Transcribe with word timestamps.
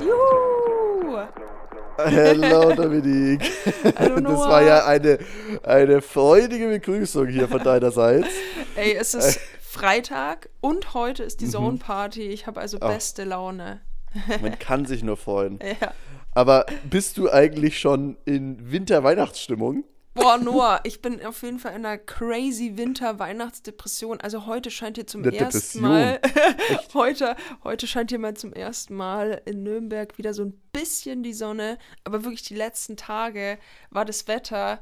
Juhu! 0.00 1.18
Hello 1.98 2.72
Dominik. 2.74 3.40
Das 3.84 4.48
war 4.48 4.62
ja 4.62 4.86
eine, 4.86 5.18
eine 5.64 6.00
freudige 6.00 6.68
Begrüßung 6.68 7.26
hier 7.28 7.48
von 7.48 7.62
deinerseits. 7.62 8.28
Ey, 8.76 8.94
es 8.94 9.14
ist 9.14 9.38
Freitag 9.60 10.48
und 10.60 10.94
heute 10.94 11.22
ist 11.24 11.40
die 11.40 11.46
Mhm. 11.46 11.50
Zone 11.50 11.76
Party. 11.78 12.22
Ich 12.28 12.46
habe 12.46 12.60
also 12.60 12.78
beste 12.78 13.24
Laune. 13.24 13.80
Man 14.40 14.58
kann 14.58 14.86
sich 14.86 15.02
nur 15.02 15.16
freuen. 15.16 15.58
Ja. 15.80 15.92
Aber 16.32 16.64
bist 16.88 17.18
du 17.18 17.28
eigentlich 17.30 17.80
schon 17.80 18.16
in 18.24 18.70
Winter-Weihnachtsstimmung? 18.70 19.82
Boah, 20.20 20.36
Noah, 20.36 20.80
ich 20.84 21.00
bin 21.00 21.24
auf 21.24 21.42
jeden 21.42 21.58
Fall 21.58 21.72
in 21.72 21.86
einer 21.86 21.96
crazy 21.96 22.76
Winter-Weihnachtsdepression. 22.76 24.20
Also 24.20 24.46
heute 24.46 24.70
scheint 24.70 24.98
hier 24.98 25.06
zum 25.06 25.22
Eine 25.22 25.34
ersten 25.34 25.82
Depression? 25.82 25.82
Mal, 25.82 26.20
heute, 26.94 27.36
heute 27.64 27.86
scheint 27.86 28.10
hier 28.10 28.18
mal 28.18 28.34
zum 28.34 28.52
ersten 28.52 28.94
Mal 28.94 29.40
in 29.46 29.62
Nürnberg 29.62 30.18
wieder 30.18 30.34
so 30.34 30.44
ein 30.44 30.60
bisschen 30.72 31.22
die 31.22 31.32
Sonne. 31.32 31.78
Aber 32.04 32.24
wirklich 32.24 32.42
die 32.42 32.54
letzten 32.54 32.98
Tage 32.98 33.58
war 33.90 34.04
das 34.04 34.28
Wetter, 34.28 34.80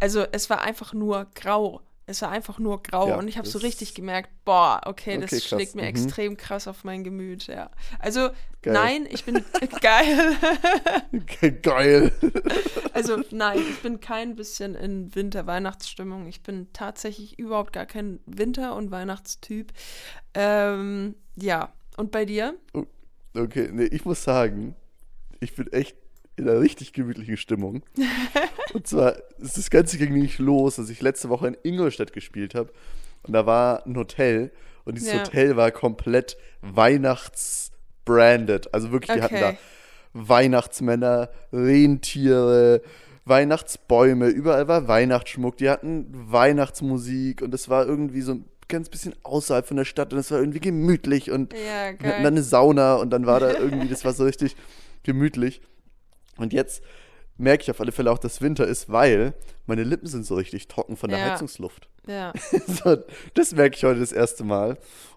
also 0.00 0.24
es 0.32 0.50
war 0.50 0.62
einfach 0.62 0.92
nur 0.92 1.26
grau. 1.34 1.82
Es 2.10 2.22
war 2.22 2.30
einfach 2.30 2.58
nur 2.58 2.82
grau 2.82 3.08
Ja, 3.08 3.16
und 3.16 3.28
ich 3.28 3.38
habe 3.38 3.46
so 3.46 3.58
das- 3.58 3.66
richtig 3.66 3.94
gemerkt, 3.94 4.30
boah, 4.44 4.80
okay, 4.84 5.16
das 5.16 5.26
Okay, 5.32 5.36
krass, 5.40 5.44
schlägt 5.48 5.74
mir 5.76 5.82
mhm. 5.82 5.88
extrem 5.88 6.36
krass 6.36 6.66
auf 6.66 6.82
mein 6.84 7.04
Gemüt, 7.04 7.46
ja. 7.46 7.70
Also, 8.00 8.30
Geil. 8.62 8.74
nein, 8.74 9.06
ich 9.08 9.24
bin 9.24 9.44
geil. 9.80 10.36
Geil. 11.62 12.12
Also 12.92 13.22
nein, 13.30 13.58
ich 13.70 13.80
bin 13.82 14.00
kein 14.00 14.34
bisschen 14.34 14.74
in 14.74 15.14
Winter-Weihnachtsstimmung. 15.14 16.26
Ich 16.26 16.42
bin 16.42 16.66
tatsächlich 16.72 17.38
überhaupt 17.38 17.72
gar 17.72 17.86
kein 17.86 18.18
Winter- 18.26 18.74
und 18.74 18.90
Weihnachtstyp. 18.90 19.72
Ähm, 20.34 21.14
ja, 21.36 21.72
und 21.96 22.10
bei 22.10 22.24
dir? 22.24 22.56
Okay, 23.34 23.70
nee, 23.72 23.84
ich 23.84 24.04
muss 24.04 24.24
sagen, 24.24 24.74
ich 25.38 25.54
bin 25.54 25.72
echt 25.72 25.96
in 26.40 26.48
einer 26.48 26.60
richtig 26.60 26.92
gemütlichen 26.92 27.36
Stimmung. 27.36 27.82
Und 28.74 28.86
zwar 28.86 29.16
ist 29.38 29.56
das 29.58 29.70
Ganze 29.70 29.98
ging 29.98 30.14
nicht 30.14 30.38
los, 30.38 30.76
dass 30.76 30.90
ich 30.90 31.00
letzte 31.00 31.28
Woche 31.28 31.48
in 31.48 31.56
Ingolstadt 31.62 32.12
gespielt 32.12 32.54
habe. 32.54 32.70
Und 33.22 33.32
da 33.32 33.46
war 33.46 33.86
ein 33.86 33.96
Hotel. 33.96 34.50
Und 34.84 34.96
dieses 34.96 35.12
Ja. 35.12 35.20
Hotel 35.20 35.56
war 35.56 35.70
komplett 35.70 36.36
weihnachtsbranded. 36.62 38.72
Also 38.74 38.90
wirklich, 38.92 39.16
die 39.16 39.22
hatten 39.22 39.40
da 39.40 39.48
Okay. 39.50 39.58
Weihnachtsmänner, 40.12 41.30
Rentiere, 41.52 42.82
Weihnachtsbäume, 43.24 44.26
überall 44.28 44.66
war 44.66 44.88
Weihnachtsschmuck, 44.88 45.56
die 45.56 45.70
hatten 45.70 46.06
Weihnachtsmusik 46.10 47.42
und 47.42 47.54
es 47.54 47.68
war 47.68 47.86
irgendwie 47.86 48.22
so 48.22 48.32
ein 48.32 48.44
ganz 48.66 48.88
bisschen 48.88 49.14
außerhalb 49.22 49.64
von 49.66 49.76
der 49.76 49.84
Stadt 49.84 50.12
und 50.12 50.18
es 50.18 50.30
war 50.32 50.40
irgendwie 50.40 50.58
gemütlich 50.58 51.30
und 51.30 51.52
Ja, 51.52 51.92
wir 51.98 52.08
hatten 52.08 52.24
dann 52.24 52.34
eine 52.34 52.42
Sauna 52.42 52.96
und 52.96 53.10
dann 53.10 53.26
war 53.26 53.38
da 53.38 53.52
irgendwie, 53.52 53.86
das 53.88 54.04
war 54.04 54.12
so 54.12 54.24
richtig 54.24 54.56
gemütlich. 55.04 55.60
Und 56.40 56.52
jetzt 56.52 56.82
merke 57.36 57.62
ich 57.62 57.70
auf 57.70 57.80
alle 57.80 57.92
Fälle 57.92 58.10
auch, 58.10 58.18
dass 58.18 58.40
Winter 58.42 58.66
ist, 58.66 58.90
weil 58.90 59.34
meine 59.66 59.82
Lippen 59.84 60.06
sind 60.06 60.26
so 60.26 60.34
richtig 60.34 60.68
trocken 60.68 60.96
von 60.96 61.10
der 61.10 61.18
Ja. 61.18 61.32
Heizungsluft. 61.32 61.88
Ja, 62.06 62.32
So, 62.66 62.96
das 63.34 63.52
merke 63.54 63.76
ich 63.76 63.84
heute 63.84 64.00
das 64.00 64.12
erste 64.12 64.44
Mal. 64.44 64.76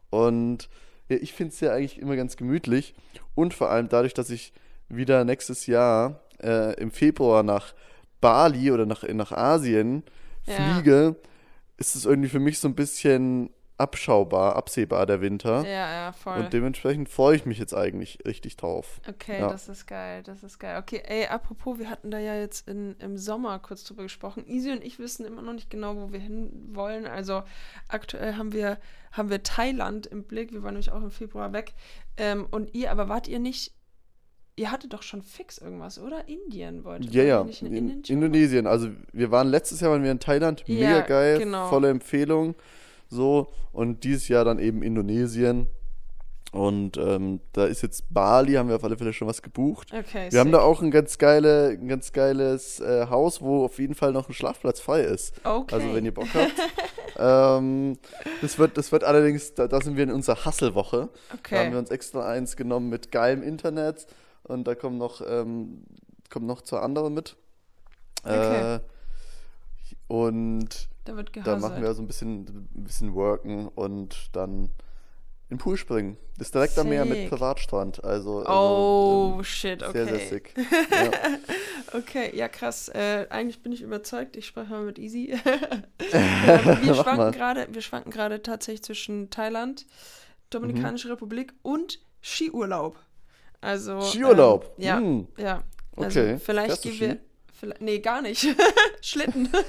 Und 0.10 0.70
ja, 1.10 1.18
ich 1.18 1.34
finde 1.34 1.54
es 1.54 1.60
ja 1.60 1.72
eigentlich 1.74 2.00
immer 2.00 2.16
ganz 2.16 2.38
gemütlich. 2.38 2.94
Und 3.36 3.54
vor 3.54 3.70
allem 3.70 3.90
dadurch, 3.90 4.14
dass 4.14 4.30
ich 4.30 4.54
wieder 4.90 5.26
nächstes 5.26 5.66
Jahr 5.68 6.22
äh, 6.42 6.74
im 6.80 6.92
Februar 6.92 7.44
nach 7.44 7.74
Bali 8.22 8.72
oder 8.72 8.86
nach, 8.86 9.04
nach 9.04 9.32
Asien 9.32 10.04
fliege, 10.46 11.16
ist 11.78 11.96
es 11.96 12.06
irgendwie 12.06 12.30
für 12.30 12.40
mich 12.40 12.60
so 12.60 12.68
ein 12.68 12.76
bisschen 12.76 13.50
abschaubar, 13.84 14.56
absehbar 14.56 15.06
der 15.06 15.22
Winter. 15.22 15.64
ja, 15.64 15.92
ja, 15.92 16.12
voll. 16.14 16.38
Und 16.40 16.54
dementsprechend 16.54 17.10
freue 17.10 17.36
ich 17.36 17.46
mich 17.46 17.60
jetzt 17.60 17.74
eigentlich 17.74 18.20
richtig 18.26 18.56
drauf. 18.58 19.00
Okay, 19.08 19.40
Ja. 19.40 19.50
das 19.50 19.70
ist 19.70 19.86
geil, 19.86 20.24
das 20.24 20.42
ist 20.44 20.58
geil. 20.60 20.80
Okay, 20.82 21.04
ey, 21.06 21.28
apropos, 21.28 21.78
wir 21.78 21.90
hatten 21.90 22.10
da 22.10 22.18
ja 22.20 22.36
jetzt 22.36 22.68
in, 22.68 22.96
im 23.00 23.18
Sommer 23.18 23.60
kurz 23.60 23.84
drüber 23.84 24.04
gesprochen. 24.04 24.46
Easy 24.48 24.72
und 24.72 24.84
ich 24.84 24.98
wissen 25.00 25.26
immer 25.26 25.42
noch 25.42 25.54
nicht 25.54 25.70
genau, 25.70 25.96
wo 25.98 26.12
wir 26.12 26.20
hin 26.20 26.50
wollen. 26.74 27.06
Also 27.06 27.44
aktuell 27.90 28.36
haben 28.38 28.54
wir, 28.54 28.78
haben 29.12 29.30
wir 29.30 29.44
Thailand 29.44 30.08
im 30.08 30.24
Blick. 30.24 30.52
Wir 30.54 30.64
waren 30.64 30.74
nämlich 30.74 30.92
auch 30.92 31.04
im 31.04 31.12
Februar 31.12 31.54
weg. 31.54 31.74
Ähm, 32.18 32.48
und 32.50 32.74
ihr, 32.74 32.90
aber 32.92 33.10
wart 33.10 33.28
ihr 33.28 33.40
nicht, 33.40 33.74
ihr 34.56 34.72
hattet 34.72 34.94
doch 34.94 35.02
schon 35.04 35.22
fix 35.24 35.58
irgendwas, 35.58 36.00
oder? 36.00 36.28
Indien 36.28 36.84
wolltet 36.84 37.14
Ja, 37.14 37.22
ihr 37.24 37.28
ja, 37.28 37.44
nicht 37.44 37.62
in, 37.64 37.74
in? 37.76 38.04
Indonesien. 38.04 38.68
Also 38.68 38.90
wir 39.12 39.32
waren 39.32 39.48
letztes 39.48 39.80
Jahr 39.82 39.92
waren 39.92 40.04
wir 40.04 40.12
in 40.12 40.20
Thailand, 40.20 40.64
Ja, 40.68 40.76
mega 40.90 41.02
geil, 41.02 41.40
genau. 41.40 41.70
volle 41.70 41.90
Empfehlung. 41.90 42.56
So, 43.14 43.48
und 43.72 44.04
dieses 44.04 44.28
Jahr 44.28 44.44
dann 44.44 44.60
eben 44.60 44.82
Indonesien. 44.84 45.68
Und 46.52 46.98
ähm, 46.98 47.40
da 47.54 47.66
ist 47.66 47.82
jetzt 47.82 48.14
Bali, 48.14 48.54
haben 48.54 48.70
wir 48.70 48.76
auf 48.76 48.84
alle 48.84 48.96
Fälle 48.96 49.12
schon 49.12 49.28
was 49.28 49.42
gebucht. 49.42 49.88
Okay, 49.92 50.28
Wir 50.32 50.40
haben 50.40 50.50
sick. 50.50 50.54
da 50.56 50.62
auch 50.62 50.84
ein 50.84 50.92
ganz, 50.92 51.18
geile, 51.18 51.70
ein 51.70 51.88
ganz 51.88 52.12
geiles 52.12 52.80
äh, 52.80 53.08
Haus, 53.10 53.42
wo 53.42 53.66
auf 53.66 53.80
jeden 53.80 53.96
Fall 53.96 54.12
noch 54.12 54.30
ein 54.30 54.34
Schlafplatz 54.34 54.80
frei 54.80 55.02
ist. 55.02 55.34
Okay. 55.44 55.74
Also 55.74 55.96
wenn 55.96 56.06
ihr 56.06 56.14
Bock 56.14 56.28
habt. 56.36 56.54
ähm, 57.18 57.98
das, 58.42 58.60
wird, 58.60 58.78
das 58.78 58.92
wird 58.92 59.04
allerdings, 59.04 59.56
da, 59.56 59.68
da 59.68 59.82
sind 59.82 59.98
wir 59.98 60.04
in 60.04 60.12
unserer 60.12 60.46
Hasselwoche. 60.46 61.10
Da 61.50 61.58
haben 61.58 61.66
wir 61.66 61.68
Okay. 61.70 61.76
uns 61.78 61.90
extra 61.90 62.28
eins 62.30 62.56
genommen 62.56 62.90
mit 62.90 63.12
geilem 63.12 63.42
Internet 63.42 64.06
und 64.44 64.68
da 64.68 64.76
kommen 64.76 65.00
noch, 65.00 65.22
ähm, 65.28 65.86
kommen 66.30 66.46
noch 66.46 66.62
zwei 66.62 66.80
andere 66.82 67.10
mit. 67.10 67.36
Okay. 68.24 68.76
Äh, 68.76 68.80
und 70.08 70.90
Da 71.06 71.16
wird 71.16 71.34
gehasselt. 71.34 71.62
machen 71.62 71.82
wir 71.82 71.94
so 71.94 72.02
ein 72.02 72.08
bisschen, 72.08 72.68
ein 72.76 72.84
bisschen 72.84 73.14
Worken 73.16 73.68
und 73.70 74.30
dann 74.36 74.70
in 75.50 75.58
den 75.58 75.60
Pool 75.60 75.78
springen. 75.78 76.18
Das 76.38 76.48
ist 76.48 76.56
direkt 76.56 76.78
am 76.80 76.90
Meer 76.90 77.06
mit 77.06 77.16
Sick. 77.18 77.30
Privatstrand. 77.30 78.04
Also, 78.04 78.40
also 78.40 78.52
Oh, 78.52 79.36
ähm, 79.38 79.44
shit, 79.44 79.84
okay. 79.84 79.92
sehr, 80.06 80.06
sehr 80.08 80.28
sick. 80.30 80.54
Ja. 80.92 81.12
Okay, 81.98 82.36
ja 82.36 82.48
krass. 82.48 82.90
Äh, 82.90 83.28
eigentlich 83.30 83.62
bin 83.62 83.72
ich 83.72 83.82
überzeugt. 83.82 84.36
Ich 84.36 84.48
spreche 84.48 84.72
mal 84.72 84.84
mit 84.84 84.98
Easy. 85.00 85.36
Ähm, 86.12 86.14
wir, 86.84 86.96
schwanken 86.96 87.32
gerade, 87.32 87.68
wir 87.72 87.82
schwanken 87.82 88.12
gerade 88.12 88.42
tatsächlich 88.42 88.84
zwischen 88.84 89.30
Thailand, 89.30 89.86
Dominikanische 90.50 91.10
Republik 91.10 91.54
und 91.62 92.00
Skiurlaub. 92.22 92.98
Also 93.62 94.02
Skiurlaub. 94.02 94.74
Ähm, 94.78 94.84
ja, 94.84 94.98
Hm. 94.98 95.28
ja. 95.38 95.64
Also 95.96 96.20
Okay. 96.20 96.38
vielleicht 96.40 96.82
gehen 96.82 97.00
wir. 97.00 97.10
Ski? 97.12 97.20
Vielleicht, 97.64 97.82
nee, 97.82 98.00
gar 98.00 98.22
nicht. 98.22 98.46
Schlitten. 99.02 99.50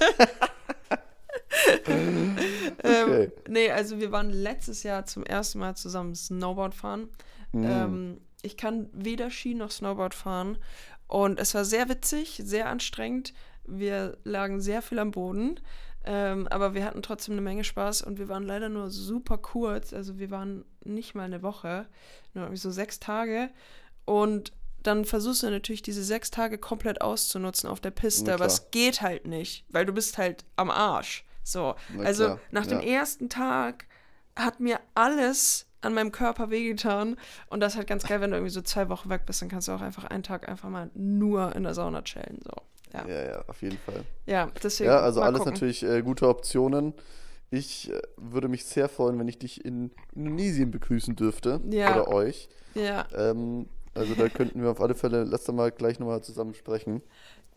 Okay. 1.67 2.67
ähm, 2.83 3.31
nee, 3.47 3.71
also 3.71 3.99
wir 3.99 4.11
waren 4.11 4.29
letztes 4.29 4.83
Jahr 4.83 5.05
zum 5.05 5.23
ersten 5.23 5.59
Mal 5.59 5.75
zusammen 5.75 6.13
Snowboard 6.13 6.75
fahren. 6.75 7.09
Hm. 7.51 7.63
Ähm, 7.63 8.21
ich 8.41 8.57
kann 8.57 8.89
weder 8.91 9.31
Ski 9.31 9.53
noch 9.53 9.71
Snowboard 9.71 10.13
fahren. 10.13 10.57
Und 11.07 11.39
es 11.39 11.53
war 11.53 11.63
sehr 11.63 11.87
witzig, 11.87 12.41
sehr 12.43 12.67
anstrengend. 12.67 13.33
Wir 13.65 14.17
lagen 14.25 14.59
sehr 14.59 14.81
viel 14.81 14.99
am 14.99 15.11
Boden. 15.11 15.59
Ähm, 16.03 16.47
aber 16.49 16.73
wir 16.73 16.83
hatten 16.83 17.01
trotzdem 17.01 17.35
eine 17.35 17.41
Menge 17.41 17.63
Spaß 17.63 18.01
und 18.01 18.19
wir 18.19 18.27
waren 18.27 18.43
leider 18.43 18.67
nur 18.67 18.89
super 18.89 19.37
kurz. 19.37 19.93
Also 19.93 20.19
wir 20.19 20.31
waren 20.31 20.65
nicht 20.83 21.15
mal 21.15 21.23
eine 21.23 21.41
Woche, 21.41 21.87
nur 22.33 22.45
irgendwie 22.45 22.59
so 22.59 22.71
sechs 22.71 22.99
Tage. 22.99 23.49
Und 24.03 24.51
dann 24.87 25.05
versuchst 25.05 25.43
du 25.43 25.49
natürlich 25.49 25.81
diese 25.81 26.03
sechs 26.03 26.31
Tage 26.31 26.57
komplett 26.57 27.01
auszunutzen 27.01 27.69
auf 27.69 27.79
der 27.79 27.91
Piste, 27.91 28.33
aber 28.33 28.45
es 28.45 28.71
geht 28.71 29.01
halt 29.01 29.27
nicht, 29.27 29.65
weil 29.69 29.85
du 29.85 29.93
bist 29.93 30.17
halt 30.17 30.45
am 30.55 30.69
Arsch. 30.69 31.25
So, 31.43 31.75
also 32.03 32.39
nach 32.51 32.65
dem 32.65 32.81
ja. 32.81 32.99
ersten 32.99 33.29
Tag 33.29 33.85
hat 34.35 34.59
mir 34.59 34.79
alles 34.95 35.67
an 35.81 35.93
meinem 35.93 36.11
Körper 36.11 36.49
wehgetan. 36.49 37.15
Und 37.49 37.59
das 37.59 37.73
ist 37.73 37.77
halt 37.77 37.87
ganz 37.87 38.03
geil, 38.03 38.19
wenn 38.19 38.31
du 38.31 38.37
irgendwie 38.37 38.51
so 38.51 38.61
zwei 38.61 38.89
Wochen 38.89 39.09
weg 39.09 39.25
bist, 39.25 39.41
dann 39.41 39.49
kannst 39.49 39.67
du 39.67 39.71
auch 39.71 39.81
einfach 39.81 40.05
einen 40.05 40.23
Tag 40.23 40.49
einfach 40.49 40.69
mal 40.69 40.89
nur 40.95 41.55
in 41.55 41.63
der 41.63 41.73
Sauna 41.73 42.01
chillen. 42.01 42.39
So. 42.43 42.51
Ja, 42.93 43.07
Ja, 43.07 43.25
ja, 43.25 43.45
auf 43.47 43.61
jeden 43.61 43.77
Fall. 43.77 44.03
ja 44.25 44.51
deswegen. 44.63 44.89
Ja, 44.89 44.99
also 44.99 45.21
alles 45.21 45.39
gucken. 45.39 45.53
natürlich 45.53 45.83
äh, 45.83 46.01
gute 46.01 46.27
Optionen. 46.27 46.93
Ich 47.51 47.91
äh, 47.91 48.01
würde 48.17 48.47
mich 48.47 48.65
sehr 48.65 48.89
freuen, 48.89 49.19
wenn 49.19 49.27
ich 49.27 49.37
dich 49.37 49.63
in 49.63 49.91
Indonesien 50.15 50.71
begrüßen 50.71 51.15
dürfte. 51.15 51.61
Ja. 51.69 51.93
Oder 51.93 52.07
euch. 52.07 52.49
Ja, 52.73 53.07
Ähm, 53.15 53.69
also 53.95 54.13
da 54.15 54.29
könnten 54.29 54.61
wir 54.61 54.69
auf 54.69 54.81
alle 54.81 54.93
Fälle, 54.95 55.25
doch 55.25 55.53
mal 55.53 55.71
gleich 55.71 55.99
nochmal 55.99 56.21
zusammen 56.21 56.53
sprechen. 56.53 57.01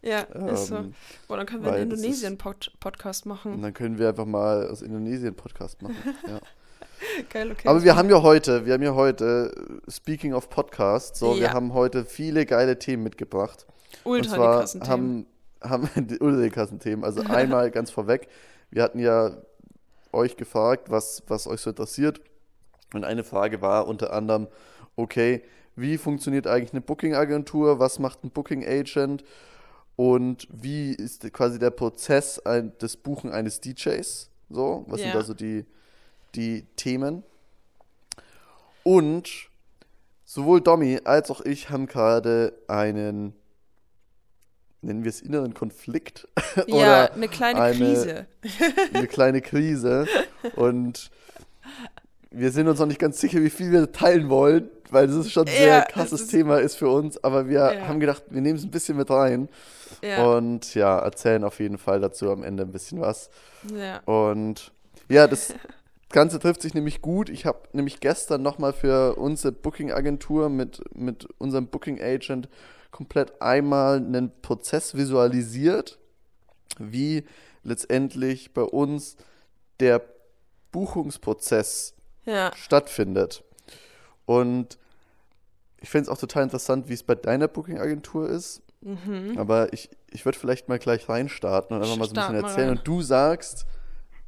ja, 0.02 0.20
ist 0.52 0.68
so. 0.68 0.76
Ähm, 0.76 0.94
Boah, 1.26 1.36
dann 1.36 1.46
können 1.46 1.64
wir 1.64 1.72
einen 1.72 1.90
Indonesien-Podcast 1.90 3.24
und 3.24 3.28
machen. 3.28 3.60
dann 3.62 3.74
können 3.74 3.98
wir 3.98 4.08
einfach 4.08 4.26
mal 4.26 4.68
aus 4.68 4.82
Indonesien 4.82 5.34
Podcast 5.34 5.82
machen. 5.82 5.96
Ja. 6.26 6.40
Geil, 7.30 7.50
okay. 7.52 7.68
Aber 7.68 7.82
wir 7.84 7.96
haben 7.96 8.10
ja 8.10 8.22
heute, 8.22 8.66
wir 8.66 8.74
haben 8.74 8.82
ja 8.82 8.94
heute, 8.94 9.52
äh, 9.86 9.90
speaking 9.90 10.34
of 10.34 10.48
Podcast, 10.50 11.16
so, 11.16 11.34
wir 11.36 11.42
Ja. 11.42 11.52
haben 11.52 11.74
heute 11.74 12.04
viele 12.04 12.46
geile 12.46 12.78
Themen 12.78 13.02
mitgebracht. 13.02 13.66
Ultra 14.04 14.60
und 14.60 14.68
zwar 14.68 14.80
die 14.84 14.88
haben, 14.90 15.26
haben 15.60 15.88
die 16.08 16.18
ultra 16.18 16.66
Themen. 16.66 17.04
Also 17.04 17.22
einmal 17.28 17.70
ganz 17.70 17.90
vorweg, 17.90 18.28
wir 18.70 18.82
hatten 18.82 18.98
ja 18.98 19.36
euch 20.12 20.36
gefragt, 20.36 20.90
was, 20.90 21.22
was 21.26 21.46
euch 21.46 21.60
so 21.60 21.70
interessiert. 21.70 22.20
Und 22.94 23.04
eine 23.04 23.24
Frage 23.24 23.60
war 23.60 23.86
unter 23.86 24.12
anderem, 24.12 24.48
okay, 24.96 25.42
wie 25.80 25.98
funktioniert 25.98 26.46
eigentlich 26.46 26.72
eine 26.72 26.80
Booking-Agentur? 26.80 27.78
Was 27.78 27.98
macht 27.98 28.24
ein 28.24 28.30
Booking-Agent? 28.30 29.24
Und 29.96 30.46
wie 30.50 30.92
ist 30.92 31.32
quasi 31.32 31.58
der 31.58 31.70
Prozess 31.70 32.38
ein, 32.40 32.76
des 32.78 32.96
Buchen 32.96 33.30
eines 33.30 33.60
DJs? 33.60 34.30
So, 34.50 34.84
was 34.88 35.00
sind 35.00 35.08
Ja. 35.10 35.14
da 35.14 35.22
so 35.24 35.34
die, 35.34 35.64
die 36.34 36.66
Themen? 36.76 37.22
Und 38.82 39.50
sowohl 40.24 40.60
Domi 40.60 41.00
als 41.04 41.30
auch 41.30 41.40
ich 41.42 41.70
haben 41.70 41.86
gerade 41.86 42.52
einen, 42.68 43.34
nennen 44.82 45.04
wir 45.04 45.10
es 45.10 45.20
inneren 45.20 45.54
Konflikt. 45.54 46.28
ja, 46.66 47.10
eine 47.12 47.28
kleine 47.28 47.60
eine- 47.60 47.76
Krise. 47.76 48.26
eine 48.94 49.06
kleine 49.06 49.40
Krise. 49.42 50.06
Und 50.56 51.10
wir 52.30 52.50
sind 52.52 52.68
uns 52.68 52.78
noch 52.78 52.86
nicht 52.86 53.00
ganz 53.00 53.20
sicher, 53.20 53.42
wie 53.42 53.50
viel 53.50 53.72
wir 53.72 53.90
teilen 53.92 54.28
wollen, 54.28 54.70
weil 54.90 55.06
das 55.06 55.16
ist 55.16 55.32
schon 55.32 55.46
ein 55.46 55.54
sehr 55.54 55.66
Ja, 55.78 55.82
krasses 55.82 56.12
es 56.12 56.20
ist- 56.22 56.30
Thema 56.30 56.58
ist 56.58 56.76
für 56.76 56.88
uns. 56.88 57.22
Aber 57.22 57.48
wir 57.48 57.72
Ja. 57.74 57.86
haben 57.88 58.00
gedacht, 58.00 58.24
wir 58.30 58.40
nehmen 58.40 58.58
es 58.58 58.64
ein 58.64 58.70
bisschen 58.70 58.96
mit 58.96 59.10
rein. 59.10 59.48
Ja, 60.02 60.24
Und 60.26 60.74
ja, 60.74 60.98
erzählen 60.98 61.42
auf 61.44 61.58
jeden 61.60 61.78
Fall 61.78 62.00
dazu 62.00 62.30
am 62.30 62.42
Ende 62.44 62.62
ein 62.62 62.72
bisschen 62.72 63.00
was. 63.00 63.30
Und 64.06 64.72
ja, 65.08 65.26
das 65.26 65.54
Ganze 66.10 66.38
trifft 66.38 66.62
sich 66.62 66.72
nämlich 66.72 67.02
gut. 67.02 67.28
Ich 67.28 67.44
habe 67.44 67.58
nämlich 67.72 68.00
gestern 68.00 68.40
nochmal 68.42 68.72
für 68.72 69.16
unsere 69.16 69.52
Booking-Agentur 69.52 70.48
mit, 70.48 70.80
mit 70.94 71.28
unserem 71.38 71.66
Booking-Agent 71.66 72.48
komplett 72.90 73.42
einmal 73.42 73.96
einen 73.96 74.32
Prozess 74.40 74.94
visualisiert, 74.94 75.98
wie 76.78 77.24
letztendlich 77.62 78.54
bei 78.54 78.62
uns 78.62 79.16
der 79.80 80.00
Buchungsprozess 80.72 81.94
stattfindet. 82.54 83.42
Und 84.28 84.76
ich 85.80 85.88
finde 85.88 86.02
es 86.02 86.08
auch 86.10 86.18
total 86.18 86.42
interessant, 86.42 86.90
wie 86.90 86.92
es 86.92 87.02
bei 87.02 87.14
deiner 87.14 87.48
Booking-Agentur 87.48 88.28
ist. 88.28 88.60
Mhm. 88.82 89.38
Aber 89.38 89.72
ich, 89.72 89.88
ich 90.10 90.26
würde 90.26 90.38
vielleicht 90.38 90.68
mal 90.68 90.78
gleich 90.78 91.08
reinstarten 91.08 91.74
und 91.74 91.82
einfach 91.82 91.96
mal 91.96 92.06
so 92.06 92.14
ein 92.14 92.20
bisschen 92.20 92.44
erzählen. 92.44 92.70
Und 92.76 92.86
du 92.86 93.00
sagst 93.00 93.64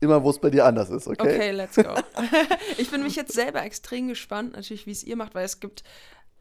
immer, 0.00 0.24
wo 0.24 0.30
es 0.30 0.38
bei 0.38 0.48
dir 0.48 0.64
anders 0.64 0.88
ist, 0.88 1.06
okay? 1.06 1.34
Okay, 1.34 1.50
let's 1.50 1.76
go. 1.76 1.94
ich 2.78 2.90
bin 2.90 3.02
mich 3.02 3.14
jetzt 3.14 3.34
selber 3.34 3.62
extrem 3.62 4.08
gespannt, 4.08 4.54
natürlich, 4.54 4.86
wie 4.86 4.92
es 4.92 5.04
ihr 5.04 5.16
macht, 5.16 5.34
weil 5.34 5.44
es 5.44 5.60
gibt, 5.60 5.84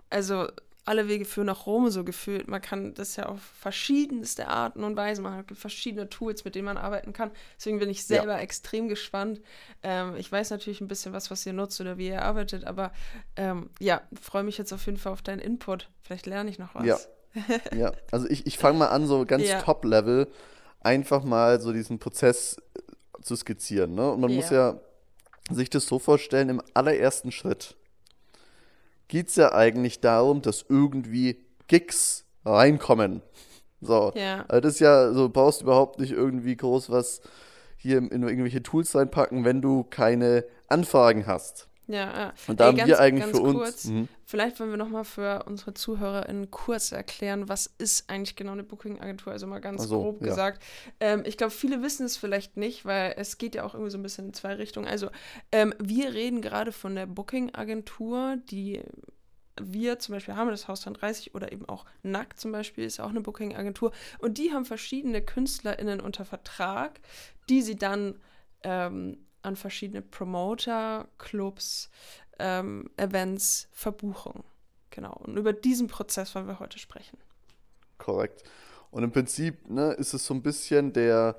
also 0.09 0.47
alle 0.89 1.07
Wege 1.07 1.23
führen 1.23 1.45
nach 1.45 1.65
Rom 1.65 1.89
so 1.89 2.03
gefühlt. 2.03 2.47
Man 2.47 2.61
kann 2.61 2.93
das 2.95 3.15
ja 3.15 3.27
auf 3.27 3.39
verschiedenste 3.41 4.47
Arten 4.47 4.83
und 4.83 4.95
Weisen 4.95 5.23
machen. 5.23 5.39
Es 5.41 5.47
gibt 5.47 5.59
verschiedene 5.59 6.09
Tools, 6.09 6.43
mit 6.45 6.55
denen 6.55 6.65
man 6.65 6.77
arbeiten 6.77 7.13
kann. 7.13 7.31
Deswegen 7.57 7.79
bin 7.79 7.89
ich 7.89 7.99
Ja. 7.99 8.17
selber 8.17 8.39
extrem 8.41 8.87
gespannt. 8.89 9.39
Ähm, 9.83 10.15
ich 10.17 10.31
weiß 10.31 10.49
natürlich 10.49 10.81
ein 10.81 10.87
bisschen 10.87 11.13
was, 11.13 11.29
was 11.31 11.45
ihr 11.45 11.53
nutzt 11.53 11.79
oder 11.79 11.97
wie 11.97 12.07
ihr 12.07 12.23
arbeitet, 12.23 12.65
aber 12.65 12.91
ähm, 13.35 13.69
ja, 13.79 14.01
freue 14.19 14.43
mich 14.43 14.57
jetzt 14.57 14.73
auf 14.73 14.85
jeden 14.87 14.97
Fall 14.97 15.13
auf 15.13 15.21
deinen 15.21 15.39
Input. 15.39 15.89
Vielleicht 16.01 16.25
lerne 16.25 16.49
ich 16.49 16.59
noch 16.59 16.75
was. 16.75 16.85
Ja. 16.85 16.97
Ja, 17.77 17.91
also 18.11 18.27
ich, 18.27 18.47
ich 18.47 18.57
fange 18.57 18.79
mal 18.79 18.87
an, 18.87 19.05
so 19.05 19.23
ganz 19.25 19.47
Ja. 19.47 19.61
top-level, 19.61 20.27
einfach 20.79 21.23
mal 21.23 21.61
so 21.61 21.71
diesen 21.71 21.99
Prozess 21.99 22.57
zu 23.21 23.35
skizzieren. 23.35 23.93
Ne? 23.93 24.11
Und 24.11 24.21
man 24.21 24.33
muss 24.33 24.49
ja 24.49 24.79
sich 25.51 25.69
das 25.69 25.85
so 25.85 25.99
vorstellen, 25.99 26.49
im 26.49 26.61
allerersten 26.73 27.31
Schritt 27.31 27.75
geht 29.09 29.27
es 29.27 29.35
ja 29.35 29.51
eigentlich 29.51 29.99
darum, 29.99 30.41
dass 30.41 30.65
irgendwie 30.69 31.45
Gigs 31.67 32.25
reinkommen. 32.45 33.21
So. 33.81 34.13
Ja. 34.15 34.45
Also 34.47 34.61
das 34.61 34.73
ist 34.75 34.79
ja, 34.79 35.11
so 35.11 35.27
du 35.27 35.33
brauchst 35.33 35.61
überhaupt 35.61 35.99
nicht 35.99 36.11
irgendwie 36.11 36.55
groß 36.55 36.89
was 36.89 37.21
hier 37.77 37.97
in 37.97 38.23
irgendwelche 38.23 38.61
Tools 38.61 38.93
reinpacken, 38.95 39.45
wenn 39.45 39.61
du 39.61 39.83
keine 39.83 40.45
Anfragen 40.67 41.27
hast. 41.27 41.68
Ja, 41.91 41.95
ja. 42.19 42.33
Und 42.47 42.59
da 42.59 42.65
Ey, 42.65 42.69
haben 42.69 42.77
ganz- 42.77 42.87
wir 42.87 42.99
eigentlich 42.99 43.23
ganz 43.25 43.37
für 43.37 43.43
uns. 43.43 43.53
kurz, 43.57 43.85
Mhm. 43.85 44.07
Vielleicht 44.25 44.59
wollen 44.59 44.69
wir 44.69 44.77
nochmal 44.77 45.05
für 45.05 45.43
unsere 45.47 45.73
ZuhörerInnen 45.73 46.51
kurz 46.51 46.91
erklären, 46.91 47.49
was 47.49 47.65
ist 47.79 48.11
eigentlich 48.11 48.35
genau 48.35 48.51
eine 48.51 48.63
Booking-Agentur, 48.63 49.33
also 49.33 49.47
mal 49.47 49.57
ganz 49.59 49.81
Ach 49.81 49.87
so, 49.87 50.01
grob 50.03 50.21
ja. 50.21 50.27
gesagt. 50.27 50.61
Ähm, 50.99 51.23
ich 51.25 51.35
glaube, 51.35 51.49
viele 51.51 51.81
wissen 51.81 52.05
es 52.05 52.15
vielleicht 52.15 52.55
nicht, 52.55 52.85
weil 52.85 53.15
es 53.17 53.39
geht 53.39 53.55
ja 53.55 53.63
auch 53.63 53.73
irgendwie 53.73 53.89
so 53.91 53.97
ein 53.97 54.03
bisschen 54.03 54.27
in 54.27 54.33
zwei 54.35 54.53
Richtungen. 54.53 54.87
Also 54.87 55.09
ähm, 55.51 55.73
wir 55.79 56.13
reden 56.13 56.41
gerade 56.43 56.71
von 56.71 56.93
der 56.93 57.07
Booking-Agentur, 57.07 58.37
die 58.51 58.81
wir 59.61 59.99
zum 59.99 60.13
Beispiel 60.15 60.35
haben, 60.35 60.49
das 60.51 60.67
Haus 60.67 60.81
30 60.81 61.35
oder 61.35 61.51
eben 61.51 61.67
auch 61.67 61.85
Nackt 62.03 62.39
zum 62.39 62.51
Beispiel 62.51 62.85
ist 62.85 62.99
auch 63.01 63.09
eine 63.09 63.21
Booking-Agentur 63.21 63.91
und 64.19 64.37
die 64.37 64.53
haben 64.53 64.63
verschiedene 64.63 65.21
KünstlerInnen 65.21 65.99
unter 65.99 66.23
Vertrag, 66.23 66.99
die 67.49 67.61
sie 67.61 67.75
dann 67.75 68.19
ähm, 68.63 69.17
an 69.41 69.55
verschiedene 69.55 70.01
Promoter, 70.01 71.07
Clubs, 71.17 71.89
ähm, 72.39 72.89
Events 72.97 73.67
verbuchen. 73.71 74.43
Genau. 74.89 75.13
Und 75.13 75.37
über 75.37 75.53
diesen 75.53 75.87
Prozess 75.87 76.33
wollen 76.35 76.47
wir 76.47 76.59
heute 76.59 76.79
sprechen. 76.79 77.17
Korrekt. 77.97 78.43
Und 78.91 79.03
im 79.03 79.11
Prinzip 79.11 79.69
ne, 79.69 79.91
ist 79.93 80.13
es 80.13 80.25
so 80.25 80.33
ein 80.33 80.41
bisschen 80.41 80.93
der, 80.93 81.35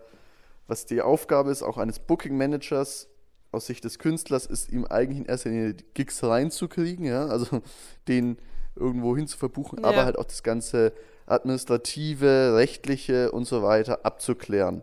was 0.67 0.87
die 0.87 1.03
Aufgabe 1.03 1.51
ist, 1.51 1.63
auch 1.63 1.79
eines 1.79 1.99
Booking-Managers 1.99 3.09
aus 3.53 3.67
Sicht 3.67 3.83
des 3.85 3.99
Künstlers, 3.99 4.47
ist 4.47 4.71
ihm 4.71 4.85
eigentlich 4.85 5.19
in 5.19 5.27
erster 5.27 5.51
Linie 5.51 5.75
die 5.75 5.85
Gigs 5.95 6.23
reinzukriegen, 6.23 7.05
ja, 7.05 7.27
also 7.27 7.63
den 8.09 8.39
irgendwo 8.77 9.17
hin 9.17 9.27
zu 9.27 9.37
verbuchen, 9.37 9.81
Ja. 9.83 9.89
aber 9.89 10.05
halt 10.05 10.17
auch 10.17 10.25
das 10.25 10.45
ganze 10.45 10.93
administrative, 11.27 12.55
rechtliche 12.57 13.33
und 13.33 13.45
so 13.47 13.63
weiter 13.63 14.05
abzuklären. 14.05 14.83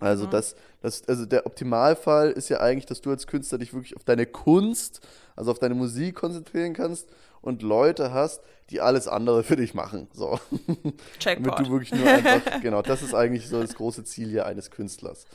Also 0.00 0.26
Mhm. 0.26 0.30
das, 0.30 0.56
das, 0.80 1.06
also 1.08 1.26
der 1.26 1.46
Optimalfall 1.46 2.30
ist 2.32 2.48
ja 2.48 2.60
eigentlich, 2.60 2.86
dass 2.86 3.00
du 3.00 3.10
als 3.10 3.26
Künstler 3.26 3.58
dich 3.58 3.72
wirklich 3.72 3.96
auf 3.96 4.04
deine 4.04 4.26
Kunst, 4.26 5.00
also 5.36 5.50
auf 5.50 5.58
deine 5.58 5.74
Musik 5.74 6.16
konzentrieren 6.16 6.74
kannst 6.74 7.08
und 7.40 7.62
Leute 7.62 8.12
hast, 8.12 8.40
die 8.70 8.80
alles 8.80 9.06
andere 9.06 9.42
für 9.44 9.56
dich 9.56 9.74
machen. 9.74 10.08
So. 10.12 10.38
Damit 10.82 10.96
Checkpoint. 11.18 11.58
du 11.60 11.70
wirklich 11.70 11.92
nur 11.92 12.08
einfach, 12.08 12.60
genau, 12.60 12.82
das 12.82 13.02
ist 13.02 13.14
eigentlich 13.14 13.48
so 13.48 13.60
das 13.60 13.74
große 13.74 14.04
Ziel 14.04 14.28
hier 14.28 14.46
eines 14.46 14.70
Künstlers. 14.70 15.26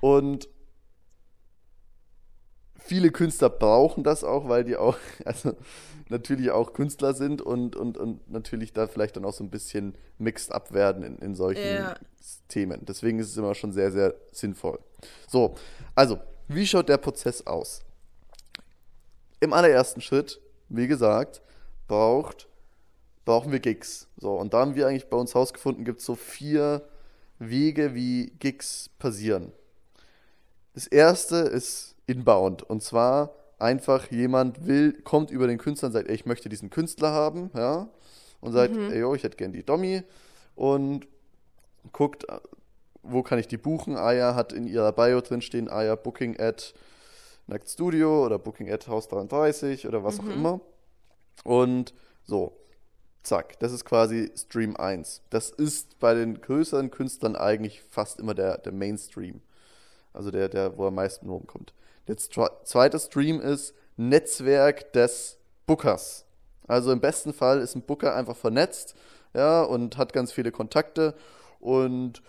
Und 0.00 0.48
viele 2.84 3.10
Künstler 3.10 3.48
brauchen 3.48 4.04
das 4.04 4.24
auch, 4.24 4.48
weil 4.48 4.64
die 4.64 4.76
auch, 4.76 4.98
also 5.24 5.56
natürlich 6.08 6.50
auch 6.50 6.74
Künstler 6.74 7.14
sind 7.14 7.40
und, 7.42 7.76
und, 7.76 7.96
und 7.96 8.30
natürlich 8.30 8.72
da 8.72 8.86
vielleicht 8.86 9.16
dann 9.16 9.24
auch 9.24 9.32
so 9.32 9.42
ein 9.42 9.50
bisschen 9.50 9.94
mixed 10.18 10.52
up 10.52 10.72
werden 10.72 11.02
in, 11.02 11.18
in 11.18 11.34
solchen 11.34 11.66
Ja. 11.66 11.96
Themen. 12.48 12.84
Deswegen 12.84 13.18
ist 13.18 13.30
es 13.30 13.36
immer 13.36 13.54
schon 13.54 13.72
sehr, 13.72 13.90
sehr 13.90 14.14
sinnvoll. 14.32 14.78
So, 15.26 15.54
also, 15.94 16.18
wie 16.48 16.66
schaut 16.66 16.88
der 16.88 16.98
Prozess 16.98 17.46
aus? 17.46 17.82
Im 19.40 19.52
allerersten 19.52 20.00
Schritt, 20.00 20.40
wie 20.68 20.86
gesagt, 20.86 21.42
braucht, 21.86 22.48
brauchen 23.24 23.52
wir 23.52 23.60
Gigs. 23.60 24.08
So, 24.16 24.32
und 24.34 24.54
da 24.54 24.60
haben 24.60 24.74
wir 24.74 24.86
eigentlich 24.86 25.08
bei 25.08 25.16
uns 25.16 25.34
herausgefunden, 25.34 25.84
gibt 25.84 26.00
es 26.00 26.06
so 26.06 26.14
vier 26.14 26.82
Wege, 27.38 27.94
wie 27.94 28.32
Gigs 28.38 28.90
passieren. 28.98 29.52
Das 30.74 30.86
erste 30.86 31.36
ist 31.36 31.93
inbound. 32.06 32.62
Und 32.62 32.82
zwar 32.82 33.34
einfach 33.58 34.10
jemand 34.10 34.66
will, 34.66 34.92
kommt 35.02 35.30
über 35.30 35.46
den 35.46 35.58
Künstler 35.58 35.86
und 35.86 35.92
sagt, 35.92 36.08
ey, 36.08 36.14
ich 36.14 36.26
möchte 36.26 36.48
diesen 36.48 36.70
Künstler 36.70 37.12
haben, 37.12 37.50
ja. 37.54 37.88
Und 38.40 38.52
sagt, 38.52 38.76
ey, 38.76 39.00
yo, 39.00 39.14
ich 39.14 39.22
hätte 39.22 39.36
gern 39.36 39.52
die 39.52 39.64
Dommy. 39.64 40.02
Und 40.54 41.06
guckt, 41.92 42.26
wo 43.02 43.22
kann 43.22 43.38
ich 43.38 43.48
die 43.48 43.56
buchen? 43.56 43.96
Aya 43.96 44.34
hat 44.34 44.52
in 44.52 44.66
ihrer 44.66 44.92
Bio 44.92 45.20
drin 45.20 45.40
stehen, 45.40 45.68
Aya 45.68 45.94
Booking 45.94 46.38
at 46.38 46.74
Nackt 47.46 47.68
Studio 47.68 48.24
oder 48.24 48.38
Booking 48.38 48.70
at 48.70 48.88
Haus 48.88 49.08
33 49.08 49.86
oder 49.86 50.02
was 50.02 50.18
auch 50.20 50.26
immer. 50.26 50.60
Und 51.44 51.92
so, 52.24 52.56
zack, 53.22 53.58
das 53.58 53.72
ist 53.72 53.84
quasi 53.84 54.30
Stream 54.34 54.76
1. 54.76 55.22
Das 55.30 55.50
ist 55.50 55.98
bei 55.98 56.14
den 56.14 56.40
größeren 56.40 56.90
Künstlern 56.90 57.36
eigentlich 57.36 57.82
fast 57.82 58.18
immer 58.18 58.34
der, 58.34 58.58
der 58.58 58.72
Mainstream. 58.72 59.42
Also 60.12 60.30
der, 60.30 60.48
der, 60.48 60.78
wo 60.78 60.86
am 60.86 60.94
meisten 60.94 61.28
rumkommt. 61.28 61.74
Der 62.08 62.16
zwe- 62.16 62.50
zweite 62.64 62.98
Stream 62.98 63.40
ist 63.40 63.74
Netzwerk 63.96 64.92
des 64.92 65.38
Bookers. 65.66 66.26
Also 66.66 66.92
im 66.92 67.00
besten 67.00 67.32
Fall 67.32 67.60
ist 67.60 67.74
ein 67.74 67.82
Booker 67.82 68.14
einfach 68.14 68.36
vernetzt, 68.36 68.94
ja, 69.34 69.62
und 69.62 69.96
hat 69.98 70.12
ganz 70.12 70.32
viele 70.32 70.50
Kontakte 70.52 71.14
und 71.60 72.22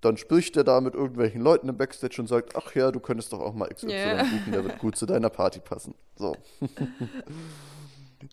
dann 0.00 0.16
spricht 0.16 0.56
er 0.56 0.62
da 0.64 0.80
mit 0.80 0.94
irgendwelchen 0.94 1.40
Leuten 1.40 1.68
im 1.68 1.76
Backstage 1.76 2.20
und 2.20 2.28
sagt, 2.28 2.54
ach 2.54 2.74
ja, 2.74 2.92
du 2.92 3.00
könntest 3.00 3.32
doch 3.32 3.40
auch 3.40 3.54
mal 3.54 3.68
XY 3.68 3.90
Ja. 3.92 4.22
buchen, 4.22 4.52
der 4.52 4.64
wird 4.64 4.78
gut 4.78 4.96
zu 4.96 5.06
deiner 5.06 5.28
Party 5.30 5.58
passen. 5.60 5.94
So. 6.16 6.36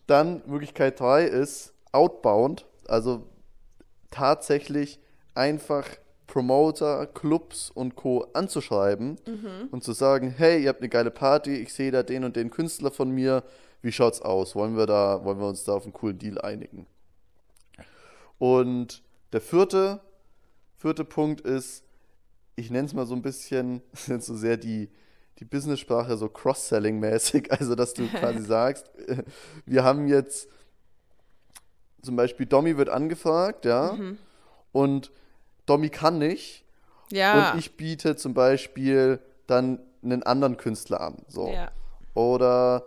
Dann 0.06 0.42
Möglichkeit 0.46 0.98
3 1.00 1.24
ist 1.24 1.72
Outbound, 1.92 2.66
also 2.86 3.26
tatsächlich 4.10 5.00
einfach 5.34 5.86
Promoter, 6.26 7.06
Clubs 7.06 7.70
und 7.70 7.96
Co. 7.96 8.26
anzuschreiben 8.32 9.16
und 9.70 9.84
zu 9.84 9.92
sagen, 9.92 10.30
hey, 10.30 10.62
ihr 10.62 10.68
habt 10.68 10.80
eine 10.80 10.88
geile 10.88 11.10
Party, 11.10 11.54
ich 11.56 11.72
sehe 11.72 11.90
da 11.90 12.02
den 12.02 12.24
und 12.24 12.36
den 12.36 12.50
Künstler 12.50 12.90
von 12.90 13.10
mir, 13.10 13.44
wie 13.82 13.92
schaut's 13.92 14.20
aus? 14.20 14.54
Wollen 14.54 14.76
wir 14.76 14.86
da, 14.86 15.24
wollen 15.24 15.38
wir 15.38 15.46
uns 15.46 15.64
da 15.64 15.72
auf 15.74 15.84
einen 15.84 15.92
coolen 15.92 16.18
Deal 16.18 16.40
einigen? 16.40 16.86
Und 18.38 19.02
der 19.32 19.40
vierte, 19.40 20.00
vierte 20.76 21.04
Punkt 21.04 21.40
ist, 21.40 21.84
ich 22.56 22.70
nenne 22.70 22.86
es 22.86 22.94
mal 22.94 23.06
so 23.06 23.14
ein 23.14 23.22
bisschen, 23.22 23.82
jetzt 24.06 24.26
so 24.26 24.34
sehr 24.34 24.56
die, 24.56 24.90
die 25.38 25.44
Business-Sprache 25.44 26.16
so 26.16 26.28
Cross-Selling-mäßig, 26.28 27.50
also 27.58 27.74
dass 27.74 27.94
du 27.94 28.06
quasi 28.08 28.42
sagst, 28.42 28.90
wir 29.64 29.84
haben 29.84 30.08
jetzt 30.08 30.48
zum 32.02 32.16
Beispiel 32.16 32.46
Domi 32.46 32.76
wird 32.76 32.88
angefragt, 32.88 33.64
ja, 33.64 33.96
und 34.72 35.10
Domi 35.66 35.88
kann 35.90 36.18
nicht 36.18 36.64
Ja. 37.10 37.52
und 37.52 37.58
ich 37.58 37.76
biete 37.76 38.16
zum 38.16 38.34
Beispiel 38.34 39.20
dann 39.46 39.80
einen 40.02 40.22
anderen 40.22 40.56
Künstler 40.56 41.00
an, 41.00 41.16
so. 41.28 41.48
ja. 41.48 41.70
Oder 42.14 42.84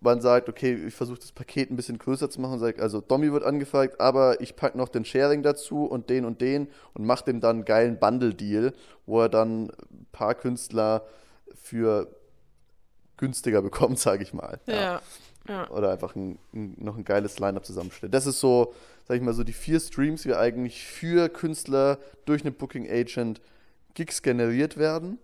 man 0.00 0.20
sagt, 0.20 0.48
okay, 0.48 0.74
ich 0.74 0.94
versuche 0.94 1.20
das 1.20 1.30
Paket 1.30 1.70
ein 1.70 1.76
bisschen 1.76 1.98
größer 1.98 2.28
zu 2.28 2.40
machen, 2.40 2.58
sagt, 2.58 2.80
also 2.80 3.00
Domi 3.00 3.32
wird 3.32 3.44
angefragt, 3.44 4.00
aber 4.00 4.40
ich 4.40 4.56
packe 4.56 4.76
noch 4.76 4.88
den 4.88 5.04
Sharing 5.04 5.42
dazu 5.44 5.84
und 5.84 6.10
den 6.10 6.24
und 6.24 6.40
den 6.40 6.68
und 6.94 7.04
mache 7.06 7.24
dem 7.24 7.40
dann 7.40 7.56
einen 7.56 7.64
geilen 7.64 7.98
Bundle-Deal, 8.00 8.72
wo 9.06 9.20
er 9.20 9.28
dann 9.28 9.70
ein 9.70 10.06
paar 10.10 10.34
Künstler 10.34 11.04
für 11.54 12.08
günstiger 13.16 13.62
bekommt, 13.62 13.98
sage 14.00 14.24
ich 14.24 14.32
mal. 14.34 14.58
Ja. 14.66 14.74
ja. 14.74 15.02
Oder 15.70 15.90
einfach 15.90 16.14
ein, 16.14 16.38
ein, 16.52 16.76
noch 16.78 16.96
ein 16.96 17.04
geiles 17.04 17.38
Line-Up 17.38 17.64
zusammenstellt. 17.64 18.14
Das 18.14 18.26
ist 18.26 18.40
so, 18.40 18.74
sag 19.06 19.16
ich 19.16 19.22
mal, 19.22 19.34
so 19.34 19.44
die 19.44 19.52
vier 19.52 19.80
Streams, 19.80 20.24
wie 20.24 20.34
eigentlich 20.34 20.84
für 20.84 21.28
Künstler 21.28 21.98
durch 22.24 22.42
eine 22.42 22.52
Booking 22.52 22.88
Agent 22.88 23.40
Gigs 23.94 24.22
generiert 24.22 24.76
werden. 24.76 25.18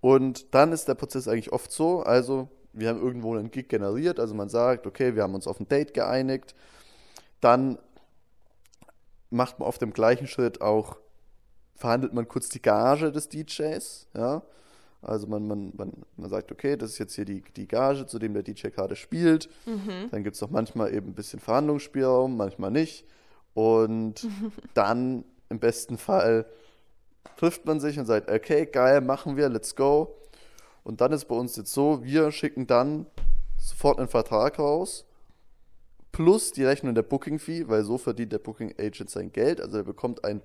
Und 0.00 0.52
dann 0.54 0.72
ist 0.72 0.88
der 0.88 0.94
Prozess 0.94 1.28
eigentlich 1.28 1.52
oft 1.52 1.70
so, 1.70 2.02
also 2.02 2.48
wir 2.72 2.88
haben 2.88 3.00
irgendwo 3.00 3.36
einen 3.36 3.50
Gig 3.50 3.68
generiert, 3.68 4.18
also 4.18 4.34
man 4.34 4.48
sagt, 4.48 4.86
okay, 4.86 5.14
wir 5.14 5.22
haben 5.22 5.34
uns 5.34 5.46
auf 5.46 5.60
ein 5.60 5.68
Date 5.68 5.94
geeinigt, 5.94 6.54
dann 7.40 7.78
macht 9.30 9.58
man 9.58 9.68
auf 9.68 9.78
dem 9.78 9.92
gleichen 9.92 10.26
Schritt 10.26 10.60
auch, 10.60 10.96
verhandelt 11.76 12.14
man 12.14 12.26
kurz 12.26 12.48
die 12.48 12.62
Gage 12.62 13.12
des 13.12 13.28
DJs, 13.28 14.08
ja, 14.14 14.42
also 15.02 15.26
man, 15.26 15.46
man, 15.48 15.72
man, 15.76 15.92
man 16.16 16.30
sagt, 16.30 16.52
okay, 16.52 16.76
das 16.76 16.90
ist 16.90 16.98
jetzt 16.98 17.14
hier 17.14 17.24
die, 17.24 17.42
die 17.56 17.66
Gage, 17.66 18.06
zu 18.06 18.20
dem 18.20 18.34
der 18.34 18.44
DJ 18.44 18.68
gerade 18.68 18.94
spielt. 18.94 19.50
Mhm. 19.66 20.08
Dann 20.10 20.22
gibt 20.22 20.36
es 20.36 20.42
auch 20.42 20.50
manchmal 20.50 20.94
eben 20.94 21.08
ein 21.08 21.14
bisschen 21.14 21.40
Verhandlungsspielraum, 21.40 22.36
manchmal 22.36 22.70
nicht. 22.70 23.04
Und 23.52 24.26
dann 24.74 25.24
im 25.48 25.58
besten 25.58 25.98
Fall 25.98 26.46
trifft 27.36 27.66
man 27.66 27.80
sich 27.80 27.98
und 27.98 28.06
sagt, 28.06 28.30
okay, 28.30 28.64
geil, 28.66 29.00
machen 29.00 29.36
wir, 29.36 29.48
let's 29.48 29.74
go. 29.74 30.14
Und 30.84 31.00
dann 31.00 31.12
ist 31.12 31.26
bei 31.26 31.34
uns 31.34 31.56
jetzt 31.56 31.72
so, 31.72 32.04
wir 32.04 32.30
schicken 32.30 32.66
dann 32.66 33.06
sofort 33.58 33.98
einen 33.98 34.08
Vertrag 34.08 34.58
raus, 34.58 35.04
plus 36.12 36.52
die 36.52 36.64
Rechnung 36.64 36.94
der 36.94 37.02
Booking-Fee, 37.02 37.68
weil 37.68 37.84
so 37.84 37.98
verdient 37.98 38.32
der 38.32 38.38
Booking-Agent 38.38 39.10
sein 39.10 39.32
Geld. 39.32 39.60
Also 39.60 39.78
er 39.78 39.84
bekommt 39.84 40.24
einen 40.24 40.42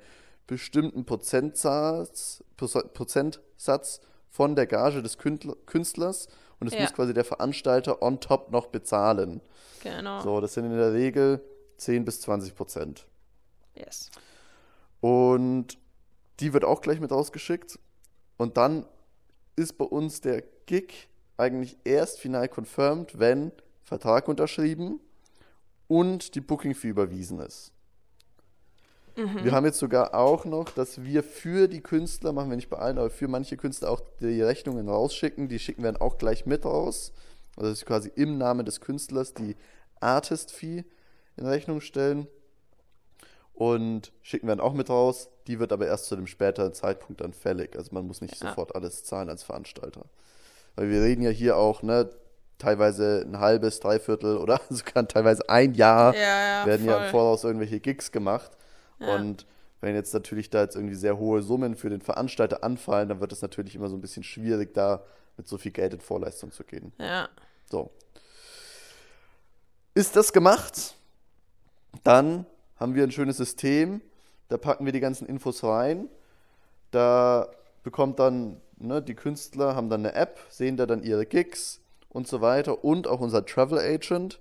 bestimmten 0.47 1.05
Prozentsatz, 1.05 2.43
Prozentsatz 2.55 4.01
von 4.29 4.55
der 4.55 4.67
Gage 4.67 5.01
des 5.01 5.17
Künstlers 5.17 6.27
und 6.59 6.65
das 6.65 6.73
ja. 6.73 6.81
muss 6.81 6.93
quasi 6.93 7.13
der 7.13 7.25
Veranstalter 7.25 8.01
on 8.01 8.19
top 8.19 8.51
noch 8.51 8.67
bezahlen. 8.67 9.41
Genau. 9.83 10.21
So, 10.21 10.41
das 10.41 10.53
sind 10.53 10.65
in 10.65 10.77
der 10.77 10.93
Regel 10.93 11.41
10 11.77 12.05
bis 12.05 12.21
20 12.21 12.55
Prozent. 12.55 13.07
Yes. 13.75 14.09
Und 15.01 15.77
die 16.39 16.53
wird 16.53 16.65
auch 16.65 16.81
gleich 16.81 16.99
mit 16.99 17.11
rausgeschickt. 17.11 17.79
Und 18.37 18.57
dann 18.57 18.85
ist 19.55 19.77
bei 19.77 19.85
uns 19.85 20.21
der 20.21 20.43
Gig 20.65 21.07
eigentlich 21.37 21.77
erst 21.83 22.19
final 22.19 22.47
confirmed, 22.49 23.19
wenn 23.19 23.51
Vertrag 23.83 24.27
unterschrieben 24.27 24.99
und 25.87 26.35
die 26.35 26.41
Booking-Fee 26.41 26.89
überwiesen 26.89 27.39
ist. 27.39 27.71
Mhm. 29.17 29.43
Wir 29.43 29.51
haben 29.51 29.65
jetzt 29.65 29.79
sogar 29.79 30.13
auch 30.13 30.45
noch, 30.45 30.69
dass 30.69 31.03
wir 31.03 31.23
für 31.23 31.67
die 31.67 31.81
Künstler, 31.81 32.33
machen 32.33 32.49
wir 32.49 32.55
nicht 32.55 32.69
bei 32.69 32.77
allen, 32.77 32.99
aber 32.99 33.09
für 33.09 33.27
manche 33.27 33.57
Künstler 33.57 33.89
auch 33.89 34.01
die 34.21 34.41
Rechnungen 34.41 34.87
rausschicken. 34.87 35.49
Die 35.49 35.59
schicken 35.59 35.83
wir 35.83 35.91
dann 35.91 36.01
auch 36.01 36.19
gleich 36.19 36.45
mit 36.45 36.65
raus. 36.65 37.11
Also 37.55 37.71
dass 37.71 37.81
wir 37.81 37.87
quasi 37.87 38.11
im 38.15 38.37
Namen 38.37 38.65
des 38.65 38.79
Künstlers 38.79 39.33
die 39.33 39.55
Artist-Fee 39.99 40.85
in 41.35 41.45
Rechnung 41.45 41.81
stellen 41.81 42.27
und 43.53 44.11
schicken 44.21 44.47
wir 44.47 44.55
dann 44.55 44.65
auch 44.65 44.73
mit 44.73 44.89
raus. 44.89 45.29
Die 45.47 45.59
wird 45.59 45.73
aber 45.73 45.87
erst 45.87 46.05
zu 46.05 46.15
einem 46.15 46.27
späteren 46.27 46.73
Zeitpunkt 46.73 47.21
dann 47.21 47.33
fällig. 47.33 47.75
Also 47.75 47.89
man 47.93 48.05
muss 48.05 48.21
nicht 48.21 48.39
ja. 48.39 48.49
sofort 48.49 48.75
alles 48.75 49.03
zahlen 49.03 49.29
als 49.29 49.41
Veranstalter. 49.41 50.05
Weil 50.75 50.91
wir 50.91 51.01
reden 51.01 51.23
ja 51.23 51.31
hier 51.31 51.57
auch, 51.57 51.81
ne, 51.81 52.07
teilweise 52.59 53.25
ein 53.25 53.39
halbes, 53.39 53.79
dreiviertel 53.79 54.37
oder 54.37 54.61
sogar 54.69 55.07
teilweise 55.07 55.49
ein 55.49 55.73
Jahr 55.73 56.13
ja, 56.13 56.59
ja, 56.61 56.65
werden 56.67 56.85
voll. 56.85 56.93
ja 56.93 57.05
im 57.05 57.11
Voraus 57.11 57.43
irgendwelche 57.43 57.79
Gigs 57.79 58.11
gemacht. 58.11 58.51
Und 58.99 59.45
wenn 59.81 59.95
jetzt 59.95 60.13
natürlich 60.13 60.49
da 60.49 60.61
jetzt 60.61 60.75
irgendwie 60.75 60.95
sehr 60.95 61.17
hohe 61.17 61.41
Summen 61.41 61.75
für 61.75 61.89
den 61.89 62.01
Veranstalter 62.01 62.63
anfallen, 62.63 63.09
dann 63.09 63.19
wird 63.19 63.31
es 63.31 63.41
natürlich 63.41 63.75
immer 63.75 63.89
so 63.89 63.95
ein 63.95 64.01
bisschen 64.01 64.23
schwierig, 64.23 64.73
da 64.73 65.03
mit 65.37 65.47
so 65.47 65.57
viel 65.57 65.71
Geld 65.71 65.93
in 65.93 65.99
Vorleistung 65.99 66.51
zu 66.51 66.63
gehen. 66.63 66.91
Ja. 66.97 67.29
So. 67.69 67.91
Ist 69.93 70.15
das 70.15 70.33
gemacht? 70.33 70.95
Dann 72.03 72.45
haben 72.77 72.95
wir 72.95 73.03
ein 73.03 73.11
schönes 73.11 73.37
System. 73.37 74.01
Da 74.49 74.57
packen 74.57 74.85
wir 74.85 74.93
die 74.93 74.99
ganzen 74.99 75.27
Infos 75.27 75.63
rein. 75.63 76.09
Da 76.91 77.49
bekommt 77.83 78.19
dann, 78.19 78.61
ne, 78.77 79.01
die 79.01 79.15
Künstler 79.15 79.75
haben 79.75 79.89
dann 79.89 80.05
eine 80.05 80.15
App, 80.15 80.39
sehen 80.49 80.77
da 80.77 80.85
dann 80.85 81.03
ihre 81.03 81.25
Gigs 81.25 81.81
und 82.09 82.27
so 82.27 82.41
weiter. 82.41 82.83
Und 82.83 83.07
auch 83.07 83.19
unser 83.19 83.45
Travel 83.45 83.79
Agent 83.79 84.39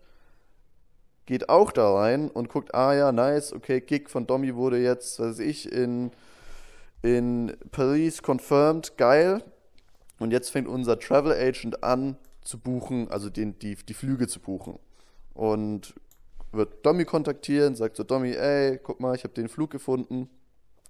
geht 1.27 1.49
auch 1.49 1.73
da 1.73 1.93
rein 1.93 2.31
und 2.31 2.49
guckt, 2.49 2.75
ah 2.75 2.95
ja, 2.95 3.13
nice, 3.13 3.53
okay, 3.53 3.81
Gig 3.81 4.09
von 4.09 4.27
Domi 4.27 4.55
wurde 4.55 4.79
jetzt, 4.79 5.21
weiß 5.21 5.41
ich, 5.41 5.71
in, 5.71 6.13
in 7.03 7.57
Paris 7.73 8.23
confirmed, 8.23 8.97
geil. 8.97 9.43
Und 10.19 10.31
jetzt 10.31 10.51
fängt 10.51 10.69
unser 10.69 10.99
Travel 10.99 11.33
Agent 11.33 11.83
an 11.83 12.17
zu 12.43 12.59
buchen, 12.59 13.11
also 13.11 13.29
den, 13.29 13.59
die, 13.59 13.75
die 13.75 13.95
Flüge 13.95 14.29
zu 14.29 14.41
buchen. 14.41 14.79
Und 15.35 15.95
wird 16.53 16.87
Domi 16.87 17.05
kontaktieren, 17.05 17.75
sagt 17.75 17.97
so, 17.97 18.05
Domi, 18.05 18.33
ey, 18.33 18.79
guck 18.83 19.01
mal, 19.01 19.15
ich 19.15 19.25
habe 19.25 19.35
den 19.35 19.49
Flug 19.49 19.71
gefunden. 19.71 20.31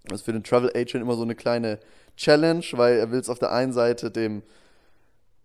Das 0.04 0.20
ist 0.20 0.24
für 0.24 0.32
den 0.32 0.44
Travel 0.44 0.70
Agent 0.70 1.02
immer 1.02 1.16
so 1.16 1.22
eine 1.22 1.34
kleine 1.34 1.80
Challenge, 2.16 2.64
weil 2.72 2.98
er 2.98 3.10
will 3.10 3.18
es 3.18 3.28
auf 3.28 3.38
der 3.38 3.52
einen 3.52 3.72
Seite 3.72 4.10
dem 4.10 4.42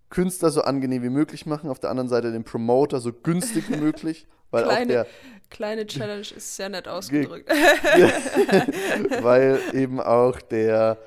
Künstler 0.09 0.51
so 0.51 0.61
angenehm 0.61 1.01
wie 1.01 1.09
möglich 1.09 1.45
machen, 1.45 1.69
auf 1.69 1.79
der 1.79 1.89
anderen 1.89 2.09
Seite 2.09 2.31
dem 2.31 2.43
Promoter 2.43 2.99
so 2.99 3.13
günstig 3.13 3.69
wie 3.69 3.77
möglich. 3.77 4.27
Weil 4.51 4.63
kleine, 4.63 4.81
auch 4.83 4.87
der, 4.87 5.07
kleine 5.49 5.87
Challenge 5.87 6.27
ist 6.35 6.55
sehr 6.55 6.69
nett 6.69 6.87
ausgedrückt. 6.87 7.49
weil 9.21 9.59
eben 9.73 9.99
auch 9.99 10.39
der 10.41 10.97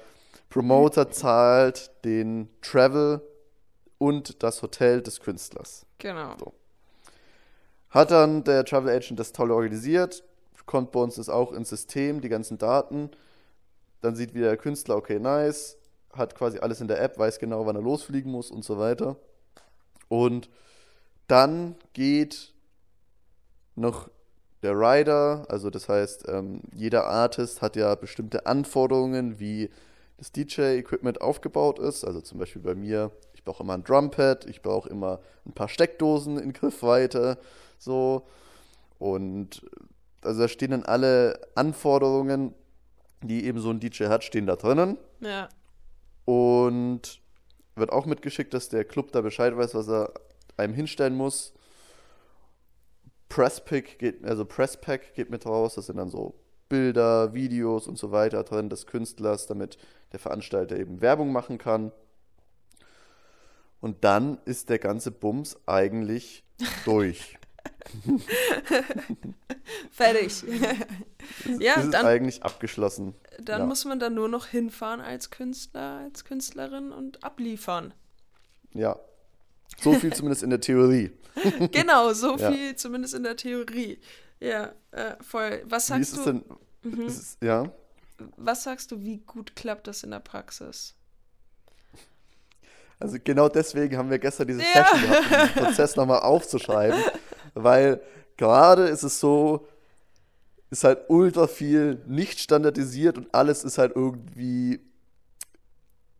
Promoter 0.49 1.11
zahlt 1.11 1.91
den 2.05 2.49
Travel 2.63 3.21
und 3.99 4.43
das 4.43 4.63
Hotel 4.63 5.03
des 5.03 5.21
Künstlers. 5.21 5.87
Genau. 5.99 6.37
So. 6.39 6.55
Hat 7.91 8.11
dann 8.11 8.45
der 8.45 8.65
Travel 8.65 8.95
Agent 8.95 9.21
das 9.21 9.33
toll 9.33 9.51
organisiert, 9.51 10.25
kommt 10.67 10.93
bei 10.93 11.01
uns 11.01 11.17
das 11.17 11.29
auch 11.29 11.53
ins 11.53 11.69
System, 11.69 12.21
die 12.21 12.29
ganzen 12.29 12.59
Daten. 12.59 13.11
Dann 14.01 14.17
sieht 14.17 14.35
wieder 14.35 14.49
der 14.49 14.57
Künstler, 14.57 14.97
okay, 14.97 15.19
nice, 15.19 15.77
hat 16.13 16.35
quasi 16.35 16.59
alles 16.59 16.81
in 16.81 16.89
der 16.89 17.01
App, 17.01 17.19
weiß 17.19 17.39
genau, 17.39 17.67
wann 17.67 17.77
er 17.77 17.83
losfliegen 17.83 18.33
muss 18.33 18.51
und 18.51 18.65
so 18.65 18.79
weiter. 18.79 19.17
Und 20.09 20.49
dann 21.27 21.77
geht 21.93 22.54
noch 23.77 24.09
der 24.63 24.73
Rider, 24.73 25.45
also 25.49 25.69
das 25.69 25.89
heißt, 25.89 26.27
ähm, 26.29 26.63
jeder 26.75 27.07
Artist 27.07 27.61
hat 27.61 27.77
ja 27.77 27.95
bestimmte 27.95 28.47
Anforderungen, 28.47 29.39
wie 29.39 29.71
das 30.17 30.33
DJ-Equipment 30.33 31.21
aufgebaut 31.21 31.79
ist. 31.79 32.05
Also 32.05 32.21
zum 32.21 32.39
Beispiel 32.39 32.63
bei 32.63 32.75
mir, 32.75 33.11
ich 33.35 33.45
brauche 33.45 33.63
immer 33.63 33.75
ein 33.75 33.85
Drumpad, 33.85 34.47
ich 34.47 34.63
brauche 34.63 34.89
immer 34.89 35.21
ein 35.45 35.53
paar 35.53 35.69
Steckdosen 35.69 36.39
in 36.39 36.53
Griffweite, 36.55 37.39
so. 37.79 38.27
Und 38.99 39.63
also 40.23 40.41
da 40.41 40.49
stehen 40.49 40.71
dann 40.71 40.85
alle 40.85 41.39
Anforderungen, 41.55 42.55
die 43.23 43.45
eben 43.45 43.59
so 43.59 43.71
ein 43.71 43.81
DJ 43.81 44.05
hat, 44.05 44.25
stehen 44.25 44.47
da 44.47 44.57
drinnen. 44.57 44.97
Ja. 45.21 45.49
Und 46.25 47.21
wird 47.77 47.93
auch 47.93 48.07
mitgeschickt, 48.07 48.55
dass 48.55 48.69
der 48.69 48.85
Club 48.85 49.13
da 49.13 49.21
Bescheid 49.21 49.57
weiß, 49.57 49.75
was 49.75 49.89
er 49.89 50.13
einem 50.57 50.73
hinstellen 50.75 51.15
muss. 51.15 51.53
Presspack 53.35 53.99
geht, 53.99 54.25
also 54.25 54.45
Presspack 54.45 55.13
geht 55.15 55.29
mit 55.29 55.45
raus, 55.45 55.75
das 55.75 55.87
sind 55.87 55.97
dann 55.97 56.09
so 56.09 56.37
Bilder, 56.69 57.35
Videos 57.35 57.89
und 57.89 57.99
so 57.99 58.13
weiter 58.13 58.45
drin 58.45 58.69
des 58.69 58.87
Künstlers, 58.87 59.49
damit 59.49 59.77
der 60.13 60.21
Veranstalter 60.21 60.79
eben 60.79 61.01
Werbung 61.01 61.33
machen 61.33 61.59
kann. 61.59 61.91
Und 63.81 64.05
dann 64.05 64.39
ist 64.45 64.71
der 64.71 64.79
ganze 64.79 65.11
Bums 65.11 65.57
eigentlich 65.67 66.45
durch. 66.85 67.37
Fertig. 69.91 70.45
ja, 71.59 71.75
ist 71.75 71.91
dann, 71.91 72.07
eigentlich 72.07 72.45
abgeschlossen. 72.45 73.17
Dann 73.41 73.63
ja. 73.63 73.67
muss 73.67 73.85
man 73.85 73.99
dann 73.99 74.15
nur 74.15 74.29
noch 74.29 74.47
hinfahren 74.47 75.01
als 75.01 75.31
Künstler, 75.31 76.03
als 76.05 76.25
Künstlerin 76.25 76.93
und 76.93 77.25
abliefern. 77.25 77.95
Ja. 78.75 78.97
So 79.81 79.95
viel 79.95 80.13
zumindest 80.13 80.43
in 80.43 80.51
der 80.51 80.61
Theorie. 80.61 81.13
genau, 81.73 82.13
so 82.13 82.37
ja. 82.37 82.51
viel 82.51 82.77
zumindest 82.77 83.15
in 83.15 83.23
der 83.23 83.37
Theorie. 83.37 83.99
Ja, 84.41 84.73
äh, 84.93 85.15
voll. 85.21 85.63
Was 85.67 85.89
sagst 85.89 86.15
wie 86.15 86.19
ist 86.19 86.27
du? 86.27 86.31
Es 86.31 86.43
denn, 86.43 86.45
mhm. 86.83 87.07
es, 87.07 87.37
ja. 87.41 87.73
Was 88.37 88.63
sagst 88.63 88.93
du, 88.93 89.01
wie 89.01 89.19
gut 89.19 89.57
klappt 89.57 89.87
das 89.87 90.03
in 90.03 90.11
der 90.11 90.21
Praxis? 90.21 90.95
Also 93.01 93.19
genau 93.23 93.49
deswegen 93.49 93.97
haben 93.97 94.09
wir 94.09 94.19
gestern 94.19 94.47
diese 94.47 94.61
ja. 94.61 94.85
Session 94.85 95.03
gehabt, 95.03 95.31
um 95.31 95.39
den 95.39 95.65
Prozess 95.65 95.97
nochmal 95.97 96.21
aufzuschreiben, 96.21 96.99
weil 97.55 98.01
gerade 98.37 98.85
ist 98.85 99.03
es 99.03 99.19
so, 99.19 99.67
ist 100.71 100.85
halt 100.85 101.01
ultra 101.09 101.47
viel 101.47 102.03
nicht 102.07 102.41
standardisiert 102.41 103.19
und 103.19 103.35
alles 103.35 103.65
ist 103.65 103.79
halt 103.79 103.93
irgendwie 103.95 104.81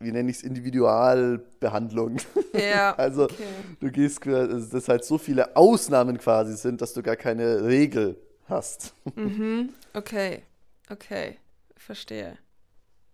wie 0.05 0.13
nenne 0.13 0.31
ich 0.31 0.39
es, 0.39 0.43
Individualbehandlung. 0.43 2.19
Ja. 2.53 2.95
also 2.97 3.25
okay. 3.25 3.45
du 3.81 3.91
gehst, 3.91 4.27
also, 4.27 4.73
dass 4.73 4.89
halt 4.89 5.05
so 5.05 5.19
viele 5.19 5.57
Ausnahmen 5.57 6.19
quasi 6.19 6.57
sind, 6.57 6.81
dass 6.81 6.93
du 6.93 7.03
gar 7.03 7.17
keine 7.17 7.65
Regel 7.65 8.17
hast. 8.49 8.95
Mhm. 9.15 9.71
Okay. 9.97 10.43
Okay. 10.91 11.39
Verstehe. 11.77 12.37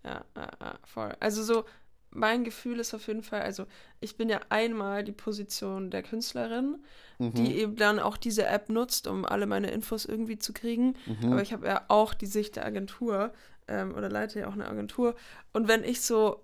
Ja, 0.03 0.25
ja, 0.35 0.49
ja, 0.61 0.79
voll. 0.87 1.15
Also 1.21 1.43
so, 1.43 1.65
mein 2.09 2.43
Gefühl 2.43 2.81
ist 2.81 2.95
auf 2.95 3.07
jeden 3.07 3.23
Fall, 3.23 3.43
also 3.43 3.67
ich 4.01 4.17
bin 4.17 4.31
ja 4.31 4.41
einmal 4.49 5.05
die 5.05 5.13
Position 5.13 5.91
der 5.91 6.03
Künstlerin, 6.03 6.79
Mhm. 7.19 7.35
die 7.35 7.59
eben 7.59 7.77
dann 7.77 7.99
auch 7.99 8.17
diese 8.17 8.47
App 8.47 8.71
nutzt, 8.71 9.07
um 9.07 9.27
alle 9.27 9.45
meine 9.47 9.71
Infos 9.71 10.07
irgendwie 10.07 10.39
zu 10.39 10.55
kriegen. 10.55 10.97
Mhm. 11.05 11.33
Aber 11.33 11.43
ich 11.43 11.53
habe 11.53 11.67
ja 11.67 11.85
auch 11.89 12.15
die 12.15 12.25
Sicht 12.27 12.57
der 12.57 12.65
Agentur 12.65 13.33
ähm, 13.69 13.95
oder 13.95 14.09
leite 14.09 14.41
ja 14.41 14.49
auch 14.49 14.55
eine 14.55 14.67
Agentur. 14.67 15.15
Und 15.53 15.69
wenn 15.69 15.85
ich 15.85 16.01
so 16.01 16.43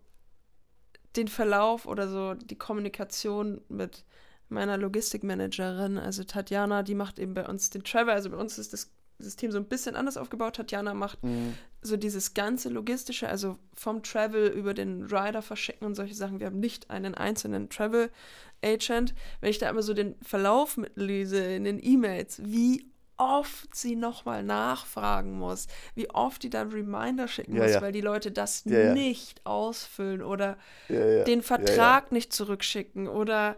den 1.17 1.29
Verlauf 1.29 1.87
oder 1.87 2.09
so 2.09 2.35
die 2.35 2.57
Kommunikation 2.57 3.61
mit 3.69 4.05
meiner 4.49 4.77
Logistikmanagerin, 4.79 5.99
also 5.99 6.23
Tatjana, 6.25 6.83
die 6.83 6.95
macht 6.95 7.19
eben 7.19 7.35
bei 7.35 7.47
uns 7.47 7.71
den 7.71 7.83
Travel, 7.83 8.15
also 8.15 8.31
bei 8.31 8.37
uns 8.37 8.59
ist 8.59 8.73
das 8.73 8.91
System 9.19 9.51
so 9.51 9.59
ein 9.59 9.65
bisschen 9.65 9.97
anders 9.97 10.19
aufgebaut. 10.19 10.57
Tatjana 10.57 10.93
macht 10.93 11.23
Mhm. 11.25 11.55
so 11.81 11.97
dieses 11.97 12.35
ganze 12.35 12.69
Logistische, 12.69 13.29
also 13.29 13.59
vom 13.75 14.03
Travel 14.03 14.49
über 14.49 14.75
den 14.75 15.05
Rider 15.05 15.41
verschicken 15.41 15.87
und 15.87 15.95
solche 15.95 16.15
Sachen. 16.15 16.39
Wir 16.39 16.47
haben 16.49 16.61
nicht 16.61 16.91
einen 16.91 17.15
einzelnen 17.15 17.71
Travel 17.71 18.11
Agent. 18.63 19.15
Wenn 19.41 19.51
ich 19.51 19.59
da 19.59 19.71
immer 19.71 19.83
so 19.83 19.95
den 19.95 20.17
Verlauf 20.21 20.77
mitlese 20.77 21.39
in 21.39 21.65
den 21.65 21.83
E-Mails, 21.83 22.43
wie 22.45 22.91
oft 23.19 23.75
sie 23.75 23.97
nochmal 23.97 24.43
nachfragen 24.43 25.33
muss, 25.39 25.67
wie 25.95 26.11
oft 26.11 26.43
die 26.43 26.51
dann 26.51 26.71
Reminder 26.71 27.29
schicken 27.29 27.57
Ja, 27.57 27.63
muss, 27.63 27.73
ja. 27.73 27.81
weil 27.81 27.93
die 27.93 28.01
Leute 28.01 28.31
das 28.33 28.65
Ja, 28.65 28.93
nicht 28.93 29.45
ausfüllen 29.47 30.23
oder 30.23 30.59
den 30.89 31.43
Vertrag 31.43 32.13
nicht 32.13 32.33
zurückschicken 32.33 33.09
oder 33.09 33.57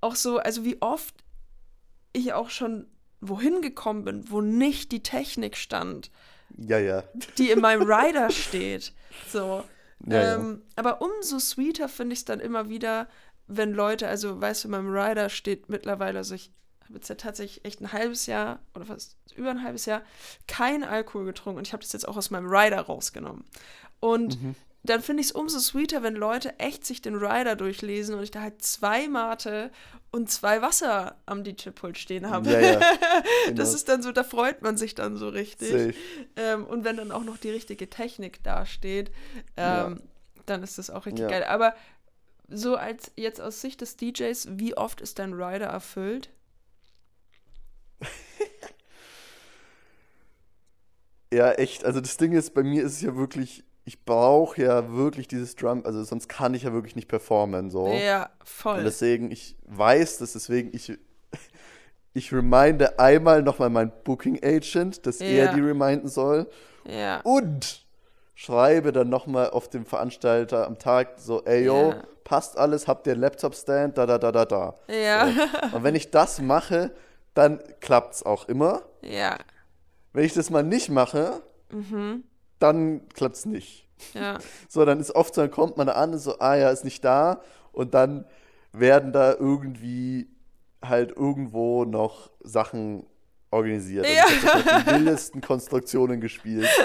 auch 0.00 0.14
so, 0.16 0.38
also 0.38 0.64
wie 0.64 0.80
oft 0.82 1.14
ich 2.12 2.32
auch 2.32 2.50
schon 2.50 2.86
wohin 3.20 3.62
gekommen 3.62 4.04
bin, 4.04 4.30
wo 4.30 4.40
nicht 4.40 4.92
die 4.92 5.02
Technik 5.02 5.56
stand 5.56 6.10
Ja, 6.56 6.78
ja. 6.78 7.02
die 7.38 7.50
in 7.50 7.60
meinem 7.60 7.82
Rider 7.90 8.30
steht. 8.30 8.92
So. 9.24 9.64
Ähm, 10.08 10.62
Aber 10.76 11.00
umso 11.02 11.38
sweeter 11.38 11.88
finde 11.88 12.12
ich 12.14 12.20
es 12.20 12.24
dann 12.24 12.40
immer 12.40 12.68
wieder, 12.68 13.08
wenn 13.46 13.72
Leute, 13.72 14.08
also 14.08 14.40
weißt 14.40 14.64
du, 14.64 14.68
in 14.68 14.72
meinem 14.72 14.94
Rider 14.94 15.28
steht 15.28 15.68
mittlerweile, 15.68 16.18
also 16.18 16.34
ich 16.34 16.52
habe 16.86 16.94
jetzt 16.94 17.08
ja 17.08 17.14
tatsächlich 17.14 17.64
echt 17.64 17.80
ein 17.80 17.92
halbes 17.92 18.26
Jahr 18.26 18.60
oder 18.74 18.86
fast 18.86 19.16
über 19.34 19.50
ein 19.50 19.62
halbes 19.62 19.86
Jahr 19.86 20.02
kein 20.48 20.82
Alkohol 20.82 21.26
getrunken 21.26 21.58
und 21.58 21.66
ich 21.66 21.72
habe 21.72 21.82
das 21.82 21.92
jetzt 21.92 22.08
auch 22.08 22.16
aus 22.16 22.30
meinem 22.30 22.46
Rider 22.48 22.80
rausgenommen. 22.80 23.44
Und 24.00 24.40
Mhm. 24.42 24.54
dann 24.82 25.02
finde 25.02 25.20
ich 25.20 25.28
es 25.28 25.32
umso 25.32 25.58
sweeter, 25.58 26.02
wenn 26.02 26.14
Leute 26.14 26.58
echt 26.58 26.86
sich 26.86 27.02
den 27.02 27.16
Rider 27.16 27.56
durchlesen 27.56 28.14
und 28.14 28.22
ich 28.22 28.30
da 28.30 28.40
halt 28.40 28.62
zwei 28.62 29.08
Mate 29.08 29.70
und 30.12 30.30
zwei 30.30 30.62
Wasser 30.62 31.16
am 31.26 31.42
DJ-Pult 31.44 31.98
stehen 31.98 32.30
habe. 32.30 32.50
Ja, 32.52 32.60
ja. 32.60 32.80
Das 33.46 33.54
Genau. 33.54 33.62
ist 33.74 33.88
dann 33.88 34.02
so, 34.02 34.12
da 34.12 34.22
freut 34.24 34.62
man 34.62 34.76
sich 34.76 34.94
dann 34.94 35.16
so 35.16 35.28
richtig. 35.28 35.96
Ähm, 36.36 36.64
und 36.64 36.84
wenn 36.84 36.96
dann 36.96 37.10
auch 37.12 37.24
noch 37.24 37.36
die 37.36 37.50
richtige 37.50 37.90
Technik 37.90 38.42
dasteht, 38.44 39.10
Ja. 39.58 39.86
ähm, 39.88 40.00
dann 40.46 40.62
ist 40.62 40.78
das 40.78 40.88
auch 40.90 41.04
richtig 41.06 41.24
Ja. 41.24 41.28
geil. 41.28 41.44
Aber 41.44 41.74
so 42.48 42.76
als 42.76 43.10
jetzt 43.16 43.40
aus 43.40 43.60
Sicht 43.60 43.80
des 43.80 43.96
DJs, 43.96 44.48
wie 44.52 44.76
oft 44.76 45.00
ist 45.00 45.18
dein 45.18 45.32
Rider 45.32 45.66
erfüllt? 45.66 46.30
Ja, 51.36 51.52
echt. 51.52 51.84
Also 51.84 52.00
das 52.00 52.16
Ding 52.16 52.32
ist, 52.32 52.54
bei 52.54 52.62
mir 52.62 52.82
ist 52.84 52.92
es 52.92 53.02
ja 53.02 53.14
wirklich, 53.16 53.64
ich 53.84 54.04
brauche 54.04 54.62
ja 54.62 54.92
wirklich 54.94 55.28
dieses 55.28 55.54
Drum, 55.56 55.84
also 55.84 56.02
sonst 56.04 56.28
kann 56.28 56.54
ich 56.54 56.62
ja 56.64 56.72
wirklich 56.72 56.96
nicht 56.96 57.08
performen, 57.08 57.70
so. 57.70 57.88
Ja, 57.88 58.30
Und 58.40 58.48
voll. 58.48 58.84
deswegen, 58.84 59.30
ich 59.30 59.56
weiß 59.66 60.18
das, 60.18 60.32
deswegen, 60.32 60.70
ich, 60.74 60.92
ich 62.14 62.32
reminde 62.32 62.98
einmal 62.98 63.42
nochmal 63.42 63.70
meinen 63.70 63.92
Booking 64.04 64.42
Agent, 64.42 65.06
dass 65.06 65.18
Ja. 65.20 65.26
er 65.26 65.54
die 65.54 65.60
reminden 65.60 66.08
soll. 66.08 66.48
Ja. 66.84 67.20
Und 67.22 67.84
schreibe 68.34 68.92
dann 68.92 69.08
nochmal 69.08 69.50
auf 69.50 69.68
dem 69.68 69.84
Veranstalter 69.86 70.66
am 70.66 70.78
Tag 70.78 71.14
so, 71.18 71.42
ey 71.44 71.64
yo, 71.64 71.90
Ja. 71.90 72.02
passt 72.24 72.56
alles, 72.58 72.86
habt 72.88 73.06
ihr 73.06 73.12
einen 73.14 73.22
Laptop-Stand, 73.22 73.96
da, 73.98 74.06
da, 74.06 74.18
da, 74.18 74.32
da, 74.32 74.44
da. 74.44 74.74
Ja. 74.88 75.28
Und 75.72 75.82
wenn 75.84 75.94
ich 75.94 76.10
das 76.10 76.40
mache, 76.40 76.90
dann 77.34 77.60
klappt's 77.80 78.22
auch 78.24 78.48
immer. 78.48 78.82
ja. 79.02 79.36
Wenn 80.16 80.24
ich 80.24 80.32
das 80.32 80.48
mal 80.48 80.62
nicht 80.62 80.88
mache, 80.88 81.42
Mhm. 81.70 82.24
dann 82.58 83.06
klappt's 83.10 83.44
nicht. 83.44 83.86
Ja. 84.14 84.38
So, 84.68 84.84
dann 84.86 84.98
ist 84.98 85.14
oft 85.14 85.34
so, 85.34 85.42
dann 85.42 85.50
kommt 85.50 85.76
man 85.76 85.90
an, 85.90 86.18
so, 86.18 86.38
ah 86.38 86.54
ja, 86.56 86.70
ist 86.70 86.84
nicht 86.84 87.04
da. 87.04 87.42
Und 87.72 87.92
dann 87.92 88.24
werden 88.72 89.12
da 89.12 89.34
irgendwie 89.34 90.28
halt 90.82 91.14
irgendwo 91.14 91.84
noch 91.84 92.30
Sachen 92.42 93.04
organisiert. 93.50 94.06
Ja. 94.06 94.22
Also 94.22 94.34
ich 94.36 94.46
habe 94.46 94.84
den 94.84 94.86
wildesten 95.06 95.40
Konstruktionen 95.42 96.20
gespielt. 96.22 96.66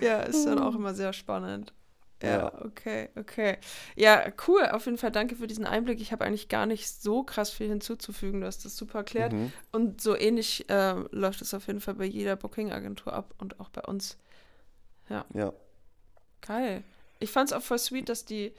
Ja, 0.00 0.20
ist 0.20 0.44
dann 0.46 0.58
auch 0.58 0.74
immer 0.74 0.94
sehr 0.94 1.12
spannend. 1.12 1.72
Ja, 2.22 2.28
Ja. 2.38 2.64
okay, 2.64 3.08
okay. 3.16 3.58
Ja, 3.96 4.24
cool. 4.48 4.66
Auf 4.66 4.86
jeden 4.86 4.98
Fall 4.98 5.10
danke 5.10 5.36
für 5.36 5.46
diesen 5.46 5.66
Einblick. 5.66 6.00
Ich 6.00 6.12
habe 6.12 6.24
eigentlich 6.24 6.48
gar 6.48 6.64
nicht 6.66 6.88
so 6.88 7.22
krass 7.22 7.50
viel 7.50 7.68
hinzuzufügen. 7.68 8.40
Du 8.40 8.46
hast 8.46 8.64
das 8.64 8.76
super 8.76 8.98
erklärt. 8.98 9.32
Mhm. 9.32 9.52
Und 9.72 10.00
so 10.00 10.16
ähnlich 10.16 10.68
äh, 10.70 10.94
läuft 11.10 11.42
es 11.42 11.52
auf 11.54 11.66
jeden 11.66 11.80
Fall 11.80 11.94
bei 11.94 12.04
jeder 12.04 12.36
Booking-Agentur 12.36 13.12
ab 13.12 13.34
und 13.38 13.60
auch 13.60 13.68
bei 13.70 13.82
uns. 13.82 14.16
Ja. 15.08 15.24
Geil. 16.40 16.82
Ich 17.18 17.30
fand 17.30 17.50
es 17.50 17.56
auch 17.56 17.62
voll 17.62 17.78
sweet, 17.78 18.08
dass 18.08 18.24
die 18.24 18.52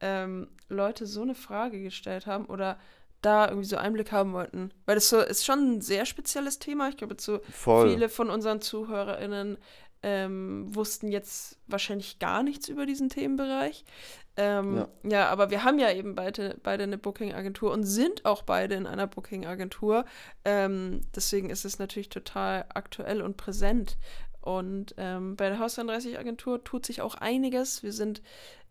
ähm, 0.00 0.48
Leute 0.68 1.06
so 1.06 1.22
eine 1.22 1.34
Frage 1.34 1.80
gestellt 1.82 2.26
haben 2.26 2.46
oder 2.46 2.78
da 3.20 3.46
irgendwie 3.48 3.68
so 3.68 3.76
Einblick 3.76 4.10
haben 4.10 4.32
wollten. 4.32 4.72
Weil 4.84 4.96
das 4.96 5.08
so 5.08 5.20
ist 5.20 5.44
schon 5.44 5.76
ein 5.76 5.80
sehr 5.80 6.06
spezielles 6.06 6.58
Thema. 6.58 6.88
Ich 6.88 6.96
glaube, 6.96 7.14
so 7.18 7.40
Voll. 7.50 7.88
viele 7.90 8.08
von 8.08 8.30
unseren 8.30 8.60
ZuhörerInnen 8.60 9.58
ähm, 10.02 10.74
wussten 10.74 11.08
jetzt 11.08 11.58
wahrscheinlich 11.66 12.18
gar 12.18 12.42
nichts 12.42 12.68
über 12.68 12.86
diesen 12.86 13.08
Themenbereich. 13.08 13.84
Ähm, 14.36 14.76
ja. 14.76 14.88
Ja. 15.02 15.28
aber 15.28 15.50
wir 15.50 15.62
haben 15.62 15.78
ja 15.78 15.92
eben 15.92 16.14
beide, 16.14 16.58
beide 16.62 16.84
eine 16.84 16.96
Booking-Agentur 16.96 17.70
und 17.70 17.84
sind 17.84 18.24
auch 18.24 18.42
beide 18.42 18.74
in 18.74 18.86
einer 18.86 19.06
Booking-Agentur. 19.06 20.04
Ähm, 20.44 21.02
deswegen 21.14 21.50
ist 21.50 21.64
es 21.64 21.78
natürlich 21.78 22.08
total 22.08 22.64
aktuell 22.72 23.20
und 23.20 23.36
präsent. 23.36 23.98
Und 24.40 24.94
ähm, 24.96 25.36
bei 25.36 25.48
der 25.48 25.58
Haus 25.58 25.76
33 25.76 26.18
Agentur 26.18 26.64
tut 26.64 26.86
sich 26.86 27.00
auch 27.00 27.14
einiges. 27.14 27.82
Wir 27.82 27.92
sind 27.92 28.22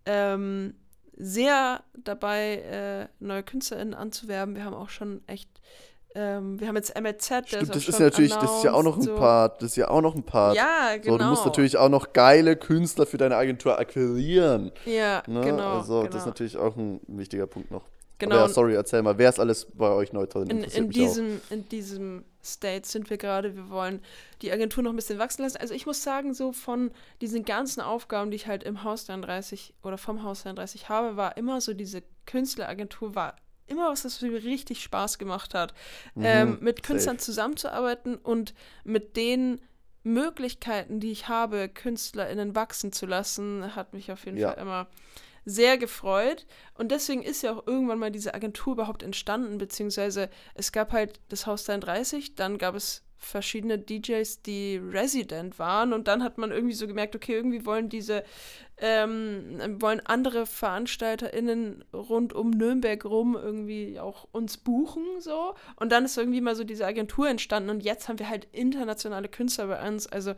ähm, 0.06 0.74
sehr 1.16 1.84
dabei, 1.98 2.58
äh, 2.58 3.24
neue 3.24 3.44
KünstlerInnen 3.44 3.94
anzuwerben. 3.94 4.56
Wir 4.56 4.66
haben 4.66 4.74
auch 4.74 4.90
schon 4.90 5.22
echt, 5.28 5.50
ähm, 6.16 6.60
wir 6.60 6.68
haben 6.68 6.76
jetzt 6.76 7.00
MLZ, 7.00 7.30
der 7.30 7.44
Stimmt, 7.46 7.76
das 7.76 7.88
ist 7.88 8.00
natürlich, 8.00 8.34
das 8.34 8.58
ist 8.58 8.64
ja 8.64 8.74
auch 8.74 8.84
noch 8.84 8.98
ein 8.98 9.02
so. 9.02 9.16
Part. 9.16 9.62
Das 9.62 9.72
ist 9.72 9.76
ja 9.78 9.90
auch 9.90 10.02
noch 10.02 10.16
ein 10.16 10.24
Part. 10.24 10.56
Ja, 10.56 10.98
genau. 10.98 11.14
So, 11.14 11.18
du 11.18 11.26
musst 11.26 11.46
natürlich 11.46 11.78
auch 11.78 11.90
noch 11.90 12.14
geile 12.14 12.56
Künstler 12.56 13.06
für 13.06 13.18
deine 13.18 13.36
Agentur 13.36 13.80
akquirieren. 13.80 14.72
Ja, 14.86 15.24
Ne? 15.28 15.42
genau. 15.42 15.78
also, 15.78 16.00
genau. 16.00 16.12
das 16.12 16.22
ist 16.22 16.26
natürlich 16.26 16.58
auch 16.58 16.76
ein 16.76 17.00
wichtiger 17.08 17.48
Punkt 17.48 17.72
noch. 17.72 17.84
Genau. 18.20 18.36
Ja, 18.36 18.50
sorry, 18.50 18.76
erzähl 18.76 19.02
mal, 19.02 19.18
wer 19.18 19.30
ist 19.30 19.40
alles 19.40 19.66
bei 19.74 19.90
euch 19.90 20.14
neu 20.14 20.28
drin? 20.28 20.48
in, 20.50 20.64
in, 20.64 20.86
auch. 20.86 20.90
diesem, 20.92 21.42
in 21.50 21.68
diesem 21.70 22.24
State 22.44 22.88
sind 22.88 23.10
wir 23.10 23.18
gerade. 23.18 23.56
Wir 23.56 23.70
wollen 23.70 24.00
die 24.44 24.52
Agentur 24.52 24.84
noch 24.84 24.92
ein 24.92 24.96
bisschen 24.96 25.18
wachsen 25.18 25.42
lassen. 25.42 25.58
Also 25.58 25.74
ich 25.74 25.88
muss 25.88 26.04
sagen, 26.04 26.36
so 26.36 26.52
von 26.52 26.92
diesen 27.22 27.46
ganzen 27.46 27.82
Aufgaben, 27.82 28.30
die 28.30 28.36
ich 28.36 28.46
halt 28.46 28.64
im 28.64 28.84
Haus 28.84 29.06
33 29.06 29.74
oder 29.82 29.98
vom 29.98 30.24
Haus 30.24 30.44
33 30.44 30.88
habe, 30.88 31.18
war 31.18 31.36
immer 31.38 31.62
so 31.62 31.74
diese 31.74 32.04
Künstleragentur 32.28 33.16
war 33.16 33.36
immer 33.72 33.90
was, 33.90 34.04
das 34.04 34.22
mir 34.22 34.44
richtig 34.44 34.84
Spaß 34.84 35.18
gemacht 35.18 35.54
hat, 35.54 35.74
Mhm, 36.16 36.24
ähm, 36.26 36.58
mit 36.62 36.78
safe. 36.78 36.88
Künstlern 36.88 37.20
zusammenzuarbeiten 37.20 38.16
und 38.18 38.54
mit 38.84 39.16
den 39.18 39.60
Möglichkeiten, 40.04 41.00
die 41.00 41.12
ich 41.12 41.28
habe, 41.28 41.70
KünstlerInnen 41.70 42.56
wachsen 42.56 42.92
zu 42.92 43.06
lassen, 43.06 43.76
hat 43.76 43.94
mich 43.94 44.12
auf 44.12 44.26
jeden 44.26 44.38
Ja. 44.38 44.52
Fall 44.54 44.62
immer 44.62 44.88
sehr 45.46 45.78
gefreut. 45.78 46.46
Und 46.76 46.92
deswegen 46.92 47.24
ist 47.24 47.42
ja 47.44 47.54
auch 47.54 47.66
irgendwann 47.68 48.00
mal 48.00 48.12
diese 48.12 48.34
Agentur 48.34 48.74
überhaupt 48.74 49.04
entstanden, 49.04 49.58
beziehungsweise 49.58 50.30
es 50.54 50.72
gab 50.72 50.92
halt 50.92 51.20
das 51.30 51.46
Haus 51.48 51.64
33, 51.64 52.36
dann 52.36 52.58
gab 52.58 52.76
es 52.76 53.04
verschiedene 53.22 53.78
DJs, 53.78 54.42
die 54.42 54.78
resident 54.78 55.60
waren 55.60 55.94
und 55.94 56.08
dann 56.08 56.24
hat 56.24 56.40
man 56.40 56.52
irgendwie 56.52 56.74
so 56.74 56.88
gemerkt, 56.88 57.16
okay, 57.16 57.34
irgendwie 57.34 57.68
wollen 57.68 57.88
diese, 57.88 58.24
ähm, 58.78 59.60
wollen 59.80 60.02
andere 60.04 60.48
VeranstalterInnen 60.48 61.84
rund 61.94 62.34
um 62.34 62.50
Nürnberg 62.50 63.06
rum 63.06 63.38
irgendwie 63.40 64.00
auch 64.00 64.28
uns 64.32 64.58
buchen, 64.58 65.04
so. 65.20 65.54
Und 65.76 65.92
dann 65.92 66.06
ist 66.06 66.18
irgendwie 66.18 66.42
mal 66.42 66.56
so 66.56 66.64
diese 66.64 66.88
Agentur 66.88 67.30
entstanden 67.30 67.70
und 67.70 67.84
jetzt 67.84 68.10
haben 68.10 68.18
wir 68.18 68.28
halt 68.28 68.48
internationale 68.52 69.30
Künstler 69.30 69.68
bei 69.68 69.88
uns. 69.88 70.08
Also, 70.08 70.34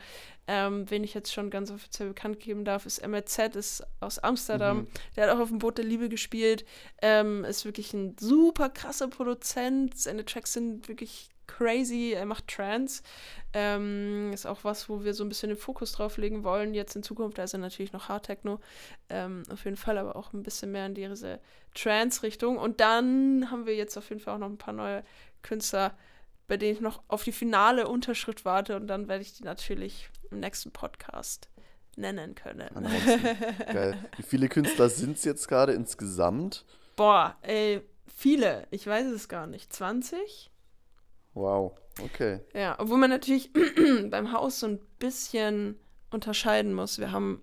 ähm, 0.48 0.90
wen 0.92 1.06
ich 1.06 1.14
jetzt 1.14 1.32
schon 1.32 1.50
ganz 1.50 1.72
offiziell 1.72 2.10
bekannt 2.10 2.42
geben 2.42 2.66
darf, 2.66 2.86
ist 2.86 3.06
MLZ, 3.08 3.56
ist 3.56 3.84
aus 4.02 4.20
Amsterdam. 4.20 4.80
Mhm. 4.80 4.88
Der 5.16 5.28
hat 5.28 5.36
auch 5.36 5.40
auf 5.40 5.50
dem 5.50 5.60
Boot 5.60 5.78
der 5.78 5.86
Liebe 5.86 6.10
gespielt. 6.10 6.66
Ähm, 7.02 7.46
ist 7.46 7.64
wirklich 7.64 7.94
ein 7.94 8.18
super 8.20 8.70
krasser 8.70 9.08
Produzent. 9.08 9.98
Seine 9.98 10.26
Tracks 10.26 10.52
sind 10.52 10.90
wirklich 10.90 11.30
crazy, 11.48 12.14
er 12.14 12.26
macht 12.26 12.48
Trance. 12.48 13.04
Ähm, 13.54 14.32
ist 14.34 14.46
auch 14.46 14.64
was, 14.64 14.90
wo 14.90 15.04
wir 15.04 15.14
so 15.14 15.24
ein 15.24 15.30
bisschen 15.30 15.50
den 15.50 15.58
Fokus 15.58 15.92
drauf 15.92 16.18
legen 16.18 16.44
wollen, 16.44 16.74
jetzt 16.74 16.96
in 16.96 17.04
Zukunft. 17.04 17.40
Also 17.40 17.58
natürlich 17.58 17.94
noch 17.94 18.10
Hard 18.10 18.26
Techno, 18.26 18.60
ähm, 19.10 19.44
auf 19.52 19.66
jeden 19.66 19.78
Fall, 19.78 19.98
aber 19.98 20.16
auch 20.16 20.34
ein 20.34 20.44
bisschen 20.44 20.72
mehr 20.72 20.88
in 20.88 20.96
diese 20.96 21.40
Trance-Richtung. 21.76 22.58
Und 22.58 22.80
dann 22.80 23.52
haben 23.52 23.66
wir 23.66 23.76
jetzt 23.76 23.98
auf 23.98 24.10
jeden 24.10 24.22
Fall 24.22 24.36
auch 24.36 24.40
noch 24.40 24.50
ein 24.50 24.58
paar 24.58 24.74
neue 24.74 25.04
Künstler, 25.44 25.96
bei 26.48 26.58
denen 26.58 26.74
ich 26.74 26.82
noch 26.82 27.04
auf 27.08 27.24
die 27.24 27.32
finale 27.32 27.88
Unterschrift 27.88 28.46
warte 28.46 28.76
und 28.76 28.88
dann 28.88 29.08
werde 29.08 29.22
ich 29.22 29.34
die 29.34 29.44
natürlich 29.44 30.10
im 30.32 30.40
nächsten 30.40 30.72
Podcast 30.72 31.50
nennen 31.96 32.36
können. 32.36 32.70
Wie 34.18 34.24
viele 34.24 34.50
Künstler 34.50 34.90
sind 34.90 35.18
es 35.18 35.24
jetzt 35.24 35.48
gerade 35.48 35.74
insgesamt? 35.74 36.66
Boah, 36.96 37.38
ey, 37.42 37.82
viele. 38.08 38.68
Ich 38.72 38.86
weiß 38.88 39.08
es 39.08 39.30
gar 39.30 39.48
nicht. 39.48 39.72
20? 39.72 40.52
Wow, 41.34 41.76
okay. 42.02 42.40
Ja, 42.54 42.76
obwohl 42.80 42.98
man 42.98 43.10
natürlich 43.10 43.52
beim 44.10 44.32
Haus 44.32 44.60
so 44.60 44.68
ein 44.68 44.80
bisschen 45.00 45.78
unterscheiden 46.12 46.74
muss. 46.74 47.00
Wir 47.00 47.12
haben 47.12 47.42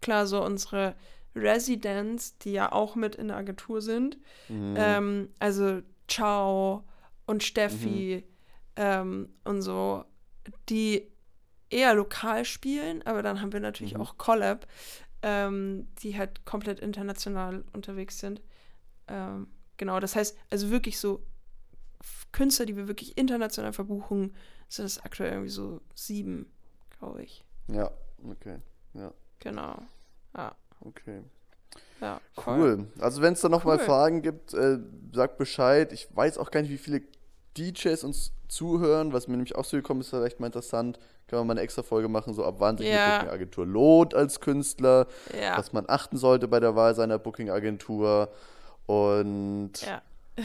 klar 0.00 0.26
so 0.26 0.44
unsere 0.44 0.94
Residents, 1.36 2.38
die 2.38 2.52
ja 2.52 2.72
auch 2.72 2.94
mit 2.94 3.16
in 3.16 3.28
der 3.28 3.36
Agentur 3.36 3.82
sind. 3.82 4.18
Mhm. 4.48 4.74
Ähm, 4.78 5.28
also 5.38 5.82
Ciao 6.08 6.84
und 7.26 7.42
Steffi 7.42 8.24
mhm. 8.24 8.32
ähm, 8.76 9.28
und 9.44 9.62
so, 9.62 10.04
die 10.68 11.10
eher 11.70 11.94
lokal 11.94 12.44
spielen, 12.44 13.02
aber 13.04 13.22
dann 13.22 13.40
haben 13.40 13.52
wir 13.52 13.60
natürlich 13.60 13.94
mhm. 13.94 14.00
auch 14.00 14.16
Collab, 14.16 14.66
ähm, 15.22 15.88
die 16.02 16.16
halt 16.16 16.44
komplett 16.44 16.80
international 16.80 17.64
unterwegs 17.72 18.18
sind. 18.18 18.42
Ähm, 19.08 19.48
genau, 19.76 19.98
das 19.98 20.14
heißt, 20.14 20.36
also 20.50 20.70
wirklich 20.70 20.98
so 20.98 21.24
Künstler, 22.32 22.66
die 22.66 22.76
wir 22.76 22.88
wirklich 22.88 23.16
international 23.16 23.72
verbuchen, 23.72 24.34
sind 24.68 24.86
es 24.86 25.00
aktuell 25.00 25.32
irgendwie 25.32 25.50
so 25.50 25.80
sieben, 25.94 26.50
glaube 26.98 27.22
ich. 27.22 27.44
Ja, 27.68 27.90
okay. 28.28 28.58
Ja. 28.94 29.12
Genau. 29.38 29.82
Ja. 30.36 30.54
Okay. 30.80 31.22
Ja, 32.00 32.20
cool. 32.46 32.86
Also 32.98 33.22
wenn 33.22 33.32
es 33.32 33.40
da 33.40 33.48
nochmal 33.48 33.78
cool. 33.78 33.84
Fragen 33.84 34.22
gibt, 34.22 34.52
äh, 34.54 34.78
sagt 35.12 35.38
Bescheid. 35.38 35.92
Ich 35.92 36.08
weiß 36.14 36.38
auch 36.38 36.50
gar 36.50 36.60
nicht, 36.60 36.70
wie 36.70 36.78
viele 36.78 37.02
DJs 37.56 38.04
uns 38.04 38.32
zuhören, 38.48 39.12
was 39.12 39.26
mir 39.26 39.36
nämlich 39.36 39.56
auch 39.56 39.64
so 39.64 39.76
gekommen 39.76 40.00
ist, 40.00 40.12
ist 40.12 40.20
recht 40.20 40.40
mal 40.40 40.46
interessant. 40.46 40.98
Kann 41.26 41.38
man 41.38 41.46
mal 41.46 41.52
eine 41.54 41.62
extra 41.62 41.82
Folge 41.82 42.08
machen, 42.08 42.34
so 42.34 42.44
ab 42.44 42.56
wann 42.58 42.76
sich 42.76 42.88
ja. 42.88 43.04
eine 43.04 43.18
Booking-Agentur 43.18 43.66
lohnt 43.66 44.14
als 44.14 44.40
Künstler, 44.40 45.06
ja. 45.40 45.56
was 45.56 45.72
man 45.72 45.84
achten 45.88 46.16
sollte 46.16 46.48
bei 46.48 46.60
der 46.60 46.76
Wahl 46.76 46.94
seiner 46.94 47.18
Booking-Agentur 47.18 48.28
und 48.86 49.72
ja. 49.82 50.02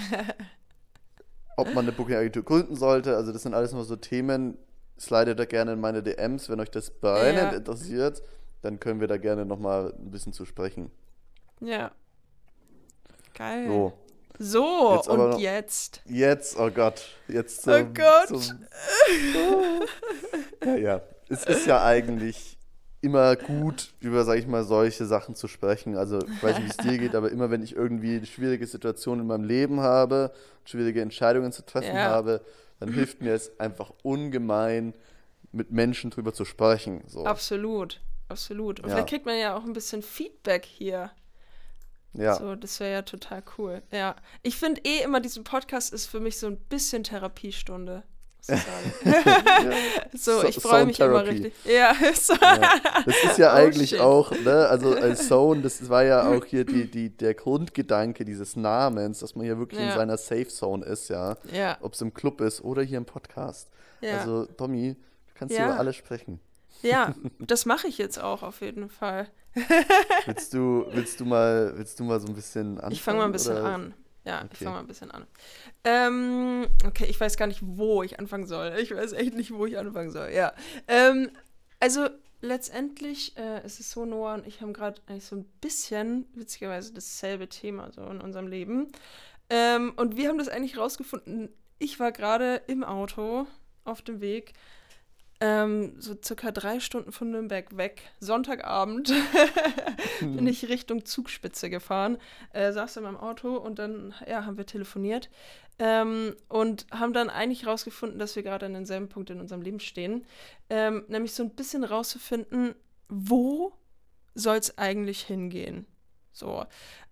ob 1.59 1.73
man 1.73 1.85
eine 1.85 1.91
Booking-Agentur 1.91 2.43
gründen 2.43 2.75
sollte. 2.75 3.15
Also 3.15 3.31
das 3.31 3.43
sind 3.43 3.53
alles 3.53 3.73
nur 3.73 3.83
so 3.85 3.95
Themen. 3.95 4.57
Slidet 4.99 5.39
da 5.39 5.45
gerne 5.45 5.73
in 5.73 5.79
meine 5.79 6.03
DMs, 6.03 6.49
wenn 6.49 6.59
euch 6.59 6.71
das 6.71 6.91
brennend 6.91 7.53
interessiert, 7.53 8.21
dann 8.61 8.79
können 8.79 8.99
wir 8.99 9.07
da 9.07 9.17
gerne 9.17 9.45
nochmal 9.45 9.93
ein 9.97 10.11
bisschen 10.11 10.33
zu 10.33 10.45
sprechen. 10.45 10.91
Ja. 11.61 11.91
Geil. 13.33 13.67
So. 13.67 13.93
So, 14.41 14.95
jetzt 14.95 15.09
und 15.09 15.17
noch, 15.17 15.39
jetzt? 15.39 16.01
Jetzt, 16.05 16.57
oh 16.57 16.69
Gott. 16.69 17.09
Jetzt 17.27 17.63
zum, 17.63 17.73
oh 17.73 17.85
Gott. 17.93 18.27
Zum, 18.27 18.65
ja, 20.65 20.75
ja. 20.75 21.01
Es 21.27 21.45
ist 21.45 21.65
ja 21.65 21.83
eigentlich 21.83 22.58
immer 23.01 23.35
gut, 23.35 23.93
über, 23.99 24.23
sag 24.25 24.37
ich 24.37 24.47
mal, 24.47 24.63
solche 24.63 25.05
Sachen 25.05 25.35
zu 25.35 25.47
sprechen. 25.47 25.95
Also, 25.97 26.19
ich 26.19 26.43
weiß 26.43 26.59
nicht, 26.59 26.65
wie 26.65 26.69
es 26.69 26.77
dir 26.77 26.97
geht, 26.97 27.15
aber 27.15 27.31
immer, 27.31 27.49
wenn 27.49 27.63
ich 27.63 27.75
irgendwie 27.75 28.17
eine 28.17 28.25
schwierige 28.25 28.67
Situation 28.67 29.19
in 29.19 29.27
meinem 29.27 29.45
Leben 29.45 29.79
habe, 29.79 30.31
schwierige 30.65 31.01
Entscheidungen 31.01 31.51
zu 31.51 31.65
treffen 31.65 31.95
ja. 31.95 32.09
habe, 32.09 32.41
dann 32.79 32.93
hilft 32.93 33.21
mir 33.21 33.33
es 33.33 33.59
einfach 33.59 33.91
ungemein, 34.03 34.93
mit 35.51 35.71
Menschen 35.71 36.11
drüber 36.11 36.33
zu 36.33 36.45
sprechen. 36.45 37.03
So. 37.07 37.25
Absolut, 37.25 38.01
absolut. 38.27 38.79
Und 38.79 38.89
ja. 38.89 38.95
vielleicht 38.95 39.09
kriegt 39.09 39.25
man 39.25 39.37
ja 39.37 39.57
auch 39.57 39.63
ein 39.63 39.73
bisschen 39.73 40.01
Feedback 40.01 40.65
hier. 40.65 41.11
Ja. 42.13 42.35
So, 42.35 42.55
das 42.55 42.79
wäre 42.79 42.91
ja 42.91 43.01
total 43.01 43.43
cool. 43.57 43.81
Ja. 43.91 44.15
Ich 44.41 44.57
finde 44.57 44.81
eh 44.83 45.03
immer, 45.03 45.19
diesen 45.19 45.43
Podcast 45.43 45.93
ist 45.93 46.07
für 46.07 46.19
mich 46.19 46.37
so 46.37 46.47
ein 46.47 46.57
bisschen 46.57 47.03
Therapiestunde. 47.03 48.03
ja. 48.47 48.57
so, 50.13 50.43
ich 50.43 50.59
freue 50.59 50.85
mich 50.85 50.99
immer 50.99 51.25
richtig. 51.25 51.53
Ja, 51.65 51.93
so. 52.13 52.33
ja. 52.33 52.73
Das 53.05 53.23
ist 53.23 53.37
ja 53.37 53.53
oh, 53.53 53.57
eigentlich 53.57 53.91
shit. 53.91 53.99
auch, 53.99 54.31
ne, 54.31 54.67
also 54.67 54.95
als 54.95 55.27
Zone, 55.27 55.61
das 55.61 55.89
war 55.89 56.03
ja 56.03 56.27
auch 56.27 56.45
hier 56.45 56.65
die, 56.65 56.89
die, 56.89 57.09
der 57.09 57.33
Grundgedanke 57.33 58.25
dieses 58.25 58.55
Namens, 58.55 59.19
dass 59.19 59.35
man 59.35 59.45
hier 59.45 59.57
wirklich 59.57 59.79
ja. 59.79 59.89
in 59.89 59.93
seiner 59.93 60.17
Safe 60.17 60.47
Zone 60.47 60.85
ist, 60.85 61.09
ja. 61.09 61.37
ja. 61.51 61.77
Ob 61.81 61.93
es 61.93 62.01
im 62.01 62.13
Club 62.13 62.41
ist 62.41 62.63
oder 62.63 62.81
hier 62.81 62.97
im 62.97 63.05
Podcast. 63.05 63.69
Ja. 64.01 64.19
Also, 64.19 64.45
Tommy, 64.45 64.95
du 64.95 65.33
kannst 65.35 65.55
ja. 65.55 65.65
über 65.65 65.79
alles 65.79 65.95
sprechen. 65.95 66.39
Ja, 66.81 67.13
das 67.39 67.65
mache 67.65 67.87
ich 67.87 67.97
jetzt 67.97 68.21
auch 68.21 68.41
auf 68.41 68.61
jeden 68.61 68.89
Fall. 68.89 69.27
willst, 70.25 70.53
du, 70.53 70.85
willst, 70.91 71.19
du 71.19 71.25
mal, 71.25 71.73
willst 71.75 71.99
du 71.99 72.03
mal 72.05 72.19
so 72.19 72.27
ein 72.27 72.35
bisschen 72.35 72.75
anfangen? 72.77 72.93
Ich 72.93 73.01
fange 73.01 73.17
mal 73.19 73.25
ein 73.25 73.31
bisschen 73.31 73.57
oder? 73.57 73.65
an. 73.65 73.93
Ja, 74.25 74.39
okay. 74.39 74.49
ich 74.51 74.57
fange 74.59 74.71
mal 74.71 74.79
ein 74.79 74.87
bisschen 74.87 75.11
an. 75.11 75.27
Ähm, 75.83 76.67
okay, 76.85 77.05
ich 77.05 77.19
weiß 77.19 77.37
gar 77.37 77.47
nicht, 77.47 77.61
wo 77.63 78.03
ich 78.03 78.19
anfangen 78.19 78.47
soll. 78.47 78.77
Ich 78.79 78.93
weiß 78.93 79.13
echt 79.13 79.33
nicht, 79.33 79.51
wo 79.51 79.65
ich 79.65 79.77
anfangen 79.77 80.11
soll. 80.11 80.31
Ja. 80.31 80.53
Ähm, 80.87 81.31
also 81.79 82.09
letztendlich 82.41 83.37
äh, 83.37 83.65
ist 83.65 83.79
es 83.79 83.91
so, 83.91 84.05
Noah 84.05 84.35
und 84.35 84.47
ich 84.47 84.61
haben 84.61 84.73
gerade 84.73 85.01
eigentlich 85.07 85.25
so 85.25 85.35
ein 85.35 85.45
bisschen, 85.61 86.27
witzigerweise, 86.33 86.93
dasselbe 86.93 87.47
Thema 87.47 87.91
so 87.91 88.05
in 88.05 88.21
unserem 88.21 88.47
Leben. 88.47 88.91
Ähm, 89.49 89.93
und 89.95 90.15
wir 90.15 90.29
haben 90.29 90.37
das 90.37 90.49
eigentlich 90.49 90.77
rausgefunden. 90.77 91.49
Ich 91.79 91.99
war 91.99 92.11
gerade 92.11 92.61
im 92.67 92.83
Auto 92.83 93.47
auf 93.83 94.01
dem 94.01 94.21
Weg 94.21 94.53
ähm, 95.41 95.93
so 95.99 96.15
circa 96.21 96.51
drei 96.51 96.79
Stunden 96.79 97.11
von 97.11 97.31
Nürnberg 97.31 97.77
weg. 97.77 98.01
Sonntagabend 98.19 99.13
bin 100.19 100.47
ich 100.47 100.67
Richtung 100.67 101.05
Zugspitze 101.05 101.69
gefahren, 101.69 102.17
äh, 102.51 102.71
saß 102.71 102.97
in 102.97 103.03
meinem 103.03 103.17
Auto 103.17 103.55
und 103.55 103.79
dann 103.79 104.13
ja, 104.27 104.45
haben 104.45 104.57
wir 104.57 104.65
telefoniert 104.65 105.29
ähm, 105.79 106.35
und 106.49 106.85
haben 106.91 107.13
dann 107.13 107.29
eigentlich 107.29 107.65
rausgefunden, 107.65 108.19
dass 108.19 108.35
wir 108.35 108.43
gerade 108.43 108.65
an 108.65 108.73
demselben 108.73 109.07
Punkt 109.07 109.29
in 109.29 109.39
unserem 109.39 109.61
Leben 109.61 109.79
stehen. 109.79 110.25
Ähm, 110.69 111.05
nämlich 111.07 111.33
so 111.33 111.43
ein 111.43 111.55
bisschen 111.55 111.85
rauszufinden, 111.85 112.75
wo 113.07 113.73
soll 114.35 114.57
es 114.57 114.77
eigentlich 114.77 115.21
hingehen? 115.21 115.85
So. 116.33 116.65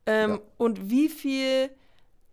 Ähm, 0.05 0.31
ja. 0.31 0.39
Und 0.57 0.89
wie 0.89 1.07
viel 1.07 1.69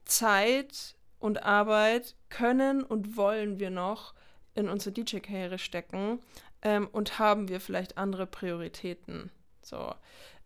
Zeit 0.04 0.96
und 1.20 1.44
Arbeit 1.44 2.16
können 2.28 2.82
und 2.82 3.16
wollen 3.16 3.60
wir 3.60 3.70
noch 3.70 4.14
in 4.54 4.68
unsere 4.68 4.92
DJ-Karriere 4.92 5.58
stecken 5.58 6.20
ähm, 6.62 6.88
und 6.92 7.18
haben 7.18 7.48
wir 7.48 7.60
vielleicht 7.60 7.98
andere 7.98 8.26
Prioritäten. 8.26 9.30
So. 9.62 9.94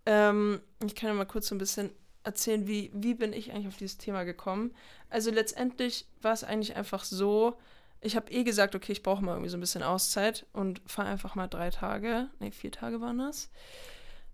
Ähm, 0.07 0.61
ich 0.85 0.95
kann 0.95 1.09
ja 1.09 1.15
mal 1.15 1.27
kurz 1.27 1.49
so 1.49 1.55
ein 1.55 1.59
bisschen 1.59 1.91
erzählen, 2.25 2.67
wie, 2.67 2.91
wie 2.93 3.15
bin 3.15 3.33
ich 3.33 3.53
eigentlich 3.53 3.69
auf 3.69 3.77
dieses 3.77 3.99
Thema 3.99 4.25
gekommen. 4.25 4.75
Also 5.11 5.31
letztendlich 5.31 6.07
war 6.21 6.33
es 6.33 6.45
eigentlich 6.45 6.77
einfach 6.77 7.05
so, 7.05 7.59
ich 8.01 8.17
habe 8.17 8.31
eh 8.31 8.45
gesagt, 8.45 8.75
okay, 8.75 8.93
ich 8.93 9.03
brauche 9.03 9.25
mal 9.25 9.33
irgendwie 9.33 9.51
so 9.51 9.57
ein 9.57 9.61
bisschen 9.61 9.83
Auszeit 9.83 10.47
und 10.53 10.81
fahre 10.87 11.09
einfach 11.09 11.35
mal 11.35 11.49
drei 11.49 11.71
Tage, 11.71 12.29
nee, 12.39 12.51
vier 12.51 12.71
Tage 12.71 13.01
waren 13.01 13.19
das. 13.19 13.51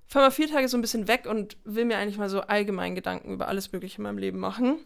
Fahre 0.06 0.26
mal 0.26 0.30
vier 0.30 0.50
Tage 0.50 0.68
so 0.68 0.76
ein 0.76 0.82
bisschen 0.82 1.08
weg 1.08 1.26
und 1.26 1.56
will 1.64 1.86
mir 1.86 1.96
eigentlich 1.96 2.18
mal 2.18 2.28
so 2.28 2.42
allgemein 2.42 2.94
Gedanken 2.94 3.32
über 3.32 3.48
alles 3.48 3.72
Mögliche 3.72 3.98
in 3.98 4.02
meinem 4.02 4.18
Leben 4.18 4.38
machen. 4.38 4.78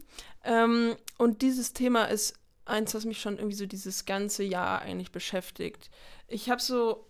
Ähm, 0.44 0.94
und 1.16 1.42
dieses 1.42 1.72
Thema 1.72 2.04
ist 2.04 2.37
eins, 2.68 2.94
was 2.94 3.04
mich 3.04 3.20
schon 3.20 3.38
irgendwie 3.38 3.56
so 3.56 3.66
dieses 3.66 4.04
ganze 4.04 4.42
Jahr 4.42 4.82
eigentlich 4.82 5.12
beschäftigt. 5.12 5.90
Ich 6.26 6.50
habe 6.50 6.60
so 6.60 7.06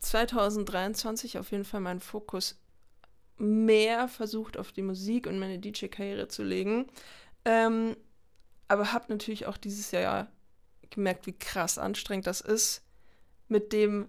2023 0.00 1.38
auf 1.38 1.50
jeden 1.52 1.64
Fall 1.64 1.80
meinen 1.80 2.00
Fokus 2.00 2.60
mehr 3.38 4.08
versucht 4.08 4.56
auf 4.56 4.72
die 4.72 4.82
Musik 4.82 5.26
und 5.26 5.38
meine 5.38 5.58
DJ-Karriere 5.58 6.28
zu 6.28 6.42
legen. 6.42 6.86
Ähm, 7.44 7.96
aber 8.68 8.92
habe 8.92 9.06
natürlich 9.08 9.46
auch 9.46 9.56
dieses 9.56 9.90
Jahr 9.90 10.28
gemerkt, 10.90 11.26
wie 11.26 11.38
krass 11.38 11.78
anstrengend 11.78 12.26
das 12.26 12.40
ist 12.40 12.82
mit 13.48 13.72
dem 13.72 14.08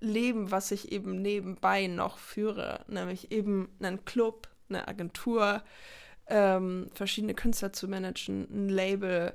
Leben, 0.00 0.50
was 0.50 0.70
ich 0.70 0.92
eben 0.92 1.20
nebenbei 1.20 1.86
noch 1.86 2.18
führe. 2.18 2.84
Nämlich 2.88 3.30
eben 3.32 3.68
einen 3.80 4.04
Club, 4.04 4.48
eine 4.68 4.88
Agentur, 4.88 5.62
ähm, 6.26 6.88
verschiedene 6.94 7.34
Künstler 7.34 7.72
zu 7.72 7.88
managen, 7.88 8.48
ein 8.50 8.68
Label, 8.68 9.34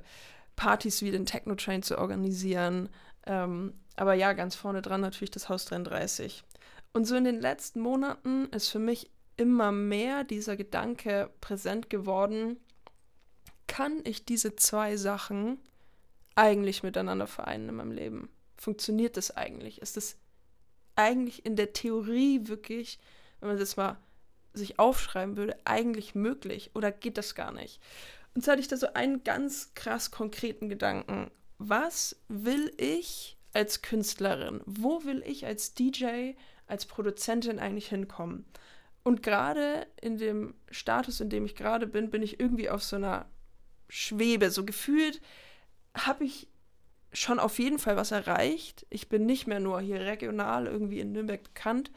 Partys 0.56 1.02
wie 1.02 1.10
den 1.10 1.26
Techno 1.26 1.54
Train 1.54 1.82
zu 1.82 1.98
organisieren. 1.98 2.88
Ähm, 3.26 3.74
aber 3.94 4.14
ja, 4.14 4.32
ganz 4.32 4.54
vorne 4.54 4.82
dran 4.82 5.00
natürlich 5.00 5.30
das 5.30 5.48
Haus 5.48 5.64
33. 5.66 6.44
Und 6.92 7.04
so 7.04 7.14
in 7.14 7.24
den 7.24 7.40
letzten 7.40 7.80
Monaten 7.80 8.46
ist 8.46 8.68
für 8.68 8.78
mich 8.78 9.10
immer 9.36 9.70
mehr 9.70 10.24
dieser 10.24 10.56
Gedanke 10.56 11.30
präsent 11.40 11.90
geworden, 11.90 12.58
kann 13.66 14.00
ich 14.04 14.24
diese 14.24 14.56
zwei 14.56 14.96
Sachen 14.96 15.58
eigentlich 16.34 16.82
miteinander 16.82 17.26
vereinen 17.26 17.68
in 17.68 17.74
meinem 17.74 17.92
Leben? 17.92 18.30
Funktioniert 18.56 19.16
das 19.16 19.36
eigentlich? 19.36 19.82
Ist 19.82 19.96
das 19.96 20.16
eigentlich 20.94 21.44
in 21.44 21.56
der 21.56 21.72
Theorie 21.72 22.48
wirklich, 22.48 22.98
wenn 23.40 23.50
man 23.50 23.58
das 23.58 23.76
mal 23.76 23.98
sich 24.54 24.78
aufschreiben 24.78 25.36
würde, 25.36 25.56
eigentlich 25.64 26.14
möglich 26.14 26.70
oder 26.74 26.90
geht 26.90 27.18
das 27.18 27.34
gar 27.34 27.52
nicht? 27.52 27.80
Und 28.36 28.42
zwar 28.42 28.52
hatte 28.52 28.60
ich 28.60 28.68
da 28.68 28.76
so 28.76 28.92
einen 28.92 29.24
ganz 29.24 29.72
krass 29.74 30.10
konkreten 30.10 30.68
Gedanken. 30.68 31.30
was 31.58 32.16
will 32.28 32.70
ich 32.76 33.38
als 33.54 33.80
Künstlerin? 33.80 34.60
Wo 34.66 35.04
will 35.04 35.22
ich 35.26 35.46
als 35.46 35.72
DJ, 35.72 36.32
als 36.66 36.84
Produzentin 36.84 37.58
eigentlich 37.58 37.88
hinkommen? 37.88 38.44
Und 39.04 39.22
gerade 39.22 39.86
in 40.02 40.18
dem 40.18 40.52
Status, 40.70 41.20
in 41.20 41.30
dem 41.30 41.46
ich 41.46 41.54
gerade 41.54 41.86
bin, 41.86 42.10
bin 42.10 42.22
ich 42.22 42.38
irgendwie 42.38 42.68
auf 42.68 42.82
so 42.82 42.96
einer 42.96 43.24
Schwebe. 43.88 44.50
So 44.50 44.66
gefühlt 44.66 45.22
habe 45.96 46.24
ich 46.24 46.46
schon 47.14 47.38
auf 47.38 47.58
jeden 47.58 47.78
Fall 47.78 47.96
was 47.96 48.10
erreicht. 48.10 48.84
Ich 48.90 49.08
bin 49.08 49.24
nicht 49.24 49.46
mehr 49.46 49.60
nur 49.60 49.80
hier 49.80 50.00
regional 50.00 50.66
irgendwie 50.66 51.00
in 51.00 51.12
Nürnberg 51.12 51.42
bekannt. 51.42 51.90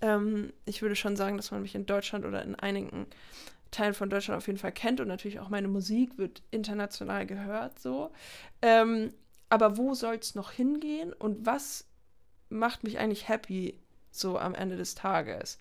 Ähm, 0.00 0.54
ich 0.64 0.80
würde 0.80 0.96
schon 0.96 1.16
sagen, 1.16 1.36
dass 1.36 1.50
man 1.50 1.60
mich 1.60 1.74
in 1.74 1.84
Deutschland 1.84 2.24
oder 2.24 2.42
in 2.42 2.54
einigen 2.54 3.08
Teilen 3.72 3.94
von 3.94 4.10
Deutschland 4.10 4.38
auf 4.38 4.46
jeden 4.46 4.58
Fall 4.58 4.70
kennt 4.70 5.00
und 5.00 5.08
natürlich 5.08 5.40
auch 5.40 5.48
meine 5.48 5.66
Musik 5.66 6.16
wird 6.18 6.42
international 6.52 7.26
gehört 7.26 7.80
so. 7.80 8.12
Ähm, 8.60 9.12
aber 9.48 9.76
wo 9.76 9.94
soll 9.94 10.14
es 10.14 10.34
noch 10.34 10.52
hingehen 10.52 11.12
und 11.12 11.44
was 11.44 11.86
macht 12.48 12.84
mich 12.84 12.98
eigentlich 12.98 13.28
happy 13.28 13.78
so 14.10 14.38
am 14.38 14.54
Ende 14.54 14.76
des 14.76 14.94
Tages? 14.94 15.58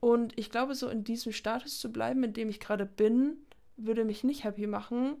Und 0.00 0.38
ich 0.38 0.50
glaube, 0.50 0.74
so 0.74 0.88
in 0.88 1.02
diesem 1.02 1.32
Status 1.32 1.80
zu 1.80 1.90
bleiben, 1.90 2.22
in 2.22 2.32
dem 2.32 2.48
ich 2.48 2.60
gerade 2.60 2.86
bin, 2.86 3.36
würde 3.76 4.04
mich 4.04 4.22
nicht 4.24 4.44
happy 4.44 4.66
machen. 4.66 5.16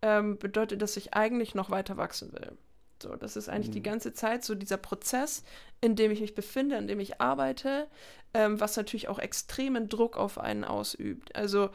Ähm, 0.00 0.38
bedeutet, 0.38 0.82
dass 0.82 0.96
ich 0.96 1.14
eigentlich 1.14 1.54
noch 1.54 1.70
weiter 1.70 1.96
wachsen 1.96 2.32
will. 2.32 2.56
So, 3.02 3.16
das 3.16 3.36
ist 3.36 3.48
eigentlich 3.48 3.68
mhm. 3.68 3.72
die 3.72 3.82
ganze 3.82 4.14
Zeit 4.14 4.44
so 4.44 4.54
dieser 4.54 4.76
Prozess, 4.76 5.42
in 5.80 5.96
dem 5.96 6.10
ich 6.10 6.20
mich 6.20 6.34
befinde, 6.34 6.76
in 6.76 6.86
dem 6.86 7.00
ich 7.00 7.20
arbeite, 7.20 7.88
ähm, 8.32 8.60
was 8.60 8.76
natürlich 8.76 9.08
auch 9.08 9.18
extremen 9.18 9.88
Druck 9.88 10.16
auf 10.16 10.38
einen 10.38 10.64
ausübt. 10.64 11.34
Also 11.36 11.70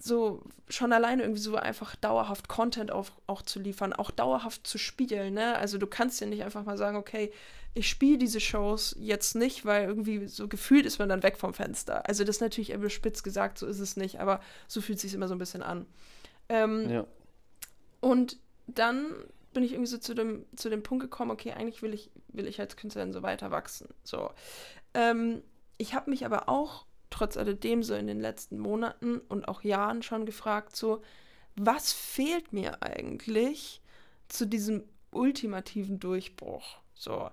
so 0.00 0.42
schon 0.68 0.92
alleine 0.92 1.22
irgendwie 1.22 1.40
so 1.40 1.56
einfach 1.56 1.96
dauerhaft 1.96 2.48
Content 2.48 2.92
auf, 2.92 3.12
auch 3.26 3.42
zu 3.42 3.58
liefern, 3.58 3.92
auch 3.92 4.12
dauerhaft 4.12 4.66
zu 4.66 4.78
spielen. 4.78 5.34
Ne? 5.34 5.56
Also 5.56 5.76
du 5.76 5.86
kannst 5.86 6.20
ja 6.20 6.26
nicht 6.26 6.44
einfach 6.44 6.64
mal 6.64 6.78
sagen, 6.78 6.96
okay, 6.96 7.32
ich 7.74 7.88
spiele 7.88 8.18
diese 8.18 8.40
Shows 8.40 8.96
jetzt 8.98 9.34
nicht, 9.34 9.64
weil 9.64 9.86
irgendwie 9.88 10.26
so 10.26 10.48
gefühlt 10.48 10.86
ist 10.86 10.98
man 10.98 11.08
dann 11.08 11.22
weg 11.22 11.36
vom 11.36 11.52
Fenster. 11.52 12.08
Also 12.08 12.24
das 12.24 12.36
ist 12.36 12.40
natürlich 12.40 12.70
immer 12.70 12.90
spitz 12.90 13.22
gesagt, 13.22 13.58
so 13.58 13.66
ist 13.66 13.80
es 13.80 13.96
nicht, 13.96 14.20
aber 14.20 14.40
so 14.68 14.80
fühlt 14.80 14.96
es 14.96 15.02
sich 15.02 15.14
immer 15.14 15.28
so 15.28 15.34
ein 15.34 15.38
bisschen 15.38 15.62
an. 15.62 15.86
Ähm, 16.48 16.88
ja. 16.88 17.06
Und 18.00 18.38
dann 18.66 19.12
bin 19.52 19.62
ich 19.62 19.72
irgendwie 19.72 19.90
so 19.90 19.98
zu 19.98 20.14
dem, 20.14 20.46
zu 20.56 20.68
dem 20.68 20.82
Punkt 20.82 21.02
gekommen, 21.02 21.30
okay, 21.30 21.52
eigentlich 21.52 21.82
will 21.82 21.94
ich, 21.94 22.10
will 22.28 22.46
ich 22.46 22.60
als 22.60 22.76
Künstlerin 22.76 23.12
so 23.12 23.22
weiter 23.22 23.50
wachsen. 23.50 23.88
So. 24.04 24.30
Ähm, 24.94 25.42
ich 25.78 25.94
habe 25.94 26.10
mich 26.10 26.24
aber 26.24 26.48
auch 26.48 26.86
trotz 27.10 27.36
alledem 27.36 27.82
so 27.82 27.94
in 27.94 28.06
den 28.06 28.20
letzten 28.20 28.58
Monaten 28.58 29.18
und 29.18 29.48
auch 29.48 29.62
Jahren 29.62 30.02
schon 30.02 30.26
gefragt, 30.26 30.76
so, 30.76 31.02
was 31.56 31.92
fehlt 31.92 32.52
mir 32.52 32.82
eigentlich 32.82 33.80
zu 34.28 34.46
diesem 34.46 34.84
ultimativen 35.10 35.98
Durchbruch? 35.98 36.78
So. 36.94 37.30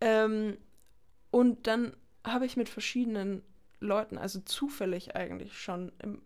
Ähm, 0.00 0.58
und 1.30 1.66
dann 1.66 1.96
habe 2.24 2.46
ich 2.46 2.56
mit 2.56 2.68
verschiedenen 2.68 3.42
Leuten, 3.80 4.18
also 4.18 4.40
zufällig 4.40 5.16
eigentlich 5.16 5.58
schon 5.58 5.92
im 6.02 6.22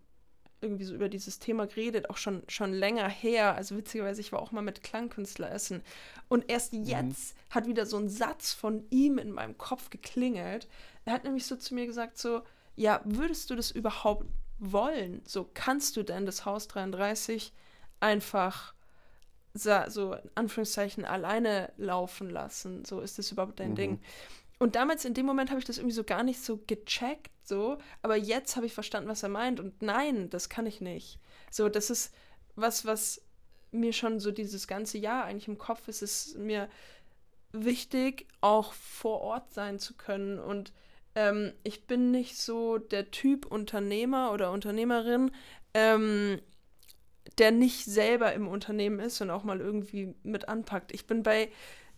irgendwie 0.61 0.85
so 0.85 0.95
über 0.95 1.09
dieses 1.09 1.38
Thema 1.38 1.66
geredet, 1.66 2.11
auch 2.11 2.16
schon, 2.16 2.42
schon 2.49 2.73
länger 2.73 3.09
her. 3.09 3.55
Also 3.55 3.77
witzigerweise, 3.77 4.21
ich 4.21 4.33
war 4.33 4.40
auch 4.40 4.53
mal 4.53 4.62
mit 4.62 4.83
Klangkünstler 4.83 5.51
essen. 5.51 5.83
Und 6.29 6.51
erst 6.51 6.73
mhm. 6.73 6.85
jetzt 6.85 7.35
mhm. 7.35 7.55
hat 7.55 7.66
wieder 7.66 7.87
so 7.87 7.99
ein 7.99 8.09
Satz 8.09 8.53
von 8.53 8.85
ihm 8.90 9.19
in 9.19 9.33
meinem 9.33 9.59
Kopf 9.59 9.90
geklingelt. 9.90 10.69
Er 11.05 11.12
hat 11.12 11.25
nämlich 11.25 11.47
so 11.47 11.57
zu 11.57 11.75
mir 11.75 11.87
gesagt, 11.87 12.19
so, 12.19 12.42
ja, 12.75 13.01
würdest 13.05 13.51
du 13.51 13.57
das 13.57 13.71
überhaupt 13.71 14.27
wollen? 14.59 15.23
So, 15.27 15.49
kannst 15.53 15.97
du 15.97 16.03
denn 16.03 16.27
das 16.27 16.45
Haus 16.45 16.69
33 16.69 17.53
einfach 18.01 18.75
so 19.55 20.12
in 20.12 20.31
Anführungszeichen 20.35 21.05
alleine 21.05 21.73
laufen 21.77 22.29
lassen? 22.29 22.85
So, 22.85 23.01
ist 23.01 23.19
das 23.19 23.33
überhaupt 23.33 23.61
dein 23.61 23.71
mhm. 23.71 23.77
Ding? 23.77 24.01
Und 24.59 24.75
damals 24.75 25.05
in 25.05 25.14
dem 25.14 25.27
Moment 25.27 25.51
habe 25.51 25.61
ich 25.61 25.66
das 25.66 25.79
irgendwie 25.79 25.95
so 25.95 26.05
gar 26.05 26.23
nicht 26.23 26.40
so 26.40 26.59
gecheckt, 26.66 27.31
so, 27.48 27.78
aber 28.02 28.16
jetzt 28.16 28.56
habe 28.56 28.66
ich 28.66 28.74
verstanden, 28.74 29.09
was 29.09 29.22
er 29.22 29.28
meint 29.28 29.61
und 29.61 29.82
nein, 29.82 30.30
das 30.30 30.48
kann 30.48 30.66
ich 30.66 30.80
nicht. 30.80 31.18
So, 31.50 31.68
das 31.68 31.90
ist 31.90 32.14
was, 32.54 32.85
was 32.85 33.22
mir 33.70 33.92
schon 33.92 34.20
so 34.20 34.30
dieses 34.30 34.66
ganze 34.66 34.98
Jahr 34.98 35.24
eigentlich 35.24 35.48
im 35.48 35.59
Kopf 35.59 35.88
ist, 35.88 36.02
ist 36.02 36.38
mir 36.38 36.68
wichtig, 37.52 38.26
auch 38.40 38.72
vor 38.72 39.20
Ort 39.20 39.52
sein 39.52 39.78
zu 39.78 39.94
können 39.94 40.38
und 40.38 40.72
ähm, 41.14 41.52
ich 41.62 41.87
bin 41.87 42.11
nicht 42.11 42.37
so 42.37 42.78
der 42.78 43.11
Typ 43.11 43.46
Unternehmer 43.46 44.32
oder 44.32 44.52
Unternehmerin, 44.52 45.30
ähm, 45.74 46.40
der 47.38 47.50
nicht 47.50 47.85
selber 47.85 48.32
im 48.32 48.48
Unternehmen 48.48 49.00
ist 49.00 49.20
und 49.20 49.30
auch 49.30 49.44
mal 49.44 49.61
irgendwie 49.61 50.14
mit 50.22 50.48
anpackt. 50.48 50.92
Ich 50.92 51.06
bin 51.06 51.22
bei 51.22 51.50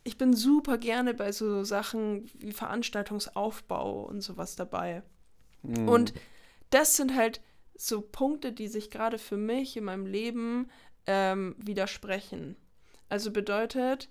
ich 0.05 0.17
bin 0.17 0.35
super 0.35 0.79
gerne 0.79 1.13
bei 1.13 1.33
so 1.33 1.65
Sachen 1.65 2.31
wie 2.35 2.53
Veranstaltungsaufbau 2.53 4.05
und 4.05 4.23
sowas 4.23 4.57
dabei. 4.57 5.03
Mhm. 5.63 5.89
Und 5.89 6.15
das 6.71 6.97
sind 6.97 7.15
halt 7.15 7.41
so 7.75 8.01
Punkte, 8.01 8.53
die 8.53 8.69
sich 8.69 8.91
gerade 8.91 9.19
für 9.19 9.37
mich 9.37 9.77
in 9.77 9.85
meinem 9.85 10.07
Leben 10.07 10.71
ähm, 11.07 11.55
widersprechen. 11.59 12.57
Also 13.09 13.31
bedeutet, 13.31 14.09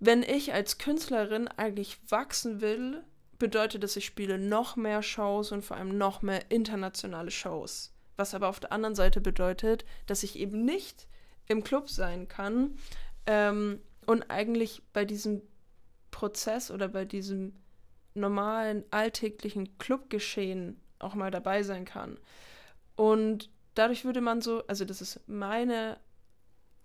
wenn 0.00 0.22
ich 0.22 0.52
als 0.52 0.78
Künstlerin 0.78 1.48
eigentlich 1.48 1.98
wachsen 2.10 2.60
will, 2.60 3.04
bedeutet 3.38 3.82
das, 3.82 3.96
ich 3.96 4.04
spiele 4.04 4.38
noch 4.38 4.76
mehr 4.76 5.02
Shows 5.02 5.52
und 5.52 5.62
vor 5.62 5.76
allem 5.76 5.96
noch 5.96 6.22
mehr 6.22 6.50
internationale 6.50 7.30
Shows. 7.30 7.92
Was 8.16 8.34
aber 8.34 8.48
auf 8.48 8.60
der 8.60 8.72
anderen 8.72 8.94
Seite 8.94 9.20
bedeutet, 9.20 9.84
dass 10.06 10.22
ich 10.22 10.38
eben 10.38 10.64
nicht 10.64 11.06
im 11.46 11.64
Club 11.64 11.88
sein 11.88 12.28
kann, 12.28 12.76
ähm, 13.26 13.80
und 14.06 14.30
eigentlich 14.30 14.82
bei 14.92 15.04
diesem 15.04 15.42
Prozess 16.10 16.70
oder 16.70 16.88
bei 16.88 17.04
diesem 17.04 17.54
normalen 18.14 18.84
alltäglichen 18.90 19.78
Clubgeschehen 19.78 20.80
auch 20.98 21.14
mal 21.14 21.30
dabei 21.30 21.62
sein 21.62 21.84
kann. 21.84 22.18
Und 22.96 23.50
dadurch 23.74 24.04
würde 24.04 24.20
man 24.20 24.40
so, 24.40 24.66
also 24.66 24.84
das 24.84 25.00
ist 25.00 25.20
meine 25.26 25.98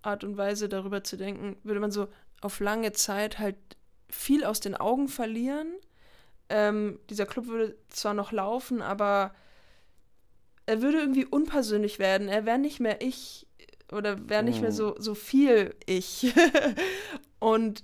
Art 0.01 0.23
und 0.23 0.37
Weise 0.37 0.69
darüber 0.69 1.03
zu 1.03 1.17
denken, 1.17 1.57
würde 1.63 1.79
man 1.79 1.91
so 1.91 2.07
auf 2.41 2.59
lange 2.59 2.91
Zeit 2.93 3.39
halt 3.39 3.57
viel 4.09 4.43
aus 4.43 4.59
den 4.59 4.75
Augen 4.75 5.07
verlieren. 5.07 5.73
Ähm, 6.49 6.99
dieser 7.09 7.25
Club 7.25 7.47
würde 7.47 7.75
zwar 7.89 8.13
noch 8.13 8.31
laufen, 8.31 8.81
aber 8.81 9.33
er 10.65 10.81
würde 10.81 10.99
irgendwie 10.99 11.25
unpersönlich 11.25 11.99
werden. 11.99 12.29
Er 12.29 12.45
wäre 12.45 12.59
nicht 12.59 12.79
mehr 12.79 13.01
ich 13.01 13.47
oder 13.91 14.29
wäre 14.29 14.43
nicht 14.43 14.61
mehr 14.61 14.71
so, 14.71 14.95
so 14.97 15.15
viel 15.15 15.75
ich. 15.85 16.33
und 17.39 17.83